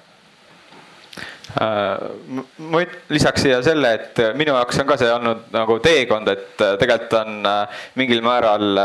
ma 1.56 2.84
lisaks 3.10 3.46
siia 3.46 3.62
selle, 3.64 3.94
et 3.96 4.22
minu 4.36 4.56
jaoks 4.56 4.80
on 4.82 4.88
ka 4.90 4.98
see 5.00 5.12
olnud 5.12 5.50
nagu 5.56 5.80
teekond, 5.84 6.32
et 6.32 6.64
äh, 6.64 6.78
tegelikult 6.82 7.20
on 7.22 7.52
äh, 7.52 7.84
mingil 8.00 8.24
määral 8.26 8.82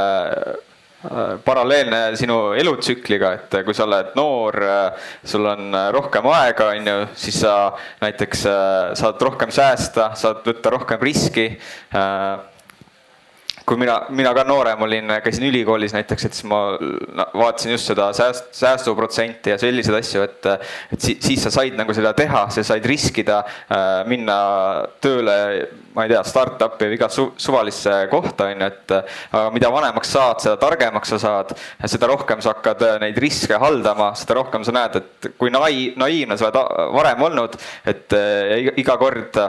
paralleelne 1.46 2.10
sinu 2.20 2.50
elutsükliga, 2.60 3.30
et 3.38 3.54
kui 3.64 3.72
sa 3.72 3.86
oled 3.86 4.10
noor, 4.18 4.58
sul 5.24 5.48
on 5.48 5.72
rohkem 5.96 6.28
aega, 6.28 6.66
on 6.74 6.90
ju, 6.90 6.96
siis 7.22 7.38
sa 7.40 7.54
näiteks 8.02 8.42
saad 9.00 9.24
rohkem 9.24 9.48
säästa, 9.48 10.10
saad 10.20 10.44
võtta 10.44 10.74
rohkem 10.76 11.00
riski 11.00 11.46
kui 13.70 13.78
mina, 13.78 13.96
mina 14.10 14.32
ka 14.34 14.42
noorem 14.46 14.80
olin, 14.82 15.12
käisin 15.22 15.46
ülikoolis 15.46 15.92
näiteks, 15.94 16.24
et 16.26 16.36
siis 16.36 16.46
ma 16.50 16.58
vaatasin 17.38 17.74
just 17.74 17.90
seda 17.90 18.08
sääst, 18.16 18.48
säästuprotsenti 18.56 19.52
ja 19.52 19.58
selliseid 19.60 19.98
asju, 20.00 20.24
et. 20.26 20.48
et 20.94 21.00
siis, 21.00 21.20
siis 21.22 21.44
sa 21.46 21.52
said 21.54 21.76
nagu 21.78 21.94
seda 21.94 22.12
teha, 22.18 22.46
sa 22.50 22.64
said 22.66 22.86
riskida 22.90 23.40
äh,, 23.44 23.84
minna 24.10 24.38
tööle, 25.02 25.36
ma 25.94 26.06
ei 26.06 26.12
tea, 26.12 26.24
startup'i 26.26 26.90
või 26.90 26.98
iga 26.98 27.10
su, 27.12 27.28
suvalisse 27.40 27.94
kohta 28.10 28.50
on 28.50 28.64
ju, 28.64 28.70
et. 28.72 28.96
aga 29.30 29.46
mida 29.54 29.72
vanemaks 29.72 30.12
saad, 30.18 30.42
seda 30.42 30.58
targemaks 30.60 31.14
sa 31.14 31.22
saad, 31.22 31.54
seda 31.84 32.10
rohkem 32.10 32.42
sa 32.42 32.56
hakkad 32.56 32.86
neid 33.04 33.18
riske 33.22 33.58
haldama, 33.60 34.12
seda 34.18 34.40
rohkem 34.40 34.66
sa 34.66 34.74
näed, 34.76 35.00
et 35.00 35.32
kui 35.38 35.54
nai-, 35.54 35.92
naiivne 36.00 36.38
sa 36.40 36.50
oled 36.50 36.94
varem 36.98 37.26
olnud, 37.30 37.58
et 37.90 38.18
äh, 38.18 38.70
iga 38.80 38.98
kord 39.00 39.42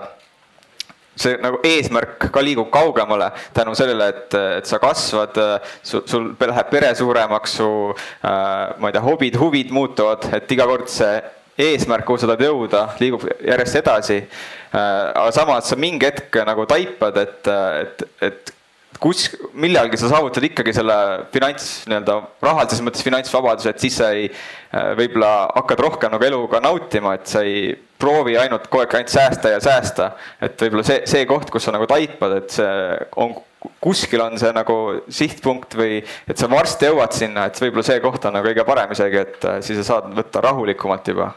see 1.22 1.38
nagu 1.42 1.60
eesmärk 1.68 2.30
ka 2.34 2.44
liigub 2.44 2.72
kaugemale 2.74 3.32
tänu 3.56 3.76
sellele, 3.78 4.10
et, 4.14 4.40
et 4.62 4.70
sa 4.70 4.80
kasvad, 4.82 5.38
sul, 5.84 6.32
läheb 6.40 6.72
pere 6.72 6.94
suuremaks, 6.98 7.60
su 7.62 7.70
äh, 7.92 8.80
ma 8.80 8.90
ei 8.90 8.98
tea, 8.98 9.06
hobid, 9.06 9.38
huvid 9.42 9.76
muutuvad, 9.76 10.30
et 10.38 10.52
iga 10.52 10.68
kord 10.70 10.90
see 10.92 11.20
eesmärk, 11.62 12.06
kuhu 12.08 12.22
sa 12.22 12.30
tahad 12.32 12.46
jõuda, 12.48 12.86
liigub 13.02 13.28
järjest 13.46 13.82
edasi. 13.82 14.18
aga 14.72 15.28
samas 15.36 15.68
sa 15.68 15.76
mingi 15.76 16.08
hetk 16.08 16.42
nagu 16.48 16.66
taipad, 16.70 17.18
et, 17.22 17.50
et, 17.84 18.04
et 18.24 18.54
kus, 19.02 19.26
millalgi 19.58 19.98
sa 19.98 20.12
saavutad 20.12 20.46
ikkagi 20.46 20.74
selle 20.78 20.96
finants 21.34 21.70
nii-öelda 21.90 22.18
rahalises 22.44 22.84
mõttes 22.86 23.06
finantsvabaduse, 23.06 23.74
et 23.74 23.82
siis 23.82 23.96
sa 23.98 24.12
ei, 24.14 24.28
äh, 24.30 24.92
võib-olla 25.00 25.32
hakkad 25.56 25.82
rohkem 25.82 26.14
nagu 26.14 26.28
eluga 26.28 26.62
nautima, 26.62 27.16
et 27.18 27.32
sa 27.32 27.42
ei 27.46 27.72
proovi 28.02 28.36
ainult 28.38 28.68
kogu 28.70 28.84
aeg 28.84 28.98
ainult 29.00 29.14
säästa 29.14 29.54
ja 29.56 29.62
säästa. 29.64 30.12
et 30.42 30.62
võib-olla 30.62 30.86
see, 30.86 31.02
see 31.10 31.26
koht, 31.30 31.50
kus 31.54 31.66
sa 31.66 31.74
nagu 31.74 31.88
taipad, 31.90 32.36
et 32.38 32.54
see 32.54 32.76
on, 33.24 33.34
kuskil 33.82 34.22
on 34.22 34.38
see 34.42 34.52
nagu 34.54 34.76
sihtpunkt 35.10 35.78
või 35.78 36.02
et 36.30 36.38
sa 36.38 36.50
varsti 36.52 36.90
jõuad 36.92 37.18
sinna, 37.18 37.48
et 37.50 37.62
võib-olla 37.62 37.86
see 37.88 38.04
koht 38.06 38.28
on 38.30 38.38
nagu 38.38 38.50
kõige 38.52 38.66
parem 38.68 38.94
isegi, 38.94 39.24
et 39.26 39.48
äh, 39.50 39.64
siis 39.66 39.82
sa 39.82 39.88
saad 39.96 40.14
võtta 40.18 40.46
rahulikumalt 40.46 41.10
juba. 41.14 41.32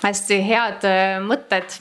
hästi 0.00 0.40
head 0.48 0.88
äh, 0.88 1.20
mõtted 1.20 1.76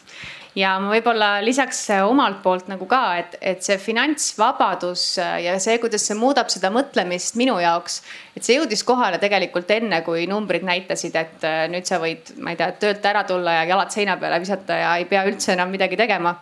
ja 0.59 0.75
ma 0.81 0.91
võib-olla 0.91 1.29
lisaks 1.43 1.81
äh, 1.93 2.03
omalt 2.05 2.41
poolt 2.43 2.69
nagu 2.71 2.87
ka, 2.89 3.01
et, 3.21 3.37
et 3.41 3.63
see 3.65 3.77
finantsvabadus 3.81 5.05
äh, 5.21 5.35
ja 5.47 5.55
see, 5.61 5.77
kuidas 5.81 6.05
see 6.07 6.17
muudab 6.19 6.51
seda 6.51 6.71
mõtlemist 6.73 7.39
minu 7.39 7.57
jaoks. 7.63 8.01
et 8.35 8.45
see 8.45 8.59
jõudis 8.59 8.83
kohale 8.87 9.19
tegelikult 9.21 9.71
enne, 9.75 10.01
kui 10.05 10.25
numbrid 10.29 10.65
näitasid, 10.67 11.15
et 11.19 11.47
äh, 11.47 11.63
nüüd 11.71 11.89
sa 11.89 12.01
võid, 12.03 12.33
ma 12.43 12.53
ei 12.53 12.59
tea, 12.59 12.71
töölt 12.81 13.05
ära 13.11 13.23
tulla 13.29 13.59
ja 13.59 13.65
jalad 13.73 13.95
seina 13.95 14.17
peale 14.21 14.41
visata 14.43 14.83
ja 14.83 14.93
ei 14.99 15.07
pea 15.09 15.25
üldse 15.29 15.55
enam 15.55 15.71
midagi 15.73 15.99
tegema 15.99 16.35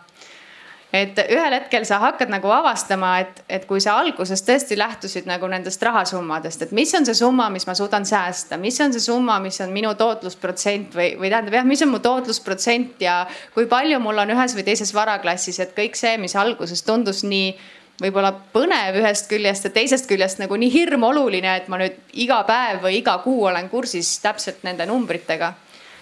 et 0.92 1.18
ühel 1.28 1.52
hetkel 1.52 1.84
sa 1.84 1.98
hakkad 2.00 2.30
nagu 2.32 2.48
avastama, 2.52 3.18
et, 3.20 3.42
et 3.48 3.64
kui 3.68 3.80
sa 3.84 3.98
alguses 4.00 4.40
tõesti 4.44 4.78
lähtusid 4.78 5.28
nagu 5.28 5.48
nendest 5.50 5.82
rahasummadest, 5.84 6.64
et 6.64 6.72
mis 6.76 6.92
on 6.96 7.04
see 7.04 7.18
summa, 7.18 7.50
mis 7.52 7.68
ma 7.68 7.74
suudan 7.76 8.08
säästa, 8.08 8.56
mis 8.60 8.80
on 8.80 8.94
see 8.96 9.04
summa, 9.04 9.36
mis 9.44 9.60
on 9.64 9.74
minu 9.74 9.92
tootlusprotsent 9.98 10.96
või, 10.96 11.10
või 11.20 11.32
tähendab 11.32 11.58
jah, 11.60 11.68
mis 11.68 11.84
on 11.84 11.92
mu 11.92 12.00
tootlusprotsent 12.04 13.04
ja 13.04 13.20
kui 13.54 13.68
palju 13.68 14.00
mul 14.00 14.24
on 14.24 14.32
ühes 14.36 14.56
või 14.56 14.64
teises 14.70 14.94
varaklassis, 14.96 15.60
et 15.60 15.76
kõik 15.76 15.98
see, 15.98 16.16
mis 16.20 16.36
alguses 16.40 16.82
tundus 16.86 17.24
nii 17.28 17.52
võib-olla 17.98 18.32
põnev 18.54 18.96
ühest 19.00 19.28
küljest 19.28 19.68
ja 19.68 19.74
teisest 19.74 20.08
küljest 20.08 20.40
nagu 20.40 20.56
nii 20.56 20.70
hirmoluline, 20.72 21.56
et 21.58 21.68
ma 21.68 21.80
nüüd 21.82 21.98
iga 22.22 22.40
päev 22.48 22.84
või 22.86 23.00
iga 23.02 23.18
kuu 23.24 23.48
olen 23.50 23.68
kursis 23.68 24.16
täpselt 24.22 24.62
nende 24.64 24.86
numbritega 24.88 25.52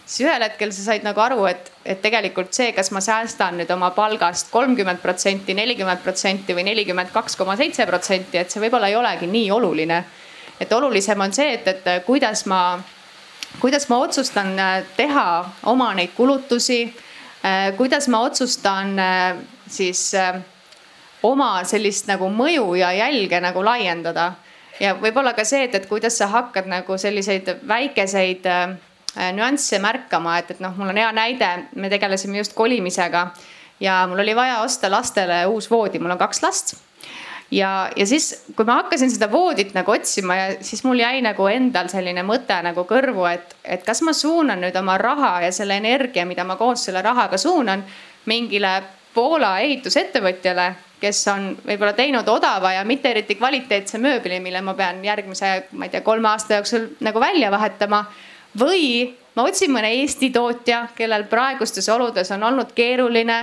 siis 0.06 0.26
ühel 0.26 0.42
hetkel 0.46 0.72
sa 0.72 0.84
said 0.86 1.04
nagu 1.04 1.20
aru, 1.20 1.44
et, 1.50 1.70
et 1.84 1.98
tegelikult 2.02 2.54
see, 2.54 2.70
kas 2.76 2.92
ma 2.94 3.02
säästan 3.02 3.58
nüüd 3.60 3.70
oma 3.74 3.90
palgast 3.94 4.52
kolmkümmend 4.54 5.02
protsenti, 5.02 5.54
nelikümmend 5.58 6.04
protsenti 6.04 6.54
või 6.54 6.66
nelikümmend 6.70 7.10
kaks 7.14 7.36
koma 7.36 7.56
seitse 7.58 7.86
protsenti, 7.90 8.38
et 8.38 8.52
see 8.52 8.62
võib-olla 8.62 8.90
ei 8.92 8.98
olegi 8.98 9.26
nii 9.30 9.50
oluline. 9.50 10.04
et 10.60 10.72
olulisem 10.72 11.20
on 11.20 11.32
see, 11.32 11.52
et, 11.54 11.66
et 11.68 12.04
kuidas 12.06 12.46
ma, 12.46 12.78
kuidas 13.60 13.88
ma 13.88 13.98
otsustan 13.98 14.54
äh, 14.58 14.84
teha 14.96 15.26
oma 15.62 15.92
neid 15.94 16.14
kulutusi. 16.16 16.94
Äh, 17.44 17.74
kuidas 17.76 18.08
ma 18.08 18.22
otsustan 18.24 18.98
äh, 18.98 19.36
siis 19.68 20.14
oma 21.22 21.64
sellist 21.64 22.06
nagu 22.06 22.30
mõju 22.30 22.74
ja 22.78 22.92
jälge 22.94 23.40
nagu 23.40 23.64
laiendada 23.64 24.32
ja 24.80 24.94
võib-olla 24.94 25.32
ka 25.34 25.44
see, 25.44 25.64
et, 25.66 25.74
et 25.74 25.86
kuidas 25.88 26.18
sa 26.18 26.28
hakkad 26.30 26.68
nagu 26.70 26.98
selliseid 26.98 27.50
väikeseid 27.68 28.46
Äh, 28.46 28.76
nüansse 29.32 29.78
märkama, 29.80 30.38
et, 30.38 30.50
et 30.56 30.60
noh, 30.60 30.74
mul 30.76 30.92
on 30.92 30.98
hea 31.00 31.12
näide, 31.16 31.52
me 31.74 31.88
tegelesime 31.92 32.38
just 32.42 32.56
kolimisega 32.56 33.30
ja 33.80 34.06
mul 34.08 34.20
oli 34.24 34.36
vaja 34.36 34.60
osta 34.64 34.90
lastele 34.90 35.46
uus 35.46 35.70
voodi, 35.70 35.98
mul 35.98 36.16
on 36.16 36.20
kaks 36.20 36.42
last. 36.42 36.74
Ja, 37.50 37.90
ja 37.96 38.06
siis, 38.06 38.44
kui 38.56 38.66
ma 38.66 38.80
hakkasin 38.80 39.10
seda 39.10 39.28
voodit 39.30 39.70
nagu 39.74 39.92
otsima 39.94 40.34
ja 40.34 40.46
siis 40.66 40.82
mul 40.84 40.98
jäi 40.98 41.20
nagu 41.22 41.46
endal 41.46 41.86
selline 41.92 42.24
mõte 42.26 42.56
nagu 42.66 42.82
kõrvu, 42.88 43.22
et, 43.30 43.54
et 43.62 43.84
kas 43.86 44.02
ma 44.02 44.12
suunan 44.16 44.58
nüüd 44.64 44.74
oma 44.80 44.96
raha 44.98 45.36
ja 45.44 45.52
selle 45.54 45.76
energia, 45.78 46.26
mida 46.26 46.44
ma 46.44 46.56
koos 46.58 46.88
selle 46.88 47.02
rahaga 47.06 47.38
suunan 47.38 47.84
mingile 48.26 48.80
Poola 49.16 49.54
ehitusettevõtjale, 49.64 50.64
kes 51.00 51.22
on 51.32 51.46
võib-olla 51.64 51.94
teinud 51.96 52.26
odava 52.28 52.74
ja 52.74 52.82
mitte 52.84 53.14
eriti 53.14 53.38
kvaliteetse 53.38 53.96
mööbli, 54.02 54.42
mille 54.44 54.60
ma 54.60 54.74
pean 54.76 54.98
järgmise, 55.04 55.52
ma 55.72 55.86
ei 55.86 55.94
tea, 55.94 56.02
kolme 56.04 56.28
aasta 56.28 56.58
jooksul 56.58 56.90
nagu 57.06 57.22
välja 57.22 57.48
vahetama 57.54 58.02
või 58.58 59.14
ma 59.36 59.44
otsin 59.44 59.72
mõne 59.72 59.92
Eesti 60.00 60.30
tootja, 60.30 60.86
kellel 60.96 61.26
praegustes 61.30 61.88
oludes 61.92 62.30
on 62.32 62.42
olnud 62.42 62.72
keeruline, 62.74 63.38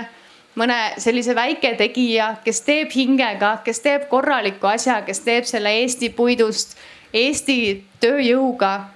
mõne 0.58 0.78
sellise 0.98 1.34
väiketegija, 1.34 2.36
kes 2.44 2.60
teeb 2.66 2.92
hingega, 2.94 3.58
kes 3.64 3.80
teeb 3.80 4.08
korraliku 4.10 4.70
asja, 4.70 5.00
kes 5.06 5.20
teeb 5.26 5.46
selle 5.48 5.72
Eesti 5.82 6.10
puidust, 6.14 6.76
Eesti 7.14 7.84
tööjõuga 8.02 8.93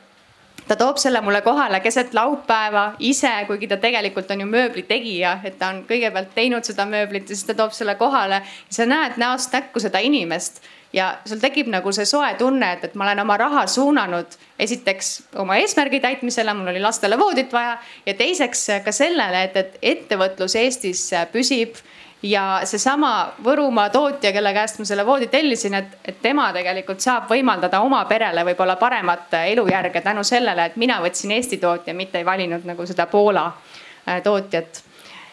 ta 0.68 0.76
toob 0.76 0.96
selle 1.00 1.20
mulle 1.24 1.40
kohale 1.42 1.80
keset 1.80 2.14
laupäeva 2.14 2.92
ise, 2.98 3.30
kuigi 3.46 3.68
ta 3.68 3.76
tegelikult 3.80 4.30
on 4.30 4.40
ju 4.44 4.48
mööbli 4.48 4.84
tegija, 4.88 5.38
et 5.44 5.58
ta 5.58 5.72
on 5.72 5.84
kõigepealt 5.88 6.34
teinud 6.34 6.64
seda 6.64 6.86
mööblit 6.88 7.28
ja 7.28 7.36
siis 7.36 7.48
ta 7.48 7.56
toob 7.58 7.72
selle 7.76 7.94
kohale. 7.94 8.42
sa 8.70 8.86
näed 8.86 9.16
näost 9.16 9.52
näkku 9.52 9.80
seda 9.80 9.98
inimest 9.98 10.62
ja 10.92 11.18
sul 11.24 11.40
tekib 11.40 11.68
nagu 11.72 11.92
see 11.92 12.06
soe 12.08 12.30
tunne, 12.38 12.72
et, 12.72 12.84
et 12.84 12.94
ma 12.94 13.04
olen 13.08 13.20
oma 13.24 13.36
raha 13.36 13.66
suunanud 13.66 14.38
esiteks 14.58 15.10
oma 15.36 15.58
eesmärgi 15.60 16.00
täitmisele, 16.00 16.54
mul 16.54 16.72
oli 16.72 16.80
lastele 16.80 17.18
voodit 17.18 17.52
vaja 17.52 17.76
ja 18.06 18.14
teiseks 18.14 18.66
ka 18.84 18.92
sellele, 18.92 19.44
et, 19.48 19.56
et 19.56 19.78
ettevõtlus 19.94 20.56
Eestis 20.56 21.10
püsib 21.32 21.76
ja 22.22 22.60
seesama 22.64 23.32
Võrumaa 23.44 23.90
tootja, 23.90 24.32
kelle 24.32 24.52
käest 24.52 24.78
ma 24.78 24.84
selle 24.88 25.06
voodi 25.06 25.28
tellisin, 25.30 25.74
et, 25.74 25.98
et 26.04 26.18
tema 26.22 26.48
tegelikult 26.52 27.00
saab 27.00 27.30
võimaldada 27.30 27.80
oma 27.84 28.04
perele 28.10 28.44
võib-olla 28.50 28.76
paremat 28.76 29.38
elujärge 29.44 30.00
tänu 30.00 30.24
sellele, 30.24 30.66
et 30.66 30.76
mina 30.76 30.98
võtsin 31.04 31.36
Eesti 31.36 31.60
tootja, 31.62 31.94
mitte 31.94 32.18
ei 32.18 32.26
valinud 32.26 32.66
nagu 32.66 32.86
seda 32.86 33.06
Poola 33.06 33.46
äh, 33.46 34.22
tootjat 34.22 34.82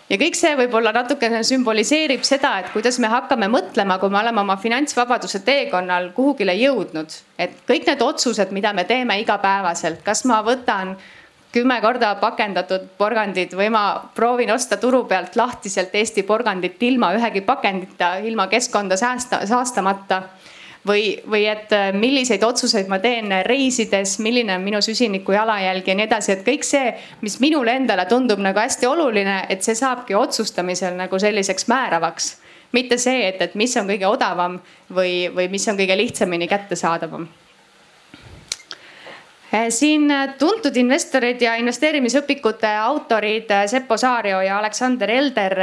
ja 0.09 0.17
kõik 0.21 0.37
see 0.37 0.53
võib-olla 0.59 0.93
natukene 0.95 1.41
sümboliseerib 1.47 2.23
seda, 2.27 2.59
et 2.61 2.71
kuidas 2.73 2.99
me 3.01 3.09
hakkame 3.11 3.49
mõtlema, 3.51 3.97
kui 4.01 4.13
me 4.13 4.21
oleme 4.21 4.43
oma 4.43 4.57
finantsvabaduse 4.61 5.41
teekonnal 5.45 6.11
kuhugile 6.17 6.53
jõudnud. 6.59 7.19
et 7.37 7.57
kõik 7.67 7.87
need 7.87 8.01
otsused, 8.01 8.51
mida 8.51 8.73
me 8.73 8.83
teeme 8.83 9.19
igapäevaselt, 9.21 10.03
kas 10.03 10.25
ma 10.25 10.41
võtan 10.43 10.95
kümme 11.55 11.77
korda 11.81 12.15
pakendatud 12.19 12.89
porgandid 12.99 13.53
või 13.55 13.69
ma 13.71 13.83
proovin 14.15 14.51
osta 14.51 14.77
turu 14.81 15.05
pealt 15.07 15.37
lahtiselt 15.39 15.93
Eesti 15.95 16.25
porgandit 16.27 16.81
ilma 16.83 17.13
ühegi 17.15 17.45
pakendita, 17.47 18.17
ilma 18.27 18.49
keskkonda 18.51 18.97
säästa, 18.99 19.45
saastamata. 19.47 20.23
või, 20.85 21.15
või 21.31 21.47
et 21.49 21.71
äh, 21.73 21.93
milliseid 21.97 22.43
otsuseid 22.43 22.89
ma 22.91 22.99
teen 22.99 23.31
reisides, 23.47 24.19
milline 24.19 24.53
on 24.55 24.61
minu 24.61 24.81
süsiniku 24.85 25.33
jalajälg 25.33 25.87
ja 25.87 25.95
nii 25.95 26.05
edasi, 26.05 26.31
et 26.31 26.43
kõik 26.45 26.67
see, 26.67 26.91
mis 27.21 27.39
minule 27.41 27.73
endale 27.73 28.05
tundub 28.05 28.39
nagu 28.39 28.59
hästi 28.59 28.85
oluline, 28.85 29.45
et 29.49 29.63
see 29.63 29.75
saabki 29.75 30.15
otsustamisel 30.15 30.93
nagu 30.99 31.19
selliseks 31.19 31.65
määravaks. 31.71 32.35
Mitte 32.71 32.99
see, 33.01 33.25
et, 33.29 33.41
et 33.41 33.55
mis 33.55 33.73
on 33.81 33.89
kõige 33.89 34.05
odavam 34.05 34.59
või, 34.93 35.31
või 35.33 35.49
mis 35.49 35.65
on 35.71 35.79
kõige 35.79 35.97
lihtsamini 35.97 36.47
kättesaadavam 36.51 37.25
siin 39.69 40.11
eh, 40.11 40.33
tuntud 40.39 40.75
investorid 40.77 41.41
ja 41.41 41.55
investeerimisõpikute 41.61 42.69
autorid 42.81 43.51
eh, 43.51 43.65
Seppo 43.69 43.97
Saario 43.97 44.41
ja 44.41 44.59
Aleksander 44.59 45.11
Elder 45.11 45.59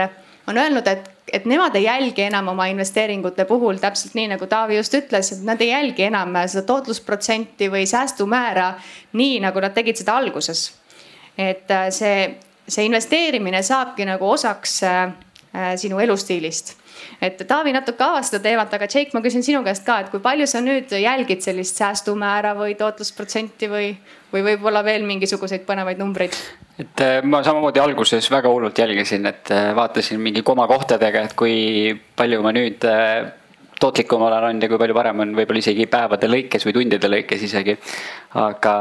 on 0.47 0.59
öelnud, 0.59 0.87
et, 0.91 1.09
et 1.33 1.45
nemad 1.47 1.75
ei 1.79 1.85
jälgi 1.85 2.27
enam 2.27 2.49
oma 2.53 2.67
investeeringute 2.71 3.45
puhul 3.49 3.81
täpselt 3.83 4.15
nii 4.19 4.33
nagu 4.35 4.47
Taavi 4.47 4.79
just 4.79 4.95
ütles, 4.99 5.33
et 5.35 5.43
nad 5.47 5.61
ei 5.63 5.71
jälgi 5.71 6.07
enam 6.09 6.35
seda 6.47 6.65
tootlusprotsenti 6.67 7.71
või 7.71 7.87
säästumäära 7.87 8.73
nii 9.19 9.41
nagu 9.45 9.63
nad 9.63 9.75
tegid 9.75 10.03
seda 10.03 10.17
alguses. 10.19 10.73
et 11.39 11.71
see, 11.91 12.35
see 12.69 12.85
investeerimine 12.85 13.63
saabki 13.63 14.05
nagu 14.05 14.31
osaks 14.31 14.81
sinu 15.77 15.99
elustiilist 16.01 16.77
et 17.23 17.43
Taavi 17.49 17.73
natuke 17.75 18.05
avas 18.05 18.31
seda 18.31 18.43
teemat, 18.45 18.73
aga 18.75 18.89
Jake, 18.91 19.13
ma 19.15 19.23
küsin 19.25 19.45
sinu 19.47 19.63
käest 19.67 19.85
ka, 19.87 19.99
et 20.03 20.11
kui 20.13 20.23
palju 20.23 20.47
sa 20.51 20.63
nüüd 20.65 20.93
jälgid 20.97 21.45
sellist 21.45 21.81
säästumäära 21.81 22.55
või 22.59 22.75
tootlusprotsenti 22.79 23.69
või, 23.71 23.93
või 24.33 24.47
võib-olla 24.51 24.85
veel 24.87 25.07
mingisuguseid 25.09 25.67
põnevaid 25.69 26.03
numbreid? 26.03 26.39
et 26.83 27.05
äh, 27.05 27.21
ma 27.23 27.43
samamoodi 27.45 27.83
alguses 27.83 28.27
väga 28.33 28.51
hullult 28.51 28.79
jälgisin, 28.79 29.29
et 29.29 29.53
äh, 29.55 29.71
vaatasin 29.77 30.21
mingi 30.21 30.43
komakohtadega, 30.47 31.29
et 31.29 31.39
kui 31.39 31.55
palju 32.17 32.43
ma 32.43 32.53
nüüd 32.57 32.87
äh, 32.89 33.29
tootlikum 33.83 34.23
olen 34.23 34.47
olnud 34.49 34.63
ja 34.63 34.71
kui 34.71 34.81
palju 34.81 34.95
parem 34.95 35.23
on 35.25 35.35
võib-olla 35.37 35.63
isegi 35.63 35.89
päevade 35.91 36.31
lõikes 36.31 36.65
või 36.67 36.75
tundide 36.79 37.11
lõikes 37.11 37.43
isegi. 37.49 37.77
aga 38.39 38.75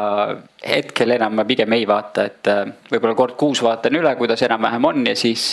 hetkel 0.65 1.17
enam 1.17 1.35
ma 1.35 1.45
pigem 1.45 1.73
ei 1.73 1.87
vaata, 1.89 2.25
et 2.29 2.51
võib-olla 2.93 3.17
kord 3.17 3.35
kuus 3.37 3.63
vaatan 3.65 3.97
üle, 3.97 4.13
kuidas 4.15 4.45
enam-vähem 4.45 4.85
on 4.85 5.07
ja 5.09 5.15
siis 5.17 5.49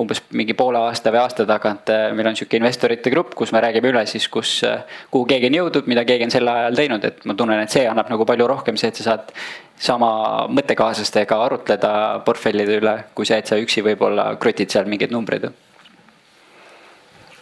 umbes 0.00 0.20
mingi 0.36 0.54
poole 0.56 0.80
aasta 0.88 1.12
või 1.14 1.22
aasta 1.22 1.46
tagant 1.48 1.90
äh, 1.92 2.08
meil 2.16 2.30
on 2.30 2.36
sihuke 2.38 2.58
investorite 2.60 3.12
grupp, 3.12 3.34
kus 3.38 3.52
me 3.54 3.62
räägime 3.64 3.92
üle 3.92 4.04
siis, 4.08 4.28
kus, 4.32 4.58
äh, 4.66 4.98
kuhu 5.12 5.28
keegi 5.30 5.50
on 5.50 5.58
jõudnud, 5.60 5.90
mida 5.90 6.04
keegi 6.08 6.28
on 6.28 6.34
sel 6.34 6.52
ajal 6.52 6.76
teinud, 6.76 7.06
et 7.08 7.24
ma 7.24 7.36
tunnen, 7.38 7.62
et 7.64 7.72
see 7.72 7.86
annab 7.88 8.10
nagu 8.12 8.26
palju 8.28 8.48
rohkem 8.52 8.80
see, 8.80 8.92
et 8.92 9.00
sa 9.00 9.10
saad 9.10 9.32
sama 9.80 10.10
mõttekaaslastega 10.52 11.38
arutleda 11.46 11.92
portfellide 12.26 12.80
üle, 12.80 12.96
kui 13.16 13.28
see, 13.28 13.40
et 13.40 13.48
sa 13.48 13.60
üksi 13.60 13.84
võib-olla 13.84 14.34
krutid 14.40 14.72
seal 14.72 14.88
mingeid 14.88 15.12
numbreid. 15.14 15.50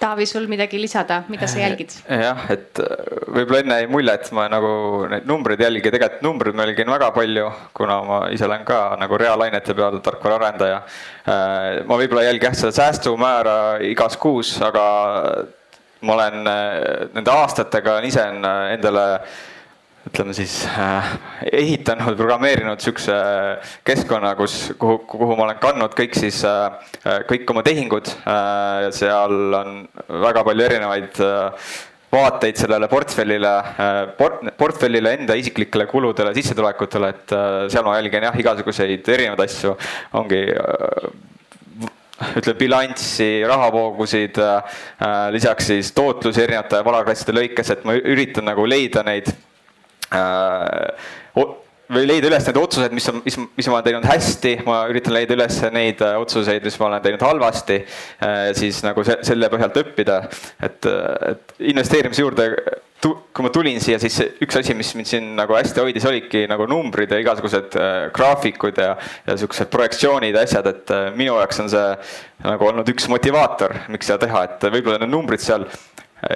Taavi, 0.05 0.27
sul 0.29 0.45
midagi 0.51 0.77
lisada, 0.77 1.23
mida 1.33 1.47
sa 1.49 1.63
jälgid? 1.63 1.95
jah, 2.05 2.43
et 2.53 2.81
äh, 2.83 3.05
võib-olla 3.33 3.63
enne 3.63 3.79
jäi 3.81 3.87
mulje, 3.89 4.17
et 4.19 4.29
ma 4.37 4.45
nagu 4.53 4.73
neid 5.09 5.25
numbreid 5.29 5.63
jälgin, 5.65 5.95
tegelikult 5.95 6.27
numbreid 6.27 6.59
ma 6.59 6.67
jälgin 6.67 6.93
väga 6.93 7.09
palju, 7.17 7.47
kuna 7.79 7.97
ma 8.05 8.19
ise 8.35 8.45
olen 8.45 8.67
ka 8.69 8.81
nagu 9.01 9.21
reaalainete 9.21 9.77
peal 9.79 9.97
tarkvaraarendaja. 10.05 10.83
Äh, 11.25 11.81
ma 11.89 11.99
võib-olla 12.01 12.27
ei 12.27 12.31
jälgi 12.35 12.51
jah 12.51 12.59
seda 12.61 12.75
säästumäära 12.83 13.57
igas 13.89 14.19
kuus, 14.21 14.53
aga 14.65 14.85
ma 16.05 16.19
olen 16.19 16.41
nende 16.45 17.33
aastatega 17.33 17.97
ise 18.05 18.29
endale 18.29 19.09
ütleme 20.05 20.35
siis 20.37 20.59
äh, 20.69 21.15
ehitanud, 21.49 22.17
programmeerinud 22.19 22.83
sihukese 22.83 23.17
keskkonna, 23.89 24.35
kus, 24.37 24.75
kuhu, 24.79 24.99
kuhu 25.09 25.37
ma 25.39 25.47
olen 25.49 25.63
kandnud 25.63 25.97
kõik 25.97 26.19
siis 26.19 26.43
äh,, 26.49 26.93
kõik 27.31 27.49
oma 27.55 27.65
tehingud 27.65 28.11
äh,. 28.21 28.91
seal 28.93 29.59
on 29.61 29.83
väga 30.27 30.45
palju 30.45 30.67
erinevaid 30.69 31.21
äh, 31.25 31.69
vaateid 32.15 32.61
sellele 32.61 32.89
portfellile 32.93 33.53
äh, 33.59 34.01
port,, 34.19 34.43
portfellile 34.59 35.15
enda 35.19 35.37
isiklikele 35.41 35.87
kuludele, 35.91 36.35
sissetulekutele, 36.37 37.13
et 37.15 37.35
äh, 37.35 37.61
seal 37.73 37.87
ma 37.87 37.97
jälgin 37.99 38.29
jah, 38.29 38.37
igasuguseid 38.45 39.09
erinevaid 39.17 39.45
asju, 39.47 39.73
ongi 40.21 40.43
äh, 40.53 41.09
ütleme 42.43 42.59
bilanssi, 42.61 43.31
rahavoogusid 43.49 44.39
äh,, 44.45 44.77
lisaks 45.35 45.73
siis 45.73 45.91
tootlusi 45.97 46.45
erinevate 46.45 46.85
varaklasside 46.87 47.35
lõikes, 47.41 47.73
et 47.73 47.89
ma 47.89 47.97
üritan 47.99 48.53
nagu 48.53 48.69
leida 48.69 49.03
neid 49.07 49.33
Äh, 50.15 51.45
või 51.95 52.07
leida 52.09 52.31
üles 52.31 52.47
need 52.49 52.59
otsused, 52.59 52.95
mis 52.97 53.07
on, 53.11 53.19
mis, 53.27 53.37
mis 53.59 53.67
ma 53.69 53.77
olen 53.77 53.87
teinud 53.89 54.07
hästi, 54.09 54.55
ma 54.67 54.79
üritan 54.91 55.15
leida 55.15 55.37
üles 55.37 55.59
neid 55.75 56.01
äh, 56.05 56.17
otsuseid, 56.21 56.65
mis 56.65 56.79
ma 56.81 56.89
olen 56.89 57.05
teinud 57.05 57.27
halvasti. 57.27 57.83
Äh, 58.25 58.49
siis 58.57 58.81
nagu 58.87 59.05
se 59.07 59.19
selle 59.27 59.51
põhjalt 59.53 59.79
õppida, 59.83 60.23
et, 60.65 60.89
et 61.29 61.55
investeerimise 61.75 62.25
juurde, 62.25 62.49
kui 63.05 63.45
ma 63.45 63.51
tulin 63.53 63.83
siia, 63.85 63.99
siis 64.01 64.17
üks 64.41 64.57
asi, 64.57 64.73
mis 64.73 64.95
mind 64.97 65.11
siin 65.11 65.27
nagu 65.37 65.53
hästi 65.53 65.83
hoidis, 65.83 66.07
olidki 66.09 66.47
nagu 66.49 66.65
numbrid 66.71 67.11
ja 67.13 67.19
igasugused 67.21 67.77
graafikud 68.17 68.81
ja, 68.81 68.95
ja 69.27 69.37
siuksed 69.43 69.69
projektsioonid 69.75 70.33
ja 70.33 70.45
asjad, 70.47 70.71
et 70.71 70.95
minu 71.13 71.35
jaoks 71.37 71.61
on 71.61 71.69
see 71.75 71.91
nagu 72.47 72.71
olnud 72.71 72.89
üks 72.95 73.11
motivaator, 73.13 73.77
miks 73.93 74.09
seda 74.09 74.23
teha, 74.25 74.47
et 74.49 74.65
võib-olla 74.73 75.03
need 75.03 75.13
numbrid 75.13 75.45
seal 75.45 75.69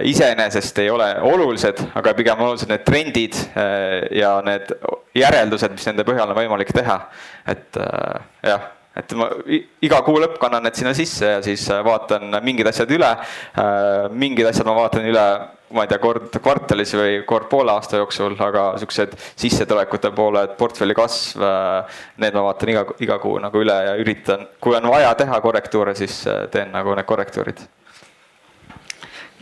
iseenesest 0.05 0.79
ei 0.83 0.91
ole 0.91 1.09
olulised, 1.23 1.83
aga 1.99 2.15
pigem 2.17 2.41
olulised 2.45 2.71
need 2.71 2.87
trendid 2.87 3.37
äh, 3.57 4.09
ja 4.19 4.39
need 4.45 4.73
järeldused, 5.17 5.75
mis 5.75 5.87
nende 5.89 6.07
põhjal 6.09 6.29
on 6.29 6.39
võimalik 6.39 6.73
teha. 6.77 6.99
et 7.49 7.79
äh, 7.81 8.27
jah, 8.51 8.67
et 8.99 9.15
ma 9.17 9.29
iga 9.85 10.01
kuu 10.07 10.19
lõpp 10.21 10.41
kannan 10.43 10.67
need 10.67 10.77
sinna 10.79 10.95
sisse 10.97 11.31
ja 11.37 11.39
siis 11.45 11.69
äh, 11.73 11.85
vaatan 11.87 12.41
mingid 12.45 12.69
asjad 12.69 12.91
üle. 12.93 13.13
mingid 14.13 14.51
asjad 14.51 14.69
ma 14.69 14.77
vaatan 14.81 15.09
üle, 15.09 15.25
ma 15.73 15.87
ei 15.87 15.93
tea, 15.93 16.01
kord 16.03 16.37
kvartalis 16.37 16.95
või 16.99 17.17
kord 17.29 17.49
poole 17.49 17.73
aasta 17.73 18.03
jooksul, 18.03 18.37
aga 18.45 18.69
siuksed 18.83 19.17
sissetulekute 19.39 20.13
pooled, 20.17 20.57
portfelli 20.61 20.97
kasv, 20.99 21.47
need 22.21 22.37
ma 22.37 22.45
vaatan 22.51 22.75
iga, 22.75 22.85
iga 23.07 23.19
kuu 23.23 23.39
nagu 23.41 23.65
üle 23.65 23.81
ja 23.89 23.97
üritan, 24.01 24.49
kui 24.61 24.77
on 24.77 24.93
vaja 24.93 25.15
teha 25.23 25.41
korrektuure, 25.45 25.97
siis 25.97 26.23
teen 26.53 26.75
nagu 26.75 26.99
need 26.99 27.09
korrektuurid 27.09 27.69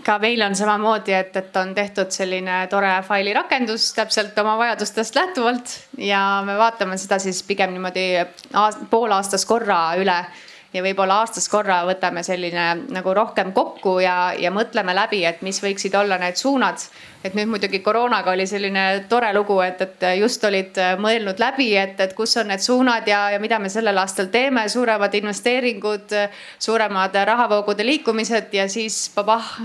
ka 0.07 0.19
meil 0.23 0.43
on 0.47 0.55
samamoodi, 0.55 1.15
et, 1.19 1.37
et 1.37 1.57
on 1.59 1.73
tehtud 1.75 2.13
selline 2.15 2.61
tore 2.71 2.93
failirakendus 3.07 3.89
täpselt 3.97 4.39
oma 4.39 4.55
vajadustest 4.61 5.19
lähtuvalt 5.19 5.73
ja 5.99 6.43
me 6.47 6.55
vaatame 6.59 6.99
seda 7.01 7.19
siis 7.23 7.43
pigem 7.47 7.75
niimoodi 7.75 8.11
aast, 8.55 8.87
poolaastas 8.91 9.47
korra 9.49 9.81
üle 9.99 10.21
ja 10.77 10.83
võib-olla 10.85 11.21
aastas 11.23 11.49
korra 11.51 11.81
võtame 11.89 12.23
selline 12.27 12.67
nagu 12.93 13.15
rohkem 13.17 13.53
kokku 13.57 13.97
ja, 14.05 14.33
ja 14.39 14.51
mõtleme 14.55 14.95
läbi, 14.95 15.23
et 15.27 15.43
mis 15.47 15.59
võiksid 15.63 15.95
olla 15.99 16.19
need 16.23 16.39
suunad. 16.39 16.87
et 17.25 17.35
nüüd 17.35 17.49
muidugi 17.51 17.81
koroonaga 17.83 18.31
oli 18.31 18.47
selline 18.47 19.07
tore 19.09 19.33
lugu, 19.35 19.59
et, 19.65 19.81
et 19.83 20.05
just 20.21 20.45
olid 20.45 20.79
mõelnud 21.03 21.41
läbi, 21.43 21.73
et, 21.77 21.99
et 22.01 22.15
kus 22.15 22.37
on 22.37 22.47
need 22.53 22.63
suunad 22.63 23.09
ja, 23.09 23.31
ja 23.35 23.41
mida 23.43 23.59
me 23.59 23.69
sellel 23.73 23.99
aastal 23.99 24.31
teeme, 24.31 24.69
suuremad 24.69 25.15
investeeringud, 25.15 26.15
suuremad 26.59 27.19
rahavoogude 27.33 27.87
liikumised 27.87 28.55
ja 28.55 28.69
siis 28.71 29.09
pabah 29.15 29.57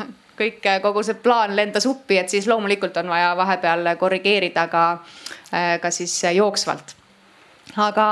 kõik, 0.41 0.63
kogu 0.83 1.03
see 1.05 1.19
plaan 1.23 1.55
lendas 1.55 1.85
uppi, 1.89 2.17
et 2.21 2.31
siis 2.31 2.47
loomulikult 2.49 2.97
on 3.01 3.11
vaja 3.13 3.35
vahepeal 3.37 3.93
korrigeerida 3.99 4.67
ka, 4.71 4.85
ka 5.81 5.91
siis 5.93 6.15
jooksvalt. 6.35 6.95
aga 7.77 8.07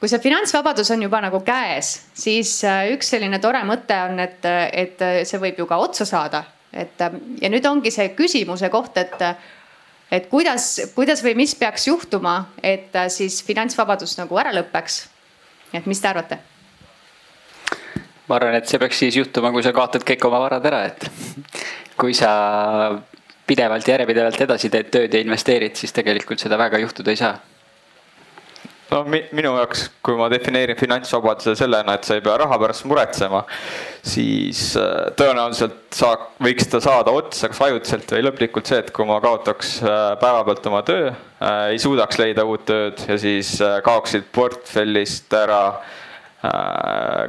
kui 0.00 0.10
see 0.10 0.20
finantsvabadus 0.20 0.90
on 0.92 1.02
juba 1.06 1.20
nagu 1.24 1.40
käes, 1.46 1.94
siis 2.14 2.58
üks 2.92 3.14
selline 3.14 3.38
tore 3.40 3.62
mõte 3.64 3.96
on, 4.08 4.18
et, 4.20 4.44
et 4.72 5.04
see 5.24 5.40
võib 5.40 5.62
ju 5.62 5.68
ka 5.70 5.78
otsa 5.80 6.04
saada. 6.08 6.44
et 6.72 7.00
ja 7.40 7.48
nüüd 7.50 7.66
ongi 7.70 7.90
see 7.94 8.10
küsimuse 8.18 8.68
koht, 8.70 8.98
et, 8.98 9.20
et 10.10 10.26
kuidas, 10.28 10.80
kuidas 10.94 11.22
või 11.24 11.36
mis 11.44 11.54
peaks 11.54 11.86
juhtuma, 11.86 12.50
et 12.62 12.92
siis 13.08 13.42
finantsvabadus 13.46 14.18
nagu 14.18 14.38
ära 14.38 14.52
lõpeks. 14.52 15.06
et 15.72 15.86
mis 15.86 16.00
te 16.00 16.08
arvate? 16.08 16.53
Ma 18.28 18.38
arvan, 18.38 18.58
et 18.58 18.68
see 18.68 18.80
peaks 18.80 19.00
siis 19.04 19.18
juhtuma, 19.20 19.52
kui 19.52 19.64
sa 19.64 19.74
kaotad 19.76 20.04
kõik 20.06 20.28
oma 20.28 20.40
varad 20.46 20.68
ära, 20.70 20.84
et 20.88 21.08
kui 22.00 22.14
sa 22.16 22.30
pidevalt, 23.46 23.88
järjepidevalt 23.88 24.46
edasi 24.46 24.70
teed 24.72 24.92
tööd 24.92 25.14
ja 25.14 25.24
investeerid, 25.24 25.76
siis 25.76 25.92
tegelikult 25.92 26.40
seda 26.40 26.58
väga 26.60 26.80
juhtuda 26.80 27.12
ei 27.12 27.20
saa. 27.20 27.34
No 28.90 29.00
minu 29.08 29.54
jaoks, 29.56 29.86
kui 30.04 30.14
ma 30.16 30.28
defineerin 30.30 30.76
finantsvabaduse 30.78 31.54
sellena, 31.58 31.96
et 31.96 32.06
sa 32.06 32.18
ei 32.18 32.22
pea 32.22 32.36
raha 32.38 32.58
pärast 32.60 32.84
muretsema, 32.86 33.40
siis 34.06 34.60
äh, 34.78 35.08
tõenäoliselt 35.18 35.96
saa-, 35.96 36.28
võiks 36.44 36.68
ta 36.70 36.80
saada 36.84 37.14
otsa 37.16 37.50
kas 37.50 37.62
ajutiselt 37.64 38.12
või 38.14 38.22
lõplikult 38.28 38.70
see, 38.70 38.82
et 38.84 38.92
kui 38.94 39.08
ma 39.08 39.18
kaotaks 39.24 39.74
äh, 39.82 40.04
päevapealt 40.20 40.70
oma 40.70 40.84
töö, 40.86 41.10
äh, 41.10 41.58
ei 41.72 41.82
suudaks 41.82 42.20
leida 42.20 42.46
uut 42.46 42.68
tööd 42.68 43.02
ja 43.08 43.18
siis 43.20 43.56
kaoksid 43.88 44.30
portfellist 44.36 45.32
ära 45.40 45.64
Äh, 45.74 46.03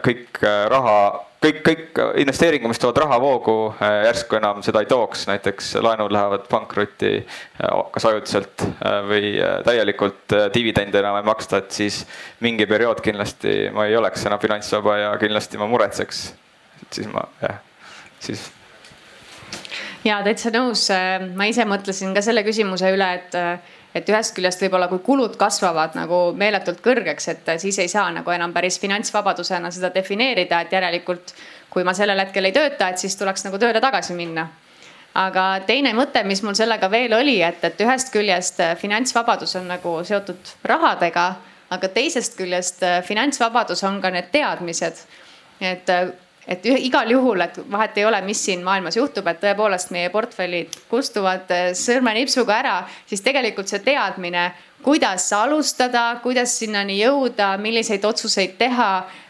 kõik 0.05 0.39
äh, 0.43 0.65
raha, 0.71 0.95
kõik, 1.43 1.59
kõik 1.65 1.99
investeeringud, 2.21 2.71
mis 2.71 2.81
toovad 2.81 2.99
rahavoogu, 3.03 3.55
äh, 3.77 3.97
järsku 4.09 4.39
enam 4.39 4.63
seda 4.65 4.81
ei 4.83 4.89
tooks, 4.89 5.25
näiteks 5.29 5.75
laenud 5.85 6.11
lähevad 6.13 6.47
pankrotti 6.51 7.13
kas 7.93 8.07
ajutiselt 8.09 8.65
või 9.09 9.35
täielikult 9.65 10.35
dividende 10.53 10.99
enam 10.99 11.19
ei 11.19 11.27
maksta, 11.27 11.61
et 11.63 11.71
siis 11.75 12.01
mingi 12.43 12.67
periood 12.69 13.01
kindlasti 13.05 13.69
ma 13.75 13.87
ei 13.87 13.95
oleks 13.97 14.25
enam 14.27 14.41
finantsvaba 14.41 14.97
ja 15.03 15.15
kindlasti 15.21 15.61
ma 15.61 15.69
muretseks. 15.71 16.25
siis 16.91 17.07
ma 17.11 17.23
jah, 17.41 17.61
siis 18.19 18.49
ja 20.05 20.19
täitsa 20.25 20.51
nõus, 20.53 20.89
ma 21.35 21.47
ise 21.49 21.65
mõtlesin 21.65 22.13
ka 22.15 22.21
selle 22.25 22.43
küsimuse 22.45 22.91
üle, 22.93 23.09
et 23.21 23.39
et 23.95 24.09
ühest 24.11 24.35
küljest 24.35 24.61
võib-olla, 24.61 24.89
kui 24.91 24.99
kulud 24.99 25.37
kasvavad 25.39 25.95
nagu 25.95 26.19
meeletult 26.35 26.81
kõrgeks, 26.83 27.29
et 27.31 27.51
siis 27.63 27.79
ei 27.79 27.87
saa 27.91 28.09
nagu 28.11 28.31
enam 28.31 28.53
päris 28.53 28.79
finantsvabadusena 28.83 29.71
seda 29.71 29.91
defineerida, 29.95 30.61
et 30.61 30.75
järelikult 30.75 31.33
kui 31.75 31.83
ma 31.83 31.93
sellel 31.95 32.19
hetkel 32.23 32.47
ei 32.47 32.55
tööta, 32.55 32.89
et 32.91 33.01
siis 33.01 33.15
tuleks 33.19 33.47
nagu 33.47 33.59
tööle 33.59 33.81
tagasi 33.83 34.15
minna. 34.15 34.47
aga 35.15 35.61
teine 35.63 35.93
mõte, 35.95 36.23
mis 36.27 36.41
mul 36.43 36.57
sellega 36.59 36.89
veel 36.91 37.13
oli, 37.15 37.37
et, 37.41 37.61
et 37.63 37.81
ühest 37.81 38.09
küljest 38.11 38.59
finantsvabadus 38.81 39.55
on 39.55 39.69
nagu 39.71 39.93
seotud 40.03 40.49
rahadega, 40.63 41.25
aga 41.71 41.87
teisest 41.87 42.35
küljest 42.35 42.83
finantsvabadus 43.07 43.83
on 43.87 44.01
ka 44.01 44.11
need 44.11 44.27
teadmised. 44.31 45.05
et 45.61 45.89
et 46.47 46.65
igal 46.65 47.09
juhul, 47.11 47.41
et 47.41 47.57
vahet 47.71 47.97
ei 47.97 48.05
ole, 48.05 48.21
mis 48.25 48.43
siin 48.45 48.63
maailmas 48.63 48.97
juhtub, 48.97 49.27
et 49.27 49.41
tõepoolest 49.41 49.91
meie 49.95 50.11
portfellid 50.13 50.77
kustuvad 50.89 51.51
äh, 51.53 51.67
sõrmenipsuga 51.77 52.59
ära, 52.61 52.77
siis 53.09 53.23
tegelikult 53.25 53.71
see 53.71 53.81
teadmine, 53.85 54.51
kuidas 54.85 55.25
alustada, 55.33 56.19
kuidas 56.23 56.53
sinnani 56.59 56.99
jõuda, 56.99 57.55
milliseid 57.61 58.05
otsuseid 58.05 58.53
teha, 58.59 58.89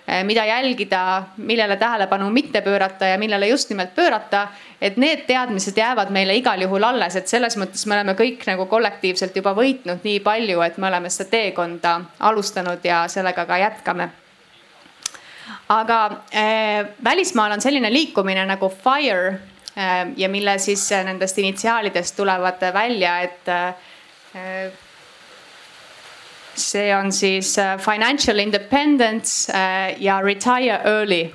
äh, 0.10 0.24
mida 0.28 0.44
jälgida, 0.50 1.02
millele 1.38 1.78
tähelepanu 1.80 2.28
mitte 2.36 2.62
pöörata 2.66 3.14
ja 3.14 3.22
millele 3.22 3.48
just 3.54 3.70
nimelt 3.72 3.96
pöörata. 3.96 4.48
et 4.82 4.98
need 4.98 5.24
teadmised 5.26 5.78
jäävad 5.78 6.12
meile 6.12 6.36
igal 6.36 6.62
juhul 6.62 6.84
alles, 6.84 7.16
et 7.16 7.28
selles 7.28 7.56
mõttes 7.58 7.88
me 7.88 7.96
oleme 7.96 8.14
kõik 8.14 8.44
nagu 8.46 8.66
kollektiivselt 8.66 9.36
juba 9.36 9.56
võitnud 9.56 10.04
nii 10.04 10.20
palju, 10.20 10.62
et 10.62 10.78
me 10.78 10.88
oleme 10.88 11.10
seda 11.10 11.30
teekonda 11.30 12.02
alustanud 12.20 12.84
ja 12.84 13.08
sellega 13.08 13.46
ka 13.46 13.58
jätkame 13.58 14.10
aga 15.70 16.00
äh, 16.32 16.88
välismaal 17.04 17.52
on 17.52 17.62
selline 17.62 17.94
liikumine 17.94 18.46
nagu 18.46 18.70
FIRE 18.70 19.28
äh, 19.78 20.08
ja 20.18 20.30
mille 20.30 20.58
siis 20.60 20.92
äh, 20.92 21.06
nendest 21.06 21.38
initsiaalidest 21.38 22.16
tulevad 22.16 22.62
välja, 22.74 23.20
et 23.22 23.48
äh, 23.48 24.72
see 26.56 26.96
on 26.96 27.12
siis 27.12 27.58
äh, 27.58 27.78
financial 27.80 28.40
independence 28.40 29.52
äh, 29.54 29.96
ja 30.02 30.22
retire 30.22 30.82
early 30.84 31.30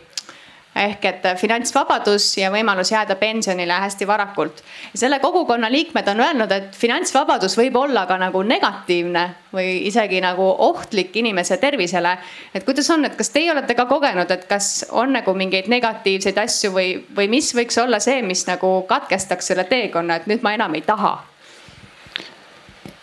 ehk 0.77 1.05
et 1.05 1.25
finantsvabadus 1.37 2.27
ja 2.39 2.51
võimalus 2.53 2.93
jääda 2.93 3.17
pensionile 3.19 3.75
hästi 3.83 4.07
varakult. 4.07 4.63
selle 4.95 5.19
kogukonna 5.19 5.71
liikmed 5.73 6.09
on 6.09 6.21
öelnud, 6.21 6.53
et 6.53 6.77
finantsvabadus 6.77 7.57
võib 7.59 7.77
olla 7.77 8.07
ka 8.07 8.19
nagu 8.19 8.43
negatiivne 8.43 9.25
või 9.53 9.87
isegi 9.87 10.21
nagu 10.21 10.47
ohtlik 10.59 11.17
inimese 11.17 11.57
tervisele. 11.57 12.19
et 12.55 12.65
kuidas 12.65 12.91
on, 12.91 13.05
et 13.05 13.17
kas 13.17 13.31
teie 13.31 13.51
olete 13.53 13.75
ka 13.75 13.87
kogenud, 13.87 14.31
et 14.31 14.47
kas 14.47 14.87
on 14.91 15.13
nagu 15.13 15.35
mingeid 15.35 15.69
negatiivseid 15.69 16.39
asju 16.39 16.71
või, 16.71 17.03
või 17.17 17.29
mis 17.29 17.55
võiks 17.55 17.83
olla 17.83 17.99
see, 17.99 18.23
mis 18.23 18.47
nagu 18.47 18.83
katkestaks 18.89 19.47
selle 19.47 19.65
teekonna, 19.65 20.17
et 20.17 20.27
nüüd 20.27 20.43
ma 20.43 20.55
enam 20.55 20.75
ei 20.75 20.83
taha? 20.87 21.19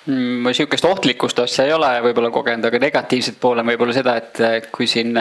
ma 0.07 0.53
sihukest 0.55 0.85
ohtlikkust 0.85 1.39
asja 1.39 1.65
ei 1.67 1.73
ole 1.73 1.89
võib-olla 2.01 2.29
kogenud, 2.31 2.65
aga 2.65 2.79
negatiivset 2.79 3.35
poole 3.39 3.59
on 3.59 3.67
võib-olla 3.67 3.93
seda, 3.93 4.15
et 4.15 4.71
kui 4.71 4.87
siin 4.87 5.11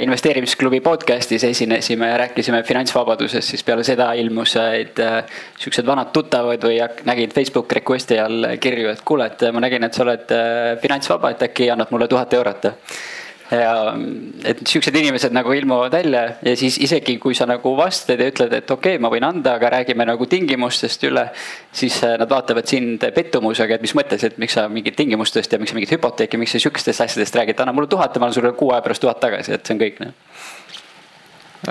investeerimisklubi 0.00 0.80
podcast'is 0.84 1.44
esinesime 1.44 2.08
ja 2.08 2.18
rääkisime 2.18 2.62
finantsvabadusest, 2.62 3.48
siis 3.48 3.64
peale 3.64 3.84
seda 3.84 4.10
ilmusid 4.12 5.00
äh, 5.00 5.24
siuksed 5.58 5.86
vanad 5.86 6.12
tuttavad 6.12 6.66
või 6.68 6.78
nägid 7.08 7.32
Facebook 7.32 7.72
request'i 7.72 8.18
all 8.20 8.50
kirju, 8.60 8.90
et 8.92 9.04
kuule, 9.04 9.30
et 9.32 9.46
ma 9.52 9.64
nägin, 9.64 9.84
et 9.84 9.96
sa 9.96 10.04
oled 10.04 10.34
äh, 10.36 10.76
finantsvaba, 10.82 11.32
et 11.32 11.46
äkki 11.48 11.70
annad 11.72 11.92
mulle 11.94 12.08
tuhat 12.08 12.36
eurot 12.36 12.68
ja 13.50 13.72
et 14.48 14.62
siuksed 14.66 14.94
inimesed 14.96 15.34
nagu 15.36 15.52
ilmuvad 15.52 15.92
välja 15.92 16.22
ja 16.42 16.54
siis 16.56 16.78
isegi 16.80 17.18
kui 17.20 17.34
sa 17.36 17.46
nagu 17.46 17.74
vastad 17.76 18.20
ja 18.20 18.28
ütled, 18.32 18.52
et 18.56 18.70
okei 18.70 18.96
okay,, 18.96 19.02
ma 19.02 19.10
võin 19.12 19.26
anda, 19.26 19.56
aga 19.58 19.74
räägime 19.76 20.06
nagu 20.08 20.26
tingimustest 20.26 21.04
üle. 21.04 21.26
siis 21.72 22.00
äh, 22.04 22.16
nad 22.18 22.30
vaatavad 22.30 22.66
sind 22.66 23.04
pettumusega, 23.14 23.74
et 23.74 23.84
mis 23.84 23.94
mõttes, 23.94 24.24
et 24.24 24.38
miks 24.38 24.56
sa 24.56 24.68
mingit 24.68 24.96
tingimustest 24.96 25.52
ja 25.52 25.58
miks 25.58 25.74
sa 25.74 25.78
mingit 25.78 25.92
hüpoteeki, 25.92 26.40
miks 26.40 26.56
sa 26.56 26.62
sihukestest 26.62 27.04
asjadest 27.04 27.36
räägid, 27.36 27.60
anna 27.60 27.72
mulle 27.76 27.90
tuhat 27.90 28.14
ja 28.14 28.20
ma 28.22 28.30
annan 28.30 28.38
sulle 28.40 28.54
kuu 28.56 28.72
aja 28.72 28.82
pärast 28.82 29.04
tuhat 29.04 29.20
tagasi, 29.20 29.52
et 29.52 29.66
see 29.66 29.76
on 29.76 29.84
kõik 29.84 30.00
noh 30.00 30.14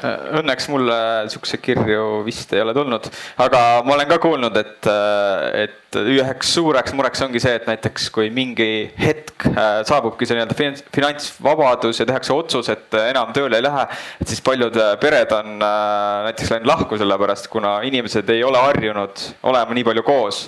õnneks 0.01 0.67
mulle 0.71 0.97
siukseid 1.31 1.61
kirju 1.63 2.23
vist 2.25 2.51
ei 2.55 2.61
ole 2.63 2.73
tulnud, 2.75 3.07
aga 3.43 3.61
ma 3.85 3.95
olen 3.95 4.09
ka 4.09 4.17
kuulnud, 4.23 4.57
et, 4.57 4.89
äh, 4.89 5.65
et 5.65 5.97
üheks 5.99 6.53
suureks 6.55 6.95
mureks 6.97 7.21
ongi 7.21 7.41
see, 7.43 7.53
et 7.59 7.67
näiteks 7.69 8.07
kui 8.13 8.31
mingi 8.33 8.89
hetk 8.97 9.45
äh, 9.51 9.83
saabubki 9.85 10.25
see 10.25 10.39
nii-öelda 10.39 10.57
finantsvabadus 10.95 12.01
ja 12.01 12.07
tehakse 12.09 12.33
otsus, 12.33 12.71
et 12.73 12.97
enam 13.03 13.33
tööle 13.35 13.59
ei 13.59 13.65
lähe, 13.67 13.85
et 14.23 14.33
siis 14.33 14.41
paljud 14.45 14.79
pered 15.01 15.35
on 15.37 15.61
näiteks 15.61 16.55
läinud 16.55 16.71
lahku 16.71 16.97
sellepärast, 17.01 17.51
kuna 17.53 17.75
inimesed 17.85 18.33
ei 18.33 18.43
ole 18.47 18.61
harjunud 18.65 19.27
olema 19.51 19.77
nii 19.77 19.87
palju 19.91 20.05
koos. 20.07 20.47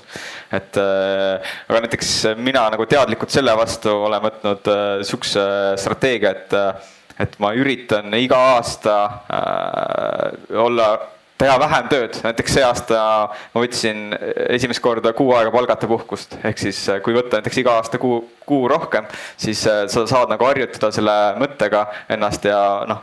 et 0.56 0.78
aga 0.78 1.80
näiteks 1.84 2.12
mina 2.38 2.68
nagu 2.72 2.86
teadlikult 2.90 3.34
selle 3.34 3.54
vastu 3.58 3.92
olen 4.08 4.24
võtnud 4.24 4.70
sihukese 5.06 5.46
strateegia, 5.82 6.32
et 6.32 6.94
et 7.20 7.36
ma 7.40 7.54
üritan 7.56 8.14
iga 8.20 8.40
aasta 8.56 8.96
äh, 9.32 10.58
olla 10.62 10.90
teha 11.38 11.56
vähem 11.60 11.88
tööd, 11.92 12.18
näiteks 12.24 12.54
see 12.56 12.64
aasta 12.64 13.00
ma 13.54 13.64
võtsin 13.64 14.16
esimest 14.56 14.84
korda 14.84 15.12
kuu 15.16 15.34
aega 15.36 15.52
palgata 15.52 15.88
puhkust, 15.92 16.38
ehk 16.48 16.62
siis 16.62 16.80
äh, 16.92 17.02
kui 17.04 17.16
võtta 17.18 17.40
näiteks 17.40 17.60
iga 17.64 17.76
aasta 17.80 18.00
kuu, 18.02 18.22
kuu 18.46 18.68
rohkem, 18.70 19.08
siis 19.38 19.66
äh, 19.68 19.86
sa 19.92 20.06
saad 20.08 20.30
nagu 20.34 20.46
harjutada 20.46 20.92
selle 20.94 21.16
mõttega 21.42 21.86
ennast 22.14 22.46
ja 22.46 22.60
noh, 22.88 23.02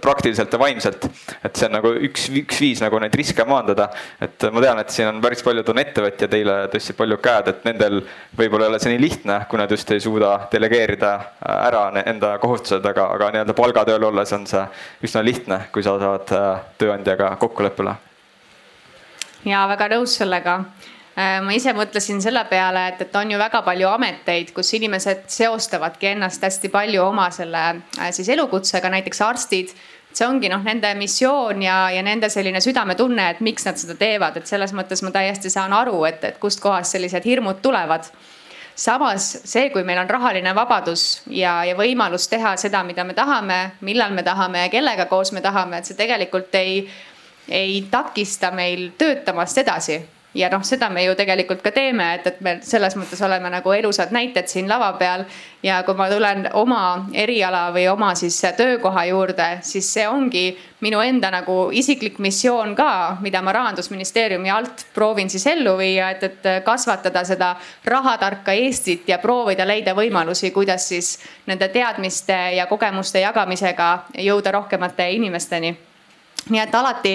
praktiliselt 0.00 0.52
ja 0.52 0.58
vaimselt. 0.60 1.04
et 1.44 1.56
see 1.56 1.68
on 1.68 1.76
nagu 1.76 1.92
üks, 2.08 2.28
üks 2.40 2.60
viis 2.62 2.80
nagu 2.80 2.98
neid 3.02 3.14
riske 3.14 3.44
maandada. 3.44 3.90
et 4.20 4.48
ma 4.52 4.64
tean, 4.64 4.80
et 4.80 4.94
siin 4.94 5.10
on 5.10 5.20
päris 5.20 5.44
paljud 5.44 5.68
on 5.68 5.82
ettevõtjad, 5.84 6.38
eile 6.40 6.56
tõstsid 6.72 6.96
palju 6.96 7.20
käed, 7.22 7.52
et 7.52 7.68
nendel 7.68 8.00
võib-olla 8.38 8.68
ei 8.68 8.74
ole 8.74 8.80
see 8.82 8.94
nii 8.94 9.04
lihtne, 9.04 9.40
kui 9.50 9.60
nad 9.60 9.70
just 9.70 9.90
ei 9.92 10.00
suuda 10.00 10.32
delegeerida 10.52 11.12
äh, 11.18 11.54
ära 11.68 11.84
enda 12.06 12.36
kohustused, 12.40 12.84
aga, 12.86 13.10
aga 13.18 13.32
nii-öelda 13.34 13.58
palgatööl 13.58 14.08
olles 14.08 14.32
on 14.32 14.48
see 14.48 14.64
üsna 15.04 15.24
lihtne, 15.26 15.62
kui 15.72 15.84
sa 15.84 15.98
saad 16.00 16.32
tööandjaga 16.80 17.34
kokku 17.36 17.58
kokkuleppele. 17.58 17.94
ja 19.44 19.64
väga 19.70 19.88
nõus 19.94 20.14
sellega 20.18 20.54
äh, 20.60 20.97
ma 21.18 21.54
ise 21.54 21.72
mõtlesin 21.74 22.20
selle 22.22 22.44
peale, 22.46 22.84
et, 22.92 23.00
et 23.02 23.16
on 23.18 23.30
ju 23.32 23.38
väga 23.40 23.62
palju 23.66 23.88
ameteid, 23.90 24.52
kus 24.54 24.70
inimesed 24.78 25.24
seostavadki 25.32 26.12
ennast 26.12 26.44
hästi 26.46 26.70
palju 26.70 27.02
oma 27.02 27.28
selle 27.34 27.62
äh, 27.98 28.10
siis 28.14 28.28
elukutsega, 28.34 28.90
näiteks 28.92 29.22
arstid. 29.26 29.72
see 30.12 30.26
ongi 30.26 30.48
noh, 30.48 30.62
nende 30.64 30.88
missioon 30.98 31.62
ja, 31.62 31.90
ja 31.90 32.02
nende 32.02 32.30
selline 32.32 32.60
südametunne, 32.64 33.28
et 33.30 33.40
miks 33.44 33.66
nad 33.66 33.76
seda 33.78 33.94
teevad, 33.98 34.36
et 34.38 34.46
selles 34.46 34.72
mõttes 34.74 35.02
ma 35.04 35.10
täiesti 35.14 35.50
saan 35.50 35.72
aru, 35.72 36.04
et, 36.08 36.24
et 36.24 36.38
kustkohast 36.38 36.94
sellised 36.94 37.26
hirmud 37.26 37.60
tulevad. 37.62 38.06
samas 38.74 39.26
see, 39.44 39.70
kui 39.70 39.82
meil 39.82 39.98
on 39.98 40.10
rahaline 40.10 40.54
vabadus 40.54 41.22
ja, 41.26 41.64
ja 41.64 41.74
võimalus 41.74 42.28
teha 42.30 42.56
seda, 42.56 42.84
mida 42.84 43.04
me 43.04 43.14
tahame, 43.14 43.72
millal 43.80 44.14
me 44.14 44.22
tahame 44.22 44.62
ja 44.62 44.68
kellega 44.68 45.06
koos 45.06 45.32
me 45.32 45.40
tahame, 45.40 45.78
et 45.78 45.84
see 45.90 45.98
tegelikult 45.98 46.54
ei 46.54 46.86
ei 47.48 47.86
takista 47.90 48.50
meil 48.50 48.90
töötamast 48.98 49.58
edasi 49.58 49.98
ja 50.34 50.48
noh, 50.52 50.62
seda 50.64 50.90
me 50.92 51.02
ju 51.04 51.14
tegelikult 51.16 51.62
ka 51.64 51.70
teeme, 51.72 52.04
et, 52.18 52.26
et 52.26 52.40
me 52.44 52.56
selles 52.64 52.96
mõttes 53.00 53.20
oleme 53.24 53.48
nagu 53.50 53.72
elusad 53.72 54.12
näited 54.12 54.48
siin 54.50 54.68
lava 54.68 54.92
peal. 55.00 55.24
ja 55.62 55.80
kui 55.82 55.94
ma 55.98 56.06
tulen 56.10 56.44
oma 56.54 57.08
eriala 57.12 57.72
või 57.74 57.88
oma 57.90 58.12
siis 58.14 58.36
töökoha 58.56 59.04
juurde, 59.08 59.46
siis 59.62 59.88
see 59.92 60.06
ongi 60.08 60.52
minu 60.80 61.00
enda 61.00 61.30
nagu 61.34 61.70
isiklik 61.72 62.18
missioon 62.18 62.76
ka, 62.76 63.16
mida 63.20 63.42
ma 63.42 63.52
rahandusministeeriumi 63.52 64.50
alt 64.50 64.86
proovin 64.94 65.30
siis 65.30 65.46
ellu 65.46 65.76
viia, 65.78 66.10
et, 66.10 66.22
et 66.22 66.48
kasvatada 66.64 67.24
seda 67.24 67.56
rahatarka 67.84 68.52
Eestit 68.52 69.08
ja 69.08 69.18
proovida 69.18 69.66
leida 69.66 69.94
võimalusi, 69.94 70.52
kuidas 70.54 70.88
siis 70.88 71.18
nende 71.46 71.68
teadmiste 71.68 72.38
ja 72.60 72.66
kogemuste 72.66 73.24
jagamisega 73.24 73.92
jõuda 74.28 74.54
rohkemate 74.60 75.10
inimesteni 75.10 75.76
nii 76.48 76.60
et 76.60 76.74
alati, 76.74 77.14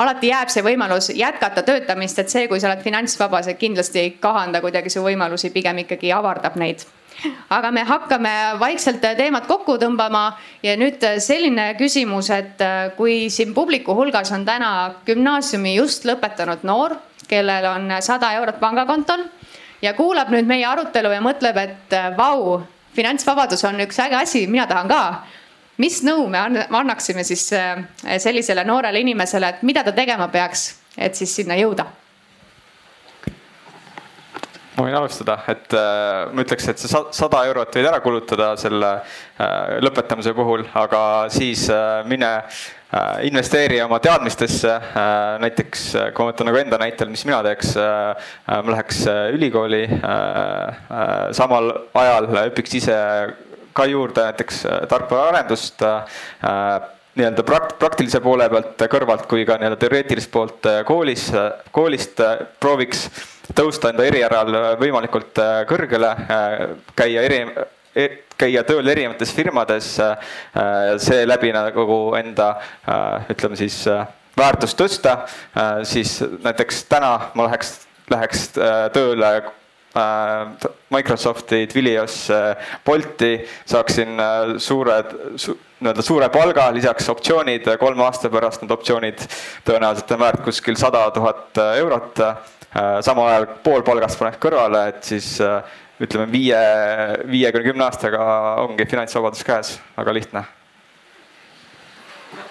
alati 0.00 0.30
jääb 0.30 0.52
see 0.52 0.64
võimalus 0.64 1.10
jätkata 1.16 1.64
töötamist, 1.66 2.18
et 2.22 2.32
see, 2.32 2.46
kui 2.48 2.60
sa 2.60 2.70
oled 2.70 2.80
finantsvaba, 2.84 3.42
see 3.44 3.58
kindlasti 3.60 4.00
ei 4.00 4.14
kahanda 4.22 4.62
kuidagi 4.64 4.92
su 4.92 5.04
võimalusi, 5.04 5.52
pigem 5.52 5.84
ikkagi 5.84 6.12
avardab 6.16 6.56
neid. 6.60 6.86
Aga 7.52 7.68
me 7.74 7.82
hakkame 7.84 8.32
vaikselt 8.60 9.02
teemat 9.02 9.44
kokku 9.48 9.74
tõmbama 9.82 10.22
ja 10.64 10.76
nüüd 10.80 11.02
selline 11.20 11.74
küsimus, 11.76 12.30
et 12.32 12.62
kui 12.96 13.26
siin 13.32 13.52
publiku 13.54 13.92
hulgas 13.98 14.32
on 14.32 14.46
täna 14.48 14.70
gümnaasiumi 15.06 15.74
just 15.76 16.06
lõpetanud 16.08 16.64
noor, 16.64 16.96
kellel 17.28 17.66
on 17.74 17.92
sada 18.02 18.32
eurot 18.38 18.60
pangakontol 18.62 19.26
ja 19.82 19.92
kuulab 19.98 20.32
nüüd 20.32 20.48
meie 20.48 20.64
arutelu 20.66 21.12
ja 21.12 21.20
mõtleb, 21.24 21.60
et 21.60 21.98
vau, 22.16 22.62
finantsvabadus 22.96 23.68
on 23.68 23.84
üks 23.84 24.00
äge 24.00 24.16
asi, 24.22 24.46
mina 24.48 24.66
tahan 24.70 24.88
ka 24.88 25.02
mis 25.80 26.02
nõu 26.06 26.26
me 26.30 26.42
annaksime 26.68 27.24
siis 27.24 27.46
äh, 27.56 27.80
sellisele 28.18 28.64
noorele 28.68 29.00
inimesele, 29.00 29.54
et 29.54 29.64
mida 29.66 29.84
ta 29.86 29.96
tegema 29.96 30.28
peaks, 30.32 30.68
et 30.98 31.16
siis 31.18 31.34
sinna 31.40 31.58
jõuda? 31.60 31.88
ma 34.80 34.86
võin 34.86 34.96
alustada, 34.96 35.36
et 35.52 35.74
äh, 35.76 36.30
ma 36.32 36.44
ütleks, 36.44 36.68
et 36.72 36.80
see 36.80 36.88
sada 36.88 37.42
eurot 37.50 37.74
võid 37.76 37.88
ära 37.90 38.00
kulutada 38.00 38.52
selle 38.60 38.92
äh, 38.96 39.74
lõpetamise 39.84 40.32
puhul, 40.36 40.64
aga 40.78 41.02
siis 41.32 41.66
äh, 41.74 42.00
mine 42.08 42.30
äh, 42.38 43.26
investeeri 43.28 43.82
oma 43.84 44.00
teadmistesse 44.00 44.72
äh,. 44.72 45.36
näiteks 45.44 45.84
kui 46.14 46.24
ma 46.24 46.30
võtan 46.30 46.48
nagu 46.48 46.62
enda 46.62 46.80
näitel, 46.80 47.12
mis 47.12 47.26
mina 47.28 47.42
teeks 47.44 47.74
äh,, 47.76 48.32
ma 48.48 48.74
läheks 48.76 49.04
ülikooli, 49.36 49.84
samal 51.36 51.72
ajal 52.00 52.32
õpiks 52.46 52.80
ise 52.80 52.98
ka 53.72 53.86
juurde 53.86 54.24
näiteks 54.24 54.64
äh, 54.66 54.78
tarkvaraarendust 54.88 55.82
äh, 55.82 56.80
nii-öelda 57.14 57.42
prakt-, 57.46 57.76
praktilise 57.78 58.20
poole 58.20 58.48
pealt 58.50 58.84
kõrvalt 58.92 59.26
kui 59.30 59.44
ka 59.48 59.58
nii-öelda 59.60 59.80
teoreetilist 59.80 60.30
poolt 60.32 60.68
äh, 60.70 60.80
koolis, 60.88 61.28
koolist 61.74 62.22
prooviks 62.60 63.08
tõusta 63.56 63.90
enda 63.90 64.06
erialal 64.06 64.56
võimalikult 64.78 65.40
kõrgele, 65.66 66.10
käia 66.94 67.24
eri, 67.26 67.40
e, 67.98 68.04
käia 68.38 68.62
tööl 68.62 68.86
erinevates 68.92 69.32
firmades, 69.34 69.88
seeläbi 71.02 71.50
nagu 71.56 71.98
enda 72.14 72.52
ütleme 73.34 73.58
siis 73.58 73.80
väärtust 74.38 74.78
tõsta, 74.78 75.16
siis 75.82 76.20
näiteks 76.46 76.84
täna 76.94 77.10
ma 77.34 77.48
läheks, 77.48 77.74
läheks 78.14 78.52
tööle 78.94 79.32
Äh, 79.34 79.59
Microsofti, 80.90 81.66
Twiliosse, 81.66 82.38
Bolti, 82.86 83.32
saaksin 83.66 84.20
äh, 84.22 84.52
suured 84.62 85.10
su,, 85.40 85.56
nii-öelda 85.80 86.04
suure 86.06 86.28
palga, 86.30 86.68
lisaks 86.74 87.08
optsioonid, 87.10 87.66
kolme 87.80 88.04
aasta 88.06 88.30
pärast 88.30 88.62
need 88.62 88.74
optsioonid 88.74 89.24
tõenäoliselt 89.66 90.14
on 90.14 90.22
väärt 90.22 90.44
kuskil 90.46 90.78
sada 90.78 91.02
tuhat 91.16 91.58
eurot. 91.80 92.22
Äh, 92.22 93.00
samal 93.02 93.32
ajal 93.32 93.48
pool 93.64 93.82
palgast 93.86 94.20
paneks 94.20 94.38
kõrvale, 94.42 94.86
et 94.92 95.02
siis 95.10 95.32
ütleme 96.00 96.30
viie, 96.30 96.62
viiekümne 97.26 97.66
kümne 97.72 97.88
aastaga 97.88 98.22
ongi 98.62 98.86
finantsvabadus 98.88 99.42
käes, 99.44 99.74
väga 99.98 100.14
lihtne 100.16 100.46
Äh, 102.32 102.46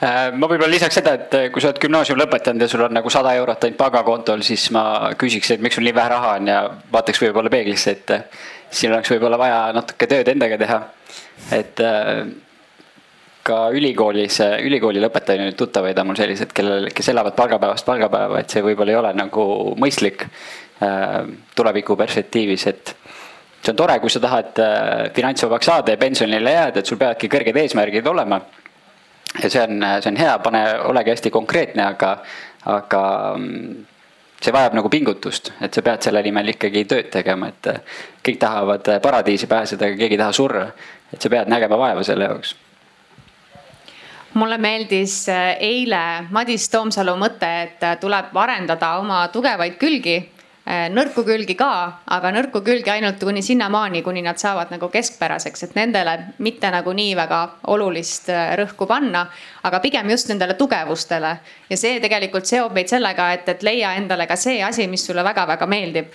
ma 0.00 0.48
võib-olla 0.50 0.70
lisaks 0.72 0.98
seda, 1.00 1.14
et 1.18 1.36
äh, 1.38 1.50
kui 1.52 1.62
sa 1.62 1.70
oled 1.70 1.82
gümnaasiumi 1.82 2.22
lõpetanud 2.22 2.64
ja 2.64 2.68
sul 2.70 2.86
on 2.86 2.96
nagu 2.96 3.12
sada 3.12 3.34
eurot 3.38 3.64
ainult 3.64 3.78
pangakontol, 3.80 4.42
siis 4.46 4.66
ma 4.74 5.12
küsiks, 5.18 5.54
et 5.54 5.62
miks 5.64 5.78
sul 5.78 5.86
nii 5.86 5.94
vähe 5.96 6.12
raha 6.14 6.34
on 6.38 6.50
ja 6.50 6.62
vaataks 6.92 7.22
võib-olla 7.22 7.52
peeglisse, 7.52 7.94
et 7.98 8.16
äh, 8.16 8.24
siin 8.70 8.92
oleks 8.92 9.12
võib-olla 9.14 9.38
vaja 9.38 9.60
natuke 9.76 10.10
tööd 10.10 10.32
endaga 10.34 10.58
teha. 10.58 10.82
et 11.52 11.80
ka 13.44 13.56
ülikoolis, 13.76 14.38
ülikooli 14.64 15.02
lõpetajaid 15.04 15.44
nüüd 15.44 15.56
tuttavaid 15.58 15.98
on 16.00 16.08
mul 16.08 16.18
sellised, 16.18 16.52
kellel, 16.56 16.88
kes 16.96 17.10
elavad 17.12 17.36
palgapäevast 17.36 17.86
palgapäeva, 17.86 18.40
et 18.40 18.52
see 18.52 18.64
võib-olla 18.64 18.94
ei 18.94 19.00
ole 19.00 19.12
nagu 19.18 19.44
mõistlik 19.80 20.24
äh, 20.24 21.18
tuleviku 21.56 21.96
perspektiivis, 22.00 22.66
et 22.72 22.94
see 23.60 23.72
on 23.74 23.80
tore, 23.80 23.98
kui 24.00 24.12
sa 24.12 24.22
tahad 24.24 24.60
äh, 24.64 24.92
finantsvabaks 25.16 25.70
saada 25.70 25.92
ja 25.92 26.00
pensionile 26.00 26.56
jääda, 26.56 26.80
et 26.80 26.88
sul 26.88 27.00
peavadki 27.00 27.30
kõrged 27.32 27.60
eesmärgid 27.64 28.08
olema. 28.14 28.40
Ja 29.42 29.50
see 29.50 29.62
on, 29.62 29.82
see 30.00 30.12
on 30.12 30.20
hea, 30.20 30.38
pane, 30.44 30.62
olegi 30.90 31.14
hästi 31.14 31.30
konkreetne, 31.34 31.86
aga, 31.94 32.10
aga 32.70 33.04
mm, 33.36 33.86
see 34.42 34.52
vajab 34.54 34.76
nagu 34.78 34.90
pingutust, 34.92 35.52
et 35.64 35.74
sa 35.74 35.82
pead 35.82 36.04
selle 36.04 36.22
nimel 36.22 36.52
ikkagi 36.54 36.84
tööd 36.90 37.08
tegema, 37.12 37.48
et 37.50 37.70
kõik 38.24 38.38
tahavad 38.42 38.92
paradiisi 39.02 39.48
pääseda, 39.50 39.88
aga 39.88 40.00
keegi 40.02 40.18
ei 40.18 40.22
taha 40.22 40.36
surra. 40.36 40.68
et 41.12 41.22
sa 41.22 41.30
pead 41.30 41.48
nägema 41.48 41.78
vaeva 41.78 42.02
selle 42.02 42.30
jaoks 42.30 42.54
mulle 44.34 44.58
meeldis 44.58 45.28
äh, 45.28 45.56
eile 45.62 46.26
Madis 46.30 46.68
Toomsalu 46.68 47.14
mõte, 47.18 47.50
et 47.62 47.84
tuleb 48.00 48.34
arendada 48.36 48.96
oma 48.98 49.28
tugevaid 49.32 49.76
külgi, 49.78 50.16
nõrku 50.64 51.24
külgi 51.26 51.54
ka, 51.58 52.00
aga 52.08 52.30
nõrku 52.32 52.62
külgi 52.64 52.88
ainult 52.88 53.20
kuni 53.20 53.42
sinnamaani, 53.44 54.00
kuni 54.02 54.22
nad 54.24 54.40
saavad 54.40 54.70
nagu 54.72 54.88
keskpäraseks, 54.88 55.66
et 55.66 55.74
nendele 55.76 56.16
mitte 56.38 56.70
nagu 56.72 56.92
nii 56.96 57.12
väga 57.18 57.40
olulist 57.74 58.30
rõhku 58.56 58.88
panna, 58.88 59.26
aga 59.62 59.80
pigem 59.84 60.08
just 60.10 60.32
nendele 60.32 60.56
tugevustele. 60.56 61.36
ja 61.68 61.76
see 61.76 62.00
tegelikult 62.00 62.46
seob 62.46 62.72
meid 62.72 62.88
sellega, 62.88 63.32
et, 63.32 63.48
et 63.48 63.62
leia 63.62 63.94
endale 63.94 64.26
ka 64.26 64.36
see 64.36 64.62
asi, 64.62 64.86
mis 64.88 65.04
sulle 65.04 65.24
väga-väga 65.24 65.66
meeldib. 65.66 66.12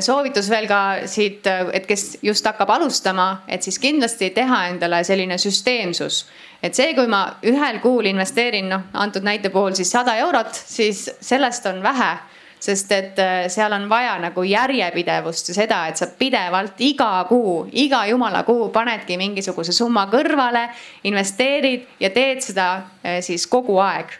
Soovitus 0.00 0.50
veel 0.50 0.66
ka 0.68 1.06
siit, 1.06 1.46
et 1.72 1.86
kes 1.86 2.18
just 2.22 2.46
hakkab 2.46 2.70
alustama, 2.70 3.42
et 3.48 3.62
siis 3.62 3.78
kindlasti 3.78 4.30
teha 4.36 4.66
endale 4.68 5.02
selline 5.04 5.38
süsteemsus. 5.38 6.26
Et 6.62 6.74
see, 6.74 6.92
kui 6.94 7.06
ma 7.06 7.38
ühel 7.46 7.78
kuul 7.80 8.10
investeerin, 8.10 8.68
noh 8.68 8.90
antud 8.92 9.24
näite 9.24 9.50
puhul 9.54 9.74
siis 9.78 9.90
sada 9.90 10.16
eurot, 10.18 10.52
siis 10.52 11.08
sellest 11.20 11.66
on 11.70 11.82
vähe 11.82 12.16
sest 12.60 12.92
et 12.92 13.18
äh, 13.18 13.46
seal 13.48 13.72
on 13.72 13.88
vaja 13.90 14.16
nagu 14.22 14.42
järjepidevust 14.42 15.52
ja 15.52 15.56
seda, 15.56 15.80
et 15.88 16.00
sa 16.00 16.08
pidevalt 16.18 16.80
iga 16.82 17.24
kuu, 17.28 17.68
iga 17.72 18.04
jumala 18.10 18.42
kuu 18.46 18.68
panedki 18.74 19.18
mingisuguse 19.20 19.72
summa 19.72 20.08
kõrvale, 20.10 20.68
investeerid 21.08 21.86
ja 22.02 22.10
teed 22.14 22.42
seda 22.44 22.68
äh, 22.76 23.20
siis 23.24 23.46
kogu 23.46 23.78
aeg. 23.82 24.16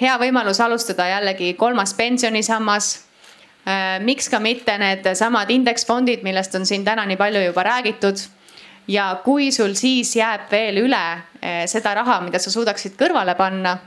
hea 0.00 0.16
võimalus 0.18 0.60
alustada 0.60 1.06
jällegi 1.08 1.54
kolmas 1.54 1.94
pensionisammas. 1.94 2.94
Äh, 3.64 4.00
miks 4.00 4.28
ka 4.28 4.40
mitte 4.40 4.78
needsamad 4.78 5.50
indeksfondid, 5.50 6.22
millest 6.22 6.54
on 6.54 6.66
siin 6.66 6.84
täna 6.84 7.06
nii 7.06 7.16
palju 7.16 7.44
juba 7.46 7.62
räägitud 7.62 8.20
ja 8.88 9.20
kui 9.24 9.52
sul 9.52 9.74
siis 9.74 10.16
jääb 10.16 10.50
veel 10.50 10.82
üle 10.82 11.04
seda 11.66 11.94
raha, 11.94 12.18
mida 12.20 12.38
sa 12.38 12.50
suudaksid 12.52 12.98
kõrvale 13.00 13.32
panna, 13.36 13.78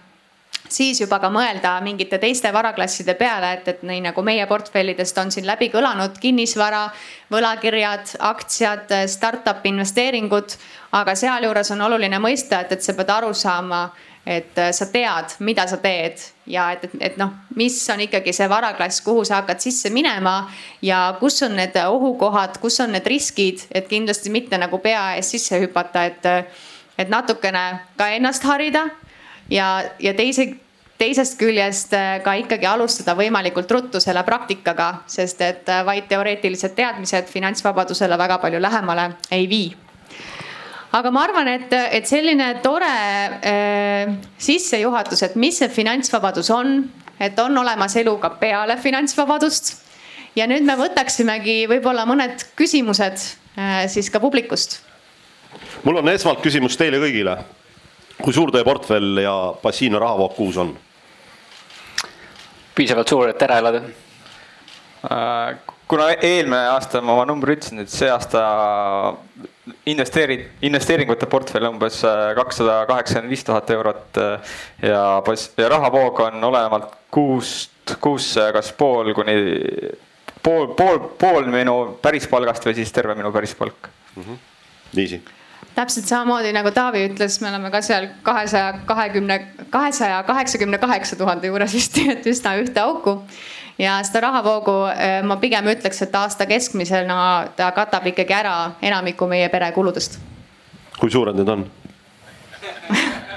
siis 0.69 1.01
juba 1.01 1.19
ka 1.19 1.29
mõelda 1.33 1.75
mingite 1.83 2.19
teiste 2.21 2.51
varaklasside 2.53 3.15
peale, 3.19 3.53
et, 3.57 3.67
et 3.67 3.85
nii 3.87 4.01
nagu 4.09 4.23
meie 4.23 4.45
portfellidest 4.47 5.17
on 5.17 5.31
siin 5.31 5.47
läbi 5.47 5.69
kõlanud 5.73 6.17
kinnisvara, 6.21 6.87
võlakirjad, 7.31 8.17
aktsiad, 8.19 8.93
startup 9.07 9.65
investeeringud. 9.65 10.57
aga 10.91 11.15
sealjuures 11.15 11.71
on 11.71 11.81
oluline 11.81 12.19
mõista, 12.19 12.61
et, 12.61 12.71
et 12.71 12.81
sa 12.81 12.93
pead 12.93 13.09
aru 13.09 13.33
saama 13.33 13.89
et 14.27 14.57
äh, 14.57 14.71
sa 14.71 14.85
tead, 14.91 15.37
mida 15.39 15.63
sa 15.67 15.77
teed 15.79 16.19
ja 16.51 16.71
et, 16.75 16.83
et, 16.83 16.95
et 16.99 17.17
noh, 17.19 17.31
mis 17.55 17.75
on 17.93 18.01
ikkagi 18.03 18.33
see 18.35 18.49
varaklass, 18.51 18.99
kuhu 19.05 19.23
sa 19.25 19.39
hakkad 19.39 19.63
sisse 19.63 19.89
minema 19.95 20.41
ja 20.83 21.15
kus 21.19 21.39
on 21.47 21.55
need 21.55 21.77
ohukohad, 21.87 22.59
kus 22.59 22.81
on 22.83 22.91
need 22.91 23.07
riskid, 23.07 23.63
et 23.71 23.87
kindlasti 23.87 24.33
mitte 24.33 24.59
nagu 24.59 24.81
pea 24.83 25.13
ees 25.15 25.31
sisse 25.31 25.61
hüpata, 25.63 26.03
et, 26.11 26.27
et 26.99 27.13
natukene 27.13 27.63
ka 27.97 28.09
ennast 28.17 28.43
harida 28.43 28.89
ja, 29.49 29.83
ja 29.99 30.13
teise 30.13 30.53
teisest 30.97 31.37
küljest 31.37 31.93
äh, 31.93 32.19
ka 32.25 32.33
ikkagi 32.41 32.65
alustada 32.65 33.13
võimalikult 33.17 33.71
ruttu 33.71 33.99
selle 34.01 34.23
praktikaga, 34.25 35.03
sest 35.07 35.41
et 35.45 35.69
äh, 35.69 35.83
vaid 35.85 36.07
teoreetilised 36.09 36.73
teadmised 36.77 37.29
finantsvabadusele 37.29 38.17
väga 38.17 38.39
palju 38.41 38.61
lähemale 38.61 39.11
ei 39.31 39.49
vii 39.49 39.67
aga 40.97 41.11
ma 41.11 41.23
arvan, 41.27 41.49
et, 41.51 41.73
et 41.93 42.07
selline 42.07 42.47
tore 42.63 42.87
äh, 42.87 44.13
sissejuhatus, 44.41 45.23
et 45.27 45.35
mis 45.39 45.59
see 45.59 45.69
finantsvabadus 45.73 46.49
on, 46.55 46.79
et 47.19 47.37
on 47.43 47.57
olemas 47.63 47.97
elu 47.99 48.15
ka 48.21 48.33
peale 48.41 48.77
finantsvabadust. 48.81 49.75
ja 50.37 50.45
nüüd 50.45 50.65
me 50.65 50.75
võtaksimegi 50.77 51.65
võib-olla 51.69 52.05
mõned 52.05 52.43
küsimused 52.57 53.17
äh, 53.57 53.85
siis 53.89 54.09
ka 54.13 54.19
publikust. 54.23 54.79
mul 55.83 56.01
on 56.01 56.09
esmalt 56.09 56.41
küsimus 56.41 56.77
teile 56.77 57.01
kõigile. 57.03 57.37
Kui 58.21 58.33
suur 58.33 58.51
teie 58.51 58.65
portfell 58.67 59.21
ja 59.21 59.35
passiivne 59.61 59.99
rahavoog 60.01 60.35
kuus 60.35 60.57
on? 60.57 60.75
piisavalt 62.77 63.09
suur, 63.09 63.31
et 63.31 63.41
ära 63.41 63.57
elada 63.61 63.81
äh, 65.09 65.57
kuna 65.89 66.09
eelmine 66.13 66.67
aasta 66.73 67.01
ma 67.01 67.15
oma 67.15 67.25
numbri 67.29 67.55
ütlesin, 67.57 67.81
et 67.81 67.91
see 67.91 68.09
aasta 68.11 68.43
investeerid, 69.89 70.43
investeeringute 70.67 71.29
portfell 71.31 71.69
umbes 71.71 72.01
äh, 72.07 72.33
kakssada 72.37 72.81
kaheksakümmend 72.89 73.33
viis 73.33 73.45
tuhat 73.47 73.71
eurot 73.73 74.21
äh, 74.21 74.53
ja, 74.89 75.01
ja 75.57 75.71
rahavoog 75.73 76.21
on 76.27 76.49
olenevalt 76.51 76.93
kuust, 77.13 77.95
kuus 78.03 78.33
kas 78.53 78.73
pool 78.77 79.13
kuni 79.17 79.37
pool, 80.43 80.69
pool, 80.77 81.01
pool 81.19 81.49
minu 81.51 81.77
pärispalgast 82.03 82.67
või 82.67 82.77
siis 82.77 82.93
terve 82.93 83.15
minu 83.17 83.31
pärispalk 83.35 83.89
mm. 83.89 84.23
-hmm. 84.23 84.45
niiviisi 84.93 85.23
täpselt 85.77 86.09
samamoodi 86.09 86.51
nagu 86.55 86.71
Taavi 86.73 87.03
ütles, 87.11 87.37
me 87.41 87.51
oleme 87.51 87.69
ka 87.73 87.81
seal 87.85 88.09
kahesaja 88.25 88.73
kahekümne, 88.89 89.37
kahesaja 89.69 90.23
kaheksakümne 90.25 90.77
kaheksa 90.81 91.15
tuhande 91.19 91.51
juures 91.51 91.73
vist, 91.77 91.99
et 92.01 92.25
üsna 92.29 92.55
ühte 92.61 92.81
auku 92.81 93.19
ja 93.77 93.99
seda 94.07 94.23
rahavoogu 94.27 94.77
äh, 94.89 95.19
ma 95.27 95.37
pigem 95.41 95.69
ütleks, 95.73 96.01
et 96.05 96.15
aasta 96.17 96.47
keskmisena 96.49 97.19
ta 97.57 97.69
katab 97.75 98.09
ikkagi 98.13 98.33
ära 98.33 98.55
enamiku 98.81 99.29
meie 99.29 99.49
pere 99.53 99.71
kuludest. 99.75 100.17
kui 100.97 101.13
suured 101.13 101.37
need 101.37 101.49
on 101.53 101.67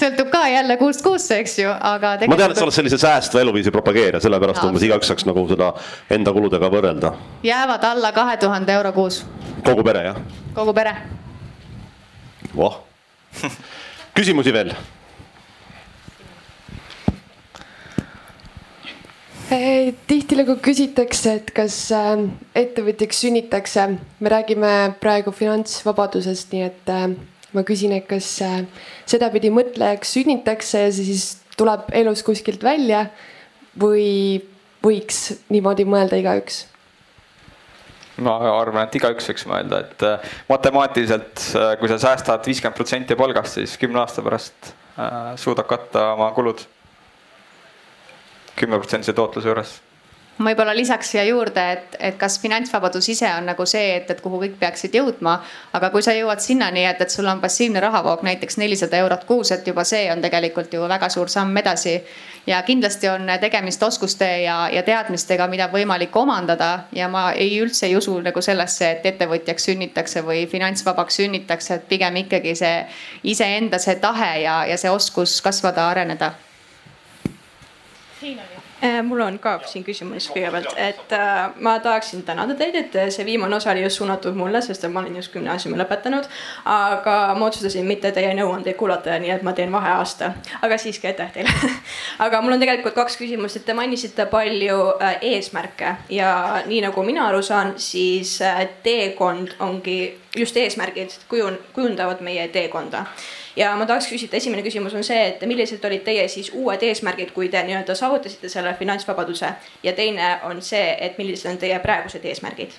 sõltub 0.00 0.30
ka 0.32 0.42
jälle 0.50 0.76
kuust 0.80 1.02
kuusse, 1.04 1.38
eks 1.44 1.58
ju, 1.62 1.70
aga 1.70 2.16
tegelikult.... 2.18 2.34
ma 2.34 2.40
tean, 2.42 2.54
et 2.54 2.58
sa 2.58 2.66
oled 2.66 2.74
sellise 2.74 2.98
säästva 2.98 3.44
eluviisi 3.44 3.70
propageerija, 3.74 4.22
sellepärast 4.24 4.66
umbes 4.66 4.86
igaüks 4.86 5.10
saaks 5.12 5.26
nagu 5.28 5.46
seda 5.50 5.72
enda 6.10 6.34
kuludega 6.34 6.70
võrrelda. 6.72 7.14
jäävad 7.46 7.86
alla 7.92 8.12
kahe 8.16 8.36
tuhande 8.42 8.74
euro 8.74 8.92
kuus. 8.96 9.22
kogu 9.62 9.86
pere, 9.86 10.04
jah? 10.10 10.22
kogu 10.58 10.74
pere. 10.74 11.19
Voh. 12.54 12.80
Küsimusi 14.16 14.52
veel? 14.54 14.72
Tihtilugu 20.06 20.60
küsitakse, 20.62 21.32
et 21.40 21.48
kas 21.54 21.74
äh, 21.94 22.22
ettevõtjaks 22.54 23.24
sünnitakse, 23.24 23.86
me 24.22 24.30
räägime 24.30 24.70
praegu 25.02 25.34
finantsvabadusest, 25.34 26.54
nii 26.54 26.62
et 26.68 26.92
äh, 26.94 27.08
ma 27.56 27.64
küsin, 27.66 27.96
et 27.96 28.06
kas 28.10 28.28
sedapidi 29.10 29.50
mõtlejaks 29.50 30.14
sünnitakse 30.14 30.86
ja 30.86 30.94
see 30.94 31.08
siis 31.10 31.26
tuleb 31.58 31.90
elus 31.98 32.22
kuskilt 32.26 32.62
välja 32.62 33.08
või 33.80 34.38
võiks 34.84 35.32
niimoodi 35.50 35.88
mõelda 35.88 36.20
igaüks? 36.20 36.69
Ma 38.24 38.36
arvan, 38.60 38.84
et 38.86 38.98
igaüks 39.00 39.30
võiks 39.30 39.46
mõelda, 39.48 39.82
et 39.84 40.04
matemaatiliselt, 40.48 41.44
kui 41.80 41.90
sa 41.90 41.98
säästad 42.02 42.46
viiskümmend 42.46 42.76
protsenti 42.76 43.16
palgast, 43.18 43.58
siis 43.58 43.76
kümne 43.80 44.02
aasta 44.02 44.24
pärast 44.26 44.72
suudad 45.40 45.68
katta 45.70 46.12
oma 46.14 46.30
kulud. 46.36 46.66
kümneprotsendise 48.60 49.14
tootluse 49.16 49.48
juures 49.48 49.70
võib-olla 50.44 50.74
lisaks 50.76 51.10
siia 51.12 51.24
juurde, 51.28 51.62
et, 51.72 51.96
et 51.98 52.16
kas 52.18 52.38
finantsvabadus 52.40 53.08
ise 53.12 53.28
on 53.36 53.46
nagu 53.50 53.66
see, 53.68 53.96
et, 53.98 54.10
et 54.10 54.20
kuhu 54.24 54.40
kõik 54.44 54.56
peaksid 54.60 54.94
jõudma. 54.96 55.40
aga 55.72 55.90
kui 55.90 56.02
sa 56.02 56.14
jõuad 56.16 56.40
sinnani, 56.40 56.84
et, 56.88 57.00
et 57.00 57.10
sul 57.10 57.28
on 57.28 57.40
passiivne 57.40 57.80
rahavoog 57.80 58.24
näiteks 58.26 58.58
nelisada 58.58 58.96
eurot 59.04 59.24
kuus, 59.28 59.52
et 59.52 59.66
juba 59.66 59.84
see 59.84 60.08
on 60.12 60.22
tegelikult 60.22 60.72
ju 60.74 60.88
väga 60.88 61.08
suur 61.08 61.28
samm 61.28 61.56
edasi. 61.56 62.00
ja 62.46 62.62
kindlasti 62.62 63.08
on 63.08 63.28
tegemist 63.40 63.82
oskuste 63.82 64.26
ja, 64.42 64.68
ja 64.72 64.82
teadmistega, 64.82 65.46
mida 65.46 65.68
võimalik 65.68 66.16
omandada 66.16 66.84
ja 66.92 67.08
ma 67.08 67.32
ei 67.32 67.60
üldse 67.60 67.86
ei 67.86 67.96
usu 67.96 68.20
nagu 68.20 68.40
sellesse, 68.40 68.90
et 68.90 69.06
ettevõtjaks 69.06 69.64
sünnitakse 69.64 70.24
või 70.24 70.46
finantsvabaks 70.46 71.20
sünnitakse, 71.20 71.74
et 71.74 71.88
pigem 71.88 72.16
ikkagi 72.24 72.54
see 72.54 72.86
iseenda 73.24 73.78
see 73.78 73.96
tahe 74.00 74.38
ja, 74.42 74.64
ja 74.66 74.76
see 74.76 74.90
oskus 74.90 75.40
kasvada, 75.42 75.88
areneda 75.88 76.32
mul 79.02 79.20
on 79.20 79.38
ka 79.38 79.54
siin 79.68 79.84
küsimus 79.84 80.28
kõigepealt, 80.32 80.72
et 80.76 81.12
äh, 81.12 81.50
ma 81.60 81.78
tahaksin 81.80 82.22
tänada 82.24 82.54
teid, 82.56 82.76
et 82.76 82.96
see 83.12 83.24
viimane 83.24 83.56
osa 83.56 83.70
oli 83.72 83.82
just 83.82 84.00
suunatud 84.00 84.36
mulle, 84.36 84.62
sest 84.64 84.84
ma 84.92 85.00
olin 85.00 85.16
just 85.16 85.32
gümnaasiumi 85.32 85.78
lõpetanud. 85.80 86.28
aga 86.64 87.16
ma 87.38 87.46
otsustasin 87.46 87.86
mitte 87.86 88.12
teie 88.12 88.32
nõuandeid 88.36 88.76
kuulata, 88.76 89.18
nii 89.18 89.32
et 89.36 89.42
ma 89.46 89.52
teen 89.56 89.72
vaheaasta, 89.72 90.32
aga 90.62 90.78
siiski 90.78 91.10
aitäh 91.10 91.32
teile. 91.32 91.52
Aga 92.24 92.40
mul 92.42 92.52
on 92.52 92.60
tegelikult 92.60 92.94
kaks 92.94 93.16
küsimust, 93.16 93.56
et 93.56 93.64
te 93.64 93.74
mainisite 93.74 94.26
palju 94.30 94.78
äh, 95.00 95.18
eesmärke 95.32 95.94
ja 96.12 96.30
nii 96.66 96.80
nagu 96.84 97.04
mina 97.04 97.28
aru 97.28 97.42
saan, 97.42 97.74
siis 97.76 98.38
äh, 98.42 98.66
teekond 98.82 99.56
ongi 99.60 100.00
just 100.36 100.56
eesmärgid 100.56 101.16
kujun-, 101.28 101.60
kujundavad 101.72 102.20
meie 102.24 102.48
teekonda 102.48 103.06
ja 103.56 103.74
ma 103.76 103.86
tahaks 103.86 104.08
küsida, 104.10 104.36
esimene 104.36 104.62
küsimus 104.62 104.94
on 104.94 105.04
see, 105.06 105.20
et 105.32 105.42
millised 105.48 105.84
olid 105.84 106.04
teie 106.06 106.28
siis 106.28 106.50
uued 106.54 106.82
eesmärgid, 106.82 107.32
kui 107.36 107.48
te 107.48 107.62
nii-öelda 107.66 107.94
saavutasite 107.98 108.48
selle 108.48 108.74
finantsvabaduse 108.78 109.52
ja 109.82 109.92
teine 109.92 110.36
on 110.48 110.62
see, 110.62 110.96
et 111.00 111.18
millised 111.18 111.50
on 111.50 111.58
teie 111.58 111.78
praegused 111.82 112.24
eesmärgid 112.24 112.76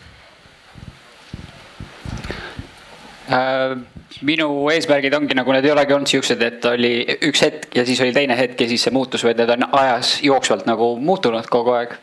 äh,? 3.32 3.80
minu 4.28 4.48
eesmärgid 4.70 5.14
ongi 5.16 5.36
nagu 5.38 5.54
need 5.56 5.66
ei 5.66 5.72
olegi 5.74 5.96
olnud 5.96 6.12
siuksed, 6.12 6.42
et 6.44 6.66
oli 6.68 6.92
üks 7.30 7.44
hetk 7.46 7.76
ja 7.80 7.86
siis 7.88 8.02
oli 8.04 8.14
teine 8.16 8.36
hetk 8.38 8.60
ja 8.62 8.68
siis 8.70 8.84
see 8.86 8.94
muutus, 8.94 9.24
vaid 9.24 9.40
need 9.40 9.54
on 9.56 9.70
ajas 9.72 10.18
jooksvalt 10.26 10.68
nagu 10.70 10.94
muutunud 11.00 11.48
kogu 11.50 11.76
aeg. 11.78 11.96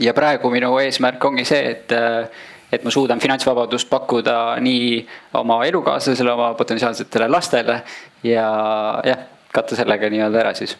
ja 0.00 0.14
praegu 0.16 0.50
minu 0.50 0.72
eesmärk 0.80 1.24
ongi 1.24 1.44
see, 1.44 1.60
et 1.76 1.92
äh, 1.92 2.44
et 2.74 2.84
ma 2.86 2.92
suudan 2.94 3.20
finantsvabadust 3.22 3.90
pakkuda 3.90 4.38
nii 4.64 4.88
oma 5.40 5.60
elukaaslasele, 5.68 6.32
oma 6.32 6.54
potentsiaalsetele 6.58 7.28
lastele 7.30 7.80
ja 8.26 8.48
jah, 9.06 9.30
katta 9.54 9.78
sellega 9.78 10.10
nii-öelda 10.10 10.44
ära 10.44 10.54
siis. 10.58 10.76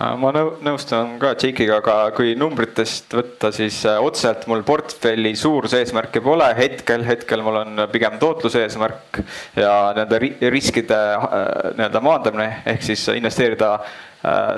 Ma 0.00 0.30
nõustun 0.32 1.18
ka 1.20 1.34
Jake'iga, 1.34 1.82
aga 1.82 1.94
kui 2.16 2.30
numbritest 2.38 3.12
võtta, 3.12 3.50
siis 3.52 3.82
äh, 3.84 3.98
otseselt 4.00 4.46
mul 4.48 4.62
portfelli 4.64 5.34
suuruse 5.36 5.82
eesmärki 5.82 6.22
pole. 6.24 6.46
Hetkel, 6.56 7.04
hetkel 7.04 7.44
mul 7.44 7.58
on 7.60 7.82
pigem 7.92 8.16
tootluse 8.22 8.62
eesmärk 8.64 9.20
ja 9.60 9.74
nii-öelda 9.98 10.48
riskide 10.54 11.00
äh, 11.18 11.44
nii-öelda 11.76 12.00
maandamine 12.06 12.48
ehk 12.72 12.86
siis 12.88 13.04
investeerida 13.12 13.74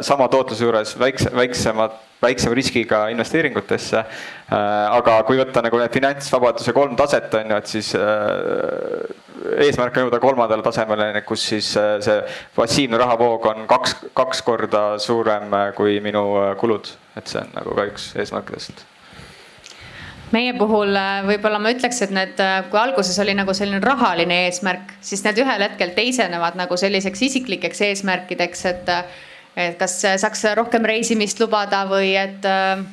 sama 0.03 0.27
tootluse 0.29 0.65
juures 0.65 0.97
väikse, 0.99 1.31
väiksemad 1.37 2.01
väiksema 2.23 2.55
riskiga 2.55 3.07
investeeringutesse. 3.13 3.99
Äh, 3.99 4.59
aga 4.97 5.19
kui 5.27 5.41
võtta 5.41 5.63
nagu 5.65 5.81
need 5.81 5.95
finantsvabaduse 5.95 6.75
kolm 6.77 6.95
taset 6.99 7.35
on 7.39 7.51
ju, 7.51 7.59
et 7.59 7.73
siis 7.73 7.91
äh, 7.99 9.65
eesmärk 9.67 9.99
on 9.99 10.07
jõuda 10.07 10.23
kolmandale 10.23 10.65
tasemele, 10.65 11.11
kus 11.27 11.49
siis 11.55 11.73
äh, 11.81 11.97
see 12.05 12.21
passiivne 12.57 13.01
rahavoog 13.03 13.51
on 13.53 13.67
kaks, 13.71 13.97
kaks 14.15 14.45
korda 14.47 14.85
suurem 15.03 15.51
kui 15.77 15.99
minu 16.05 16.25
kulud, 16.61 16.95
et 17.19 17.29
see 17.29 17.43
on 17.43 17.53
nagu 17.59 17.77
ka 17.77 17.91
üks 17.91 18.13
eesmärkidest 18.23 18.87
meie 20.33 20.55
puhul 20.57 20.97
võib-olla 21.27 21.59
ma 21.61 21.75
ütleks, 21.75 21.99
et 22.07 22.13
need, 22.17 22.39
kui 22.73 22.79
alguses 22.81 23.19
oli 23.21 23.35
nagu 23.37 23.53
selline 23.53 23.83
rahaline 23.85 24.47
eesmärk, 24.47 24.95
siis 25.05 25.21
need 25.27 25.43
ühel 25.43 25.61
hetkel 25.61 25.93
teisenevad 25.93 26.57
nagu 26.57 26.79
selliseks 26.81 27.27
isiklikeks 27.27 27.83
eesmärkideks, 27.91 28.65
et 28.71 28.89
et 29.57 29.79
kas 29.79 29.99
saaks 30.23 30.45
rohkem 30.57 30.85
reisimist 30.89 31.41
lubada 31.41 31.85
või 31.91 32.15
et 32.17 32.45
äh, 32.49 32.85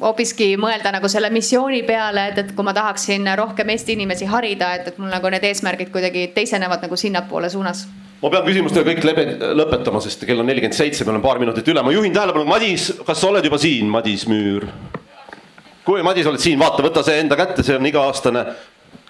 hoopiski 0.00 0.54
mõelda 0.58 0.92
nagu 0.94 1.08
selle 1.08 1.30
missiooni 1.30 1.82
peale, 1.86 2.30
et, 2.32 2.38
et 2.42 2.54
kui 2.56 2.66
ma 2.66 2.74
tahaksin 2.74 3.28
rohkem 3.38 3.68
Eesti 3.70 3.94
inimesi 3.98 4.26
harida, 4.30 4.74
et, 4.78 4.92
et 4.92 4.98
mul 4.98 5.12
nagu 5.12 5.30
need 5.30 5.44
eesmärgid 5.50 5.92
kuidagi 5.94 6.30
teisenevad 6.34 6.86
nagu 6.86 6.98
sinnapoole 6.98 7.50
suunas 7.52 7.86
ma 8.20 8.28
pean 8.28 8.44
küsimustega 8.44 8.84
kõik 8.90 9.04
lebe, 9.08 9.26
lõpetama, 9.56 10.00
sest 10.04 10.26
kell 10.28 10.42
on 10.42 10.50
nelikümmend 10.50 10.76
seitse, 10.76 11.06
meil 11.08 11.20
on 11.20 11.24
paar 11.24 11.40
minutit 11.40 11.68
üle, 11.72 11.84
ma 11.84 11.92
juhin 11.94 12.12
tähelepanu, 12.12 12.44
Madis, 12.48 12.90
kas 13.06 13.22
sa 13.22 13.30
oled 13.30 13.46
juba 13.46 13.60
siin, 13.60 13.88
Madis 13.92 14.26
Müür? 14.28 14.68
kui 15.86 16.02
Madis 16.04 16.28
oled 16.28 16.42
siin, 16.42 16.58
vaata, 16.60 16.84
võta 16.84 17.02
see 17.06 17.16
enda 17.22 17.38
kätte, 17.40 17.64
see 17.66 17.78
on 17.78 17.86
iga-aastane 17.88 18.44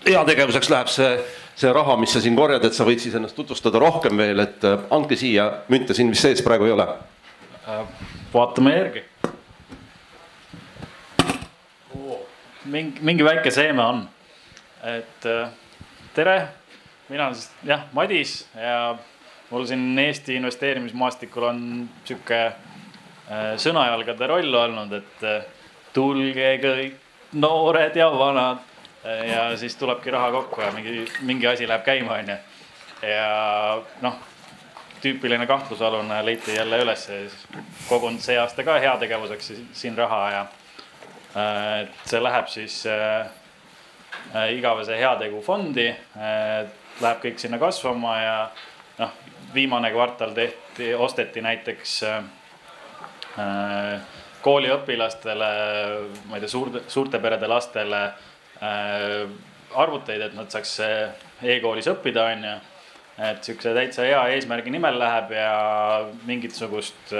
heategevuseks 0.06 0.70
läheb 0.72 0.88
see 0.92 1.12
see 1.60 1.72
raha, 1.72 1.96
mis 2.00 2.12
sa 2.14 2.22
siin 2.22 2.36
korjad, 2.38 2.64
et 2.64 2.76
sa 2.76 2.86
võid 2.88 3.02
siis 3.02 3.14
ennast 3.16 3.36
tutvustada 3.36 3.80
rohkem 3.82 4.16
veel, 4.20 4.40
et 4.44 4.64
äh, 4.64 4.78
andke 4.96 5.18
siia 5.18 5.46
münte, 5.72 5.96
siin 5.96 6.12
vist 6.12 6.24
sees 6.24 6.40
praegu 6.44 6.68
ei 6.68 6.74
ole. 6.76 6.86
Äh, 7.68 7.82
vaatame 8.32 8.76
järgi. 8.76 9.04
mingi, 12.70 13.00
mingi 13.02 13.24
väike 13.24 13.50
seeme 13.50 13.82
on. 13.82 14.02
et 14.84 15.26
äh, 15.28 15.52
tere, 16.14 16.36
mina 17.08 17.26
olen 17.26 17.36
siis 17.36 17.50
jah, 17.66 17.84
Madis 17.92 18.34
ja 18.56 18.96
mul 19.50 19.66
siin 19.68 19.98
Eesti 19.98 20.38
investeerimismaastikul 20.38 21.44
on 21.50 21.62
sihuke 22.04 22.40
sõnajalgade 23.60 24.26
roll 24.26 24.54
olnud, 24.58 24.92
et 24.96 25.92
tulge 25.94 26.48
kõik 26.62 27.34
noored 27.38 27.96
ja 27.98 28.08
vanad 28.10 28.69
ja 29.04 29.56
siis 29.56 29.76
tulebki 29.76 30.10
raha 30.10 30.30
kokku 30.30 30.60
ja 30.60 30.72
mingi, 30.72 31.04
mingi 31.20 31.46
asi 31.46 31.68
läheb 31.68 31.84
käima, 31.84 32.14
onju. 32.20 32.36
ja 33.02 33.82
noh, 34.00 34.16
tüüpiline 35.00 35.46
kahtlusalune 35.46 36.24
leiti 36.24 36.54
jälle 36.54 36.82
üles, 36.84 37.08
kogunud 37.88 38.20
see 38.20 38.38
aasta 38.38 38.64
ka 38.64 38.78
heategevuseks 38.78 39.52
siin 39.72 39.96
raha 39.98 40.20
ja 40.30 40.46
et 41.80 42.10
see 42.10 42.20
läheb 42.22 42.48
siis 42.50 42.82
äh, 42.90 43.30
äh, 44.34 44.52
igavese 44.58 44.98
heategufondi 44.98 45.88
äh,. 45.88 46.68
Läheb 47.00 47.20
kõik 47.22 47.38
sinna 47.40 47.56
kasvama 47.56 48.10
ja 48.20 48.32
noh, 48.98 49.12
viimane 49.54 49.88
kvartal 49.94 50.34
tehti, 50.36 50.90
osteti 50.94 51.40
näiteks 51.40 52.02
äh 52.04 54.00
kooliõpilastele, 54.40 55.48
ma 56.28 56.36
ei 56.36 56.40
tea, 56.42 56.48
suurte, 56.48 56.80
suurte 56.88 57.18
perede 57.20 57.48
lastele 57.48 57.98
Äh, 58.00 58.29
arvuteid, 58.60 60.20
et 60.20 60.34
nad 60.36 60.50
saaks 60.52 60.74
e-koolis 61.42 61.88
õppida, 61.92 62.26
on 62.34 62.44
ju. 62.44 62.56
et 63.30 63.44
sihukese 63.44 63.74
täitsa 63.76 64.04
hea 64.08 64.20
eesmärgi 64.34 64.72
nimel 64.72 64.98
läheb 64.98 65.32
ja 65.36 65.54
mingisugust 66.26 67.12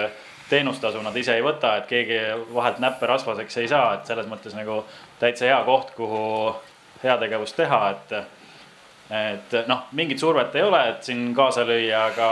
teenustasu 0.51 1.03
nad 1.03 1.17
ise 1.17 1.37
ei 1.39 1.45
võta, 1.45 1.77
et 1.79 1.87
keegi 1.91 2.19
vahelt 2.55 2.81
näppe 2.83 3.07
rasvaseks 3.07 3.61
ei 3.63 3.69
saa, 3.71 3.95
et 3.95 4.09
selles 4.09 4.27
mõttes 4.29 4.57
nagu 4.57 4.83
täitsa 5.21 5.47
hea 5.47 5.59
koht, 5.65 5.95
kuhu 5.97 6.23
heategevust 7.05 7.57
teha, 7.57 7.81
et. 7.95 8.17
et 9.21 9.55
noh, 9.69 9.87
mingit 9.97 10.19
survet 10.19 10.55
ei 10.55 10.63
ole, 10.67 10.83
et 10.93 11.07
siin 11.07 11.31
kaasa 11.35 11.65
lüüa, 11.67 12.05
aga 12.13 12.29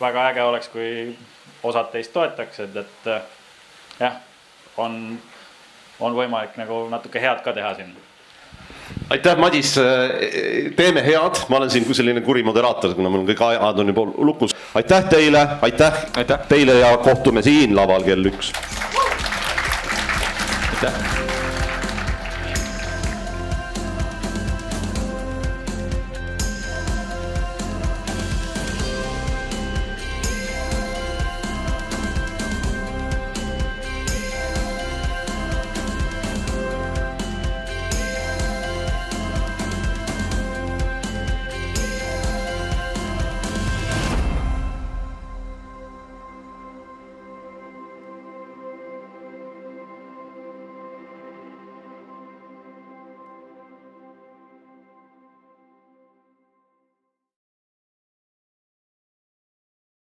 väga 0.00 0.28
äge 0.30 0.42
oleks, 0.42 0.68
kui 0.72 0.90
osad 1.64 1.90
teist 1.92 2.12
toetaks, 2.12 2.60
et, 2.66 2.76
et 2.76 4.00
jah, 4.00 4.18
on, 4.76 5.18
on 6.00 6.16
võimalik 6.16 6.58
nagu 6.60 6.84
natuke 6.92 7.20
head 7.20 7.42
ka 7.44 7.52
teha 7.56 7.74
siin 7.78 7.94
aitäh, 9.10 9.36
Madis, 9.38 9.74
teeme 10.76 11.04
head, 11.06 11.40
ma 11.48 11.56
olen 11.60 11.70
siin 11.70 11.84
kui 11.86 11.94
selline 11.94 12.20
kuri 12.24 12.42
moderaator, 12.46 12.94
kuna 12.96 13.12
mul 13.12 13.26
kõik 13.28 13.42
ajad 13.48 13.82
on 13.82 13.92
juba 13.94 14.06
lukus. 14.16 14.56
aitäh 14.74 15.08
teile, 15.10 15.46
aitäh, 15.62 16.04
aitäh 16.16 16.46
teile 16.48 16.78
ja 16.80 16.96
kohtume 16.96 17.42
siin 17.42 17.76
laval 17.76 18.02
kell 18.06 18.32
üks. 18.32 18.52
aitäh. 20.70 21.13